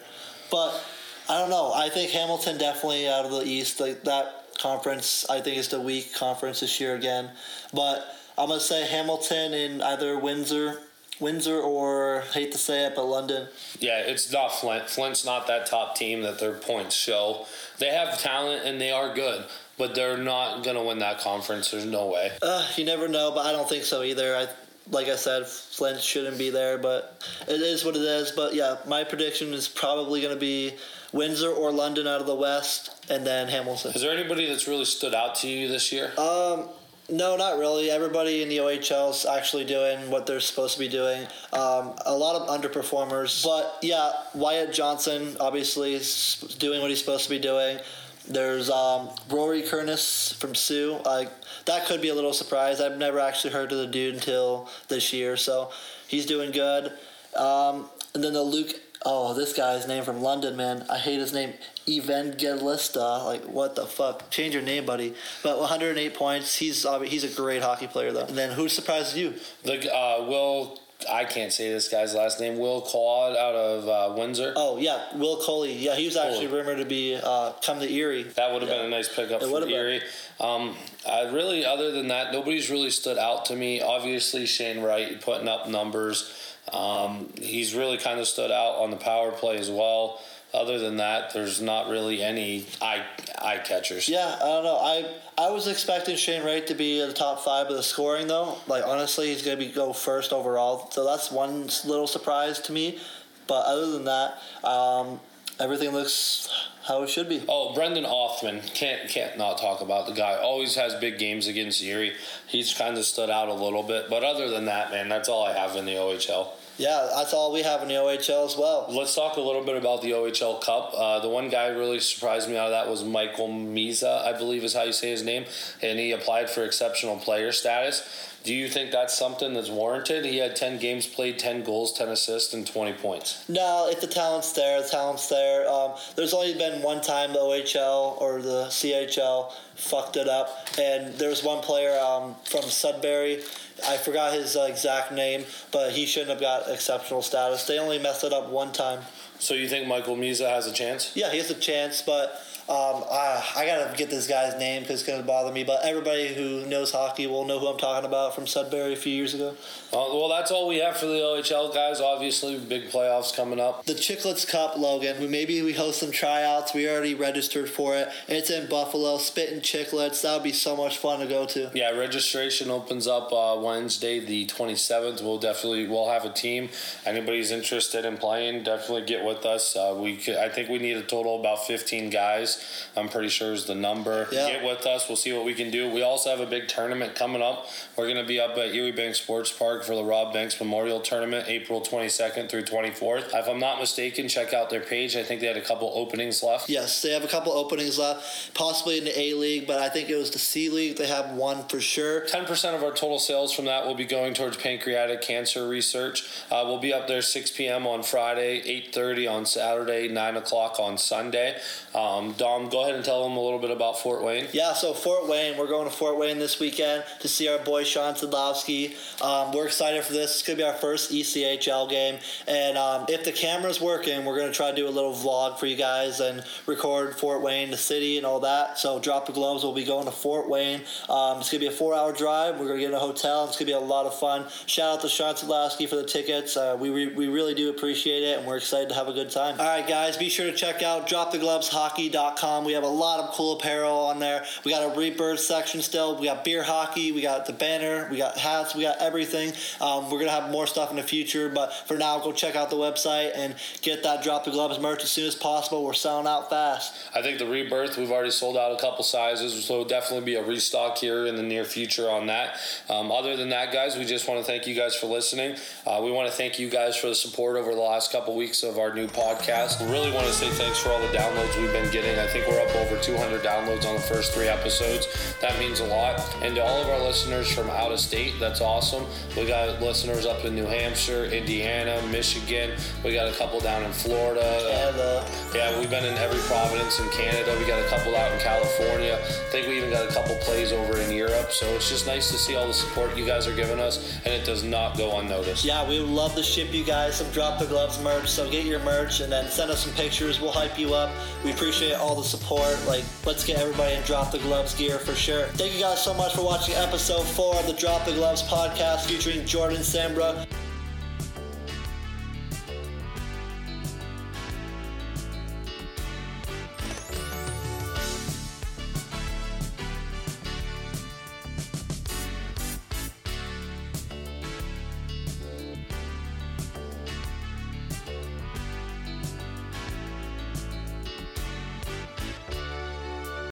But 0.51 0.81
I 1.27 1.39
don't 1.39 1.49
know. 1.49 1.73
I 1.73 1.89
think 1.89 2.11
Hamilton 2.11 2.57
definitely 2.57 3.09
out 3.09 3.25
of 3.25 3.31
the 3.31 3.43
East. 3.43 3.79
Like 3.79 4.03
that 4.03 4.55
conference, 4.59 5.25
I 5.29 5.41
think 5.41 5.57
is 5.57 5.69
the 5.69 5.81
weak 5.81 6.13
conference 6.13 6.59
this 6.59 6.79
year 6.79 6.95
again. 6.95 7.31
But 7.73 8.15
I'm 8.39 8.47
gonna 8.47 8.61
say 8.61 8.87
Hamilton 8.87 9.53
in 9.53 9.81
either 9.81 10.17
Windsor, 10.17 10.79
Windsor 11.19 11.59
or 11.59 12.23
hate 12.33 12.53
to 12.53 12.57
say 12.57 12.85
it, 12.85 12.93
but 12.95 13.03
London. 13.03 13.49
Yeah, 13.79 13.99
it's 13.99 14.31
not 14.31 14.53
Flint. 14.53 14.89
Flint's 14.89 15.25
not 15.25 15.45
that 15.47 15.65
top 15.65 15.97
team 15.97 16.21
that 16.21 16.39
their 16.39 16.53
points 16.53 16.95
show. 16.95 17.45
They 17.79 17.89
have 17.89 18.17
talent 18.17 18.65
and 18.65 18.79
they 18.79 18.91
are 18.91 19.13
good, 19.13 19.43
but 19.77 19.93
they're 19.93 20.17
not 20.17 20.63
gonna 20.63 20.81
win 20.81 20.99
that 20.99 21.19
conference. 21.19 21.71
There's 21.71 21.83
no 21.83 22.07
way. 22.07 22.31
Uh, 22.41 22.65
you 22.77 22.85
never 22.85 23.09
know, 23.09 23.31
but 23.31 23.45
I 23.45 23.51
don't 23.51 23.67
think 23.67 23.83
so 23.83 24.03
either. 24.03 24.33
I 24.37 24.47
like 24.91 25.07
I 25.07 25.17
said, 25.17 25.45
Flint 25.45 25.99
shouldn't 25.99 26.37
be 26.37 26.49
there, 26.49 26.77
but 26.77 27.21
it 27.47 27.61
is 27.61 27.83
what 27.83 27.95
it 27.97 28.01
is. 28.01 28.31
But 28.31 28.55
yeah, 28.55 28.77
my 28.87 29.03
prediction 29.03 29.53
is 29.53 29.67
probably 29.67 30.21
going 30.21 30.33
to 30.33 30.39
be 30.39 30.75
Windsor 31.11 31.51
or 31.51 31.71
London 31.71 32.07
out 32.07 32.21
of 32.21 32.25
the 32.25 32.35
West, 32.35 33.05
and 33.09 33.27
then 33.27 33.49
Hamilton. 33.49 33.91
Is 33.93 34.01
there 34.01 34.17
anybody 34.17 34.47
that's 34.47 34.67
really 34.67 34.85
stood 34.85 35.13
out 35.13 35.35
to 35.35 35.47
you 35.47 35.67
this 35.67 35.91
year? 35.91 36.11
Um, 36.17 36.69
no, 37.11 37.35
not 37.35 37.57
really. 37.57 37.89
Everybody 37.89 38.41
in 38.41 38.49
the 38.49 38.57
OHL 38.57 39.11
is 39.11 39.25
actually 39.25 39.65
doing 39.65 40.09
what 40.09 40.25
they're 40.25 40.39
supposed 40.39 40.73
to 40.73 40.79
be 40.79 40.87
doing. 40.87 41.23
Um, 41.53 41.93
a 42.05 42.15
lot 42.15 42.35
of 42.35 42.47
underperformers, 42.49 43.43
but 43.43 43.77
yeah, 43.81 44.11
Wyatt 44.33 44.73
Johnston 44.73 45.37
obviously 45.39 45.93
is 45.93 46.55
doing 46.59 46.81
what 46.81 46.89
he's 46.89 46.99
supposed 46.99 47.25
to 47.25 47.29
be 47.29 47.39
doing. 47.39 47.79
There's 48.27 48.69
um, 48.69 49.09
Rory 49.29 49.63
Kerins 49.63 50.35
from 50.35 50.53
Soo. 50.53 50.99
Like 51.03 51.31
that 51.65 51.87
could 51.87 52.01
be 52.01 52.09
a 52.09 52.15
little 52.15 52.33
surprise. 52.33 52.79
I've 52.79 52.97
never 52.97 53.19
actually 53.19 53.53
heard 53.53 53.71
of 53.71 53.79
the 53.79 53.87
dude 53.87 54.15
until 54.15 54.69
this 54.87 55.11
year, 55.11 55.35
so 55.35 55.71
he's 56.07 56.25
doing 56.25 56.51
good. 56.51 56.93
Um, 57.35 57.89
and 58.13 58.23
then 58.23 58.33
the 58.33 58.43
Luke 58.43 58.73
oh, 59.05 59.33
this 59.33 59.53
guy's 59.53 59.87
name 59.87 60.03
from 60.03 60.21
London, 60.21 60.55
man. 60.55 60.85
I 60.89 60.97
hate 60.97 61.19
his 61.19 61.33
name. 61.33 61.53
Evangelista. 61.87 62.99
Like, 62.99 63.43
what 63.45 63.75
the 63.75 63.85
fuck? 63.85 64.29
Change 64.29 64.53
your 64.53 64.63
name, 64.63 64.85
buddy. 64.85 65.13
But 65.43 65.59
108 65.59 66.13
points. 66.13 66.55
He's 66.57 66.85
he's 67.05 67.23
a 67.23 67.35
great 67.35 67.61
hockey 67.61 67.87
player, 67.87 68.11
though. 68.11 68.25
And 68.25 68.37
then 68.37 68.51
who 68.51 68.69
surprised 68.69 69.15
you? 69.15 69.35
The 69.63 69.93
uh, 69.93 70.25
Will. 70.27 70.79
I 71.09 71.23
can't 71.23 71.53
say 71.53 71.71
this 71.71 71.87
guy's 71.87 72.13
last 72.13 72.41
name. 72.41 72.59
Will 72.59 72.81
Claude 72.81 73.37
out 73.37 73.55
of 73.55 73.87
uh, 73.87 74.15
Windsor. 74.17 74.51
Oh 74.57 74.77
yeah, 74.77 75.15
Will 75.15 75.41
Coley. 75.41 75.73
Yeah, 75.73 75.95
he 75.95 76.03
was 76.03 76.17
actually 76.17 76.47
Coley. 76.47 76.59
rumored 76.59 76.77
to 76.79 76.85
be 76.85 77.15
uh, 77.15 77.53
come 77.65 77.79
to 77.79 77.89
Erie. 77.89 78.23
That 78.23 78.51
would 78.51 78.61
have 78.63 78.69
yeah. 78.69 78.77
been 78.79 78.87
a 78.87 78.89
nice 78.89 79.07
pickup 79.07 79.41
it 79.41 79.47
for 79.47 79.65
Erie. 79.65 80.01
Um, 80.41 80.75
I 81.07 81.29
really, 81.29 81.65
other 81.65 81.91
than 81.91 82.09
that, 82.09 82.33
nobody's 82.33 82.69
really 82.69 82.89
stood 82.89 83.17
out 83.17 83.45
to 83.45 83.55
me. 83.55 83.81
Obviously, 83.81 84.45
Shane 84.45 84.81
Wright 84.81 85.21
putting 85.21 85.47
up 85.47 85.69
numbers. 85.69 86.33
Um, 86.73 87.29
he's 87.39 87.73
really 87.73 87.97
kind 87.97 88.19
of 88.19 88.27
stood 88.27 88.51
out 88.51 88.75
on 88.77 88.91
the 88.91 88.97
power 88.97 89.31
play 89.31 89.57
as 89.57 89.69
well. 89.69 90.21
Other 90.53 90.79
than 90.79 90.97
that, 90.97 91.33
there's 91.33 91.61
not 91.61 91.89
really 91.89 92.23
any 92.23 92.65
eye 92.81 93.05
eye 93.37 93.59
catchers. 93.63 94.09
Yeah, 94.09 94.35
I 94.35 94.45
don't 94.45 94.63
know. 94.63 94.77
I 94.77 95.05
I 95.37 95.51
was 95.51 95.67
expecting 95.67 96.15
Shane 96.15 96.43
Wright 96.43 96.65
to 96.67 96.73
be 96.73 96.99
in 97.01 97.07
the 97.07 97.13
top 97.13 97.41
five 97.41 97.67
of 97.67 97.75
the 97.75 97.83
scoring 97.83 98.27
though. 98.27 98.57
Like 98.67 98.83
honestly, 98.85 99.27
he's 99.27 99.43
gonna 99.43 99.57
be 99.57 99.67
go 99.67 99.93
first 99.93 100.33
overall. 100.33 100.89
So 100.89 101.05
that's 101.05 101.31
one 101.31 101.67
little 101.85 102.07
surprise 102.07 102.59
to 102.61 102.71
me. 102.71 102.97
But 103.45 103.65
other 103.65 103.91
than 103.91 104.05
that, 104.05 104.39
um, 104.63 105.19
everything 105.59 105.91
looks 105.91 106.49
how 106.87 107.03
it 107.03 107.09
should 107.09 107.29
be. 107.29 107.43
Oh, 107.47 107.75
Brendan 107.75 108.05
Othmann 108.05 108.73
can't 108.73 109.07
can't 109.07 109.37
not 109.37 109.59
talk 109.59 109.81
about 109.81 110.07
the 110.07 110.13
guy. 110.13 110.35
Always 110.35 110.73
has 110.75 110.95
big 110.95 111.19
games 111.19 111.45
against 111.45 111.81
Erie. 111.83 112.13
He's 112.47 112.73
kind 112.73 112.97
of 112.97 113.05
stood 113.05 113.29
out 113.29 113.49
a 113.49 113.53
little 113.53 113.83
bit, 113.83 114.09
but 114.09 114.23
other 114.23 114.49
than 114.49 114.65
that, 114.65 114.89
man, 114.89 115.09
that's 115.09 115.29
all 115.29 115.45
I 115.45 115.53
have 115.53 115.75
in 115.75 115.85
the 115.85 115.93
OHL. 115.93 116.47
Yeah, 116.79 117.09
that's 117.13 117.33
all 117.33 117.51
we 117.51 117.61
have 117.63 117.81
in 117.81 117.89
the 117.89 117.95
OHL 117.95 118.45
as 118.45 118.55
well. 118.55 118.85
Let's 118.87 119.13
talk 119.13 119.35
a 119.35 119.41
little 119.41 119.65
bit 119.65 119.75
about 119.75 120.01
the 120.01 120.11
OHL 120.11 120.61
Cup. 120.61 120.93
Uh, 120.95 121.19
the 121.19 121.27
one 121.27 121.49
guy 121.49 121.67
really 121.67 121.99
surprised 121.99 122.49
me 122.49 122.55
out 122.55 122.67
of 122.67 122.71
that 122.71 122.89
was 122.89 123.03
Michael 123.03 123.49
Misa, 123.49 124.23
I 124.25 124.31
believe 124.37 124.63
is 124.63 124.73
how 124.73 124.83
you 124.83 124.93
say 124.93 125.09
his 125.09 125.21
name, 125.21 125.43
and 125.81 125.99
he 125.99 126.13
applied 126.13 126.49
for 126.49 126.63
exceptional 126.63 127.17
player 127.17 127.51
status. 127.51 128.28
Do 128.43 128.53
you 128.53 128.69
think 128.69 128.91
that's 128.91 129.17
something 129.17 129.53
that's 129.53 129.69
warranted? 129.69 130.25
He 130.25 130.37
had 130.37 130.55
10 130.55 130.79
games 130.79 131.05
played, 131.05 131.37
10 131.37 131.63
goals, 131.63 131.97
10 131.97 132.09
assists, 132.09 132.53
and 132.53 132.65
20 132.65 132.93
points. 132.93 133.47
No, 133.49 133.87
if 133.89 134.01
the 134.01 134.07
talent's 134.07 134.53
there, 134.53 134.81
the 134.81 134.87
talent's 134.87 135.27
there. 135.27 135.69
Um, 135.69 135.91
there's 136.15 136.33
only 136.33 136.53
been 136.53 136.81
one 136.81 137.01
time 137.01 137.33
the 137.33 137.39
OHL 137.39 138.19
or 138.21 138.41
the 138.41 138.65
CHL 138.69 139.51
fucked 139.75 140.17
it 140.17 140.27
up, 140.27 140.67
and 140.79 141.13
there 141.15 141.29
was 141.29 141.43
one 141.43 141.61
player 141.61 141.99
um, 141.99 142.35
from 142.45 142.63
Sudbury. 142.63 143.41
I 143.87 143.97
forgot 143.97 144.33
his 144.33 144.55
uh, 144.55 144.67
exact 144.69 145.11
name, 145.11 145.45
but 145.71 145.91
he 145.91 146.05
shouldn't 146.05 146.31
have 146.31 146.41
got 146.41 146.69
exceptional 146.69 147.21
status. 147.21 147.65
They 147.65 147.79
only 147.79 147.99
messed 147.99 148.23
it 148.23 148.33
up 148.33 148.49
one 148.49 148.71
time. 148.71 148.99
So 149.39 149.53
you 149.53 149.69
think 149.69 149.87
Michael 149.87 150.17
Misa 150.17 150.49
has 150.49 150.67
a 150.67 150.73
chance? 150.73 151.15
Yeah, 151.15 151.31
he 151.31 151.37
has 151.37 151.49
a 151.49 151.55
chance, 151.55 152.01
but 152.01 152.41
um, 152.69 153.03
I, 153.11 153.43
I 153.57 153.65
gotta 153.65 153.97
get 153.97 154.11
this 154.11 154.27
guy's 154.27 154.55
name 154.59 154.83
because 154.83 155.01
it's 155.01 155.09
gonna 155.09 155.23
bother 155.23 155.51
me. 155.51 155.63
But 155.63 155.83
everybody 155.83 156.35
who 156.35 156.67
knows 156.67 156.91
hockey 156.91 157.25
will 157.25 157.45
know 157.45 157.57
who 157.57 157.67
I'm 157.67 157.79
talking 157.79 158.05
about 158.07 158.35
from 158.35 158.45
Sudbury 158.45 158.93
a 158.93 158.95
few 158.95 159.11
years 159.11 159.33
ago. 159.33 159.55
Uh, 159.91 160.05
well, 160.13 160.29
that's 160.29 160.51
all 160.51 160.67
we 160.67 160.77
have 160.77 160.95
for 160.95 161.07
the 161.07 161.13
OHL 161.13 161.73
guys. 161.73 161.99
Obviously, 161.99 162.59
big 162.59 162.89
playoffs 162.89 163.35
coming 163.35 163.59
up. 163.59 163.85
The 163.85 163.93
Chicklets 163.93 164.47
Cup, 164.47 164.77
Logan. 164.77 165.19
We 165.19 165.27
maybe 165.27 165.63
we 165.63 165.73
host 165.73 165.99
some 165.99 166.11
tryouts. 166.11 166.75
We 166.75 166.87
already 166.87 167.15
registered 167.15 167.69
for 167.69 167.95
it. 167.95 168.09
It's 168.27 168.51
in 168.51 168.69
Buffalo. 168.69 169.17
Spitting 169.17 169.61
Chicklets. 169.61 170.21
That 170.21 170.35
would 170.35 170.43
be 170.43 170.51
so 170.51 170.77
much 170.77 170.99
fun 170.99 171.21
to 171.21 171.25
go 171.25 171.47
to. 171.47 171.71
Yeah, 171.73 171.89
registration 171.97 172.69
opens 172.69 173.07
up 173.07 173.33
uh, 173.33 173.59
Wednesday, 173.59 174.19
the 174.19 174.45
27th. 174.45 175.23
We'll 175.23 175.39
definitely 175.39 175.87
we'll 175.87 176.09
have 176.09 176.23
a 176.23 176.31
team. 176.31 176.69
Anybody's 177.03 177.49
interested 177.49 178.05
in 178.05 178.17
playing, 178.17 178.61
definitely 178.61 179.05
get 179.05 179.25
with 179.25 179.43
us. 179.43 179.75
Uh, 179.75 179.97
we 179.97 180.17
could, 180.17 180.35
I 180.35 180.49
think 180.49 180.69
we 180.69 180.77
need 180.77 180.97
a 180.97 181.01
total 181.01 181.33
of 181.35 181.39
about 181.39 181.65
15 181.65 182.11
guys. 182.11 182.58
I'm 182.95 183.09
pretty 183.09 183.29
sure 183.29 183.53
is 183.53 183.65
the 183.65 183.75
number. 183.75 184.27
Yeah. 184.31 184.47
Get 184.47 184.63
with 184.63 184.85
us. 184.85 185.07
We'll 185.07 185.15
see 185.15 185.33
what 185.33 185.45
we 185.45 185.53
can 185.53 185.71
do. 185.71 185.89
We 185.89 186.01
also 186.01 186.29
have 186.29 186.39
a 186.39 186.45
big 186.45 186.67
tournament 186.67 187.15
coming 187.15 187.41
up. 187.41 187.67
We're 187.95 188.05
going 188.05 188.17
to 188.17 188.27
be 188.27 188.39
up 188.39 188.57
at 188.57 188.73
Erie 188.73 188.91
Bank 188.91 189.15
Sports 189.15 189.51
Park 189.51 189.83
for 189.83 189.95
the 189.95 190.03
Rob 190.03 190.33
Banks 190.33 190.59
Memorial 190.59 190.99
Tournament, 190.99 191.45
April 191.47 191.81
22nd 191.81 192.49
through 192.49 192.63
24th. 192.63 193.33
If 193.33 193.47
I'm 193.47 193.59
not 193.59 193.79
mistaken, 193.79 194.27
check 194.27 194.53
out 194.53 194.69
their 194.69 194.81
page. 194.81 195.15
I 195.15 195.23
think 195.23 195.41
they 195.41 195.47
had 195.47 195.57
a 195.57 195.61
couple 195.61 195.91
openings 195.93 196.43
left. 196.43 196.69
Yes, 196.69 197.01
they 197.01 197.11
have 197.11 197.23
a 197.23 197.27
couple 197.27 197.51
openings 197.51 197.97
left, 197.97 198.53
possibly 198.53 198.97
in 198.97 199.03
the 199.03 199.19
A 199.19 199.33
League, 199.33 199.67
but 199.67 199.79
I 199.79 199.89
think 199.89 200.09
it 200.09 200.15
was 200.15 200.31
the 200.31 200.39
C 200.39 200.69
League. 200.69 200.97
They 200.97 201.07
have 201.07 201.31
one 201.31 201.67
for 201.67 201.79
sure. 201.79 202.21
10% 202.21 202.75
of 202.75 202.83
our 202.83 202.91
total 202.91 203.19
sales 203.19 203.53
from 203.53 203.65
that 203.65 203.85
will 203.85 203.95
be 203.95 204.05
going 204.05 204.33
towards 204.33 204.57
pancreatic 204.57 205.21
cancer 205.21 205.67
research. 205.67 206.27
Uh, 206.51 206.63
we'll 206.65 206.79
be 206.79 206.93
up 206.93 207.07
there 207.07 207.21
6 207.21 207.51
p.m. 207.51 207.87
on 207.87 208.03
Friday, 208.03 208.61
8.30 208.91 209.31
on 209.31 209.45
Saturday, 209.45 210.07
9 210.07 210.37
o'clock 210.37 210.79
on 210.79 210.97
Sunday. 210.97 211.57
Um, 211.93 212.33
Dom, 212.49 212.69
go 212.69 212.81
ahead 212.81 212.95
and 212.95 213.05
tell 213.05 213.23
them 213.23 213.37
a 213.37 213.41
little 213.41 213.59
bit 213.59 213.69
about 213.69 213.99
Fort 213.99 214.23
Wayne. 214.23 214.47
Yeah, 214.53 214.73
so 214.73 214.93
Fort 214.93 215.27
Wayne, 215.27 215.57
we're 215.57 215.67
going 215.67 215.87
to 215.87 215.95
Fort 215.95 216.17
Wayne 216.17 216.39
this 216.39 216.59
weekend 216.59 217.03
to 217.19 217.27
see 217.27 217.47
our 217.47 217.59
boy 217.59 217.83
Sean 217.83 218.15
Sadlowski. 218.15 218.95
Um, 219.21 219.51
we're 219.53 219.67
excited 219.67 220.03
for 220.03 220.13
this. 220.13 220.31
It's 220.31 220.43
going 220.43 220.57
to 220.57 220.63
be 220.63 220.67
our 220.67 220.73
first 220.73 221.11
ECHL 221.11 221.89
game. 221.89 222.17
And 222.47 222.77
um, 222.77 223.05
if 223.07 223.23
the 223.23 223.31
camera's 223.31 223.79
working, 223.79 224.25
we're 224.25 224.37
going 224.37 224.49
to 224.51 224.55
try 224.55 224.71
to 224.71 224.75
do 224.75 224.87
a 224.87 224.89
little 224.89 225.13
vlog 225.13 225.59
for 225.59 225.67
you 225.67 225.75
guys 225.75 226.19
and 226.21 226.43
record 226.65 227.15
Fort 227.15 227.43
Wayne, 227.43 227.69
the 227.69 227.77
city, 227.77 228.17
and 228.17 228.25
all 228.25 228.39
that. 228.39 228.79
So 228.79 228.99
Drop 228.99 229.27
the 229.27 229.33
Gloves 229.33 229.63
will 229.63 229.73
be 229.73 229.85
going 229.85 230.05
to 230.05 230.11
Fort 230.11 230.49
Wayne. 230.49 230.81
Um, 231.07 231.39
it's 231.39 231.51
going 231.51 231.59
to 231.61 231.67
be 231.67 231.67
a 231.67 231.71
four 231.71 231.93
hour 231.93 232.11
drive. 232.11 232.55
We're 232.59 232.65
going 232.65 232.77
to 232.77 232.81
get 232.81 232.89
in 232.89 232.95
a 232.95 232.99
hotel. 232.99 233.45
It's 233.45 233.57
going 233.57 233.67
to 233.67 233.73
be 233.73 233.73
a 233.73 233.79
lot 233.79 234.07
of 234.07 234.17
fun. 234.17 234.45
Shout 234.65 234.95
out 234.95 235.01
to 235.01 235.09
Sean 235.09 235.35
Sadlowski 235.35 235.87
for 235.87 235.97
the 235.97 236.05
tickets. 236.05 236.57
Uh, 236.57 236.75
we, 236.79 236.89
re- 236.89 237.13
we 237.13 237.27
really 237.27 237.53
do 237.53 237.69
appreciate 237.69 238.23
it, 238.23 238.39
and 238.39 238.47
we're 238.47 238.57
excited 238.57 238.89
to 238.89 238.95
have 238.95 239.07
a 239.07 239.13
good 239.13 239.29
time. 239.29 239.59
All 239.59 239.67
right, 239.67 239.87
guys, 239.87 240.17
be 240.17 240.29
sure 240.29 240.47
to 240.49 240.57
check 240.57 240.81
out 240.81 241.07
Drop 241.07 241.31
the 241.31 241.37
Gloves 241.37 241.59
dropthegloveshockey.com. 241.59 242.28
We 242.37 242.73
have 242.73 242.83
a 242.83 242.87
lot 242.87 243.19
of 243.19 243.31
cool 243.31 243.53
apparel 243.53 243.97
on 243.97 244.19
there. 244.19 244.45
We 244.63 244.71
got 244.71 244.95
a 244.95 244.97
Rebirth 244.97 245.39
section 245.39 245.81
still. 245.81 246.17
We 246.17 246.27
got 246.27 246.43
beer 246.43 246.63
hockey. 246.63 247.11
We 247.11 247.21
got 247.21 247.45
the 247.45 247.53
banner. 247.53 248.07
We 248.11 248.17
got 248.17 248.37
hats. 248.37 248.75
We 248.75 248.83
got 248.83 248.97
everything. 248.99 249.53
Um, 249.81 250.05
we're 250.05 250.19
going 250.19 250.25
to 250.25 250.31
have 250.31 250.51
more 250.51 250.67
stuff 250.67 250.89
in 250.91 250.97
the 250.97 251.03
future, 251.03 251.49
but 251.49 251.73
for 251.73 251.97
now, 251.97 252.19
go 252.19 252.31
check 252.31 252.55
out 252.55 252.69
the 252.69 252.75
website 252.75 253.31
and 253.35 253.55
get 253.81 254.03
that 254.03 254.23
Drop 254.23 254.45
the 254.45 254.51
Gloves 254.51 254.79
merch 254.79 255.03
as 255.03 255.09
soon 255.09 255.27
as 255.27 255.35
possible. 255.35 255.83
We're 255.83 255.93
selling 255.93 256.27
out 256.27 256.49
fast. 256.49 256.93
I 257.15 257.21
think 257.21 257.39
the 257.39 257.47
rebirth, 257.47 257.97
we've 257.97 258.11
already 258.11 258.31
sold 258.31 258.57
out 258.57 258.71
a 258.71 258.79
couple 258.79 259.03
sizes, 259.03 259.65
so 259.65 259.83
definitely 259.83 260.25
be 260.25 260.35
a 260.35 260.43
restock 260.43 260.97
here 260.97 261.25
in 261.25 261.35
the 261.35 261.43
near 261.43 261.63
future 261.63 262.09
on 262.09 262.27
that. 262.27 262.57
Um, 262.89 263.11
other 263.11 263.35
than 263.35 263.49
that, 263.49 263.73
guys, 263.73 263.97
we 263.97 264.05
just 264.05 264.27
want 264.27 264.39
to 264.39 264.45
thank 264.45 264.67
you 264.67 264.75
guys 264.75 264.95
for 264.95 265.07
listening. 265.07 265.55
Uh, 265.85 266.01
we 266.03 266.11
want 266.11 266.29
to 266.29 266.35
thank 266.35 266.59
you 266.59 266.69
guys 266.69 266.95
for 266.95 267.07
the 267.07 267.15
support 267.15 267.57
over 267.57 267.73
the 267.73 267.81
last 267.81 268.11
couple 268.11 268.35
weeks 268.35 268.63
of 268.63 268.77
our 268.77 268.93
new 268.93 269.07
podcast. 269.07 269.83
We 269.83 269.91
really 269.91 270.11
want 270.11 270.27
to 270.27 270.33
say 270.33 270.49
thanks 270.49 270.79
for 270.79 270.89
all 270.89 270.99
the 270.99 271.07
downloads 271.07 271.59
we've 271.59 271.71
been 271.71 271.91
getting. 271.91 272.18
I 272.19 272.27
think 272.27 272.47
we're 272.47 272.61
up 272.61 272.75
over 272.75 272.97
200 273.01 273.41
downloads 273.41 273.85
on 273.85 273.95
the 273.95 274.01
first 274.01 274.33
three 274.33 274.47
episodes. 274.47 275.07
That 275.41 275.57
means 275.59 275.79
a 275.79 275.85
lot. 275.85 276.19
And 276.41 276.55
to 276.55 276.63
all 276.63 276.81
of 276.81 276.89
our 276.89 276.99
listeners 276.99 277.51
from 277.51 277.69
out 277.69 277.91
of 277.91 277.99
state, 277.99 278.33
that's 278.39 278.61
awesome. 278.61 279.05
We 279.37 279.45
got 279.47 279.81
listeners 279.81 280.25
up 280.25 280.43
in 280.45 280.55
New 280.55 280.65
Hampshire, 280.65 281.25
Indiana, 281.25 282.01
Michigan. 282.11 282.77
We 283.03 283.13
got 283.13 283.27
a 283.27 283.35
couple 283.37 283.59
down 283.59 283.83
in 283.83 283.91
Florida. 283.91 284.41
Uh, 284.41 285.25
Yeah, 285.55 285.79
we've 285.79 285.89
been 285.89 286.05
in 286.05 286.17
every 286.17 286.39
province 286.41 286.99
in 286.99 287.09
Canada. 287.09 287.55
We 287.59 287.65
got 287.65 287.79
a 287.79 287.87
couple 287.87 288.15
out 288.15 288.31
in 288.31 288.39
California. 288.39 289.15
I 289.15 289.49
think 289.51 289.67
we 289.67 289.77
even 289.77 289.89
got 289.89 290.09
a 290.09 290.13
couple 290.13 290.35
plays 290.37 290.71
over 290.71 290.97
in 290.99 291.11
Europe. 291.11 291.51
So 291.51 291.65
it's 291.67 291.89
just 291.89 292.05
nice 292.05 292.29
to 292.31 292.37
see 292.37 292.55
all 292.55 292.67
the 292.67 292.73
support 292.73 293.15
you 293.17 293.25
guys 293.25 293.47
are 293.47 293.55
giving 293.55 293.79
us, 293.79 294.19
and 294.25 294.33
it 294.33 294.45
does 294.45 294.63
not 294.63 294.97
go 294.97 295.19
unnoticed. 295.19 295.63
yeah, 295.65 295.87
we 295.87 295.99
would 295.99 296.09
love 296.09 296.35
to 296.35 296.43
ship 296.43 296.73
you 296.73 296.83
guys 296.83 297.15
some 297.15 297.29
Drop 297.31 297.59
the 297.59 297.65
Gloves 297.65 297.99
merch. 298.01 298.27
So 298.29 298.49
get 298.49 298.65
your 298.65 298.79
merch 298.79 299.19
and 299.21 299.31
then 299.31 299.49
send 299.49 299.71
us 299.71 299.83
some 299.85 299.93
pictures. 299.93 300.39
We'll 300.39 300.51
hype 300.51 300.77
you 300.77 300.93
up. 300.93 301.09
We 301.43 301.51
appreciate 301.51 301.93
all 302.09 302.15
the 302.15 302.23
support. 302.23 302.75
Like, 302.87 303.03
let's 303.25 303.45
get 303.45 303.59
everybody 303.59 303.93
in 303.93 304.01
Drop 304.03 304.31
the 304.31 304.39
Gloves 304.39 304.73
gear 304.73 304.97
for 304.97 305.13
sure. 305.13 305.45
Thank 305.53 305.75
you 305.75 305.79
guys 305.79 306.03
so 306.03 306.13
much 306.15 306.33
for 306.33 306.43
watching 306.43 306.73
episode 306.73 307.23
four 307.23 307.55
of 307.55 307.67
the 307.67 307.73
Drop 307.73 308.03
the 308.05 308.13
Gloves 308.13 308.41
podcast 308.41 309.01
featuring 309.05 309.45
Jordan 309.45 309.81
Sambrook. 309.81 310.47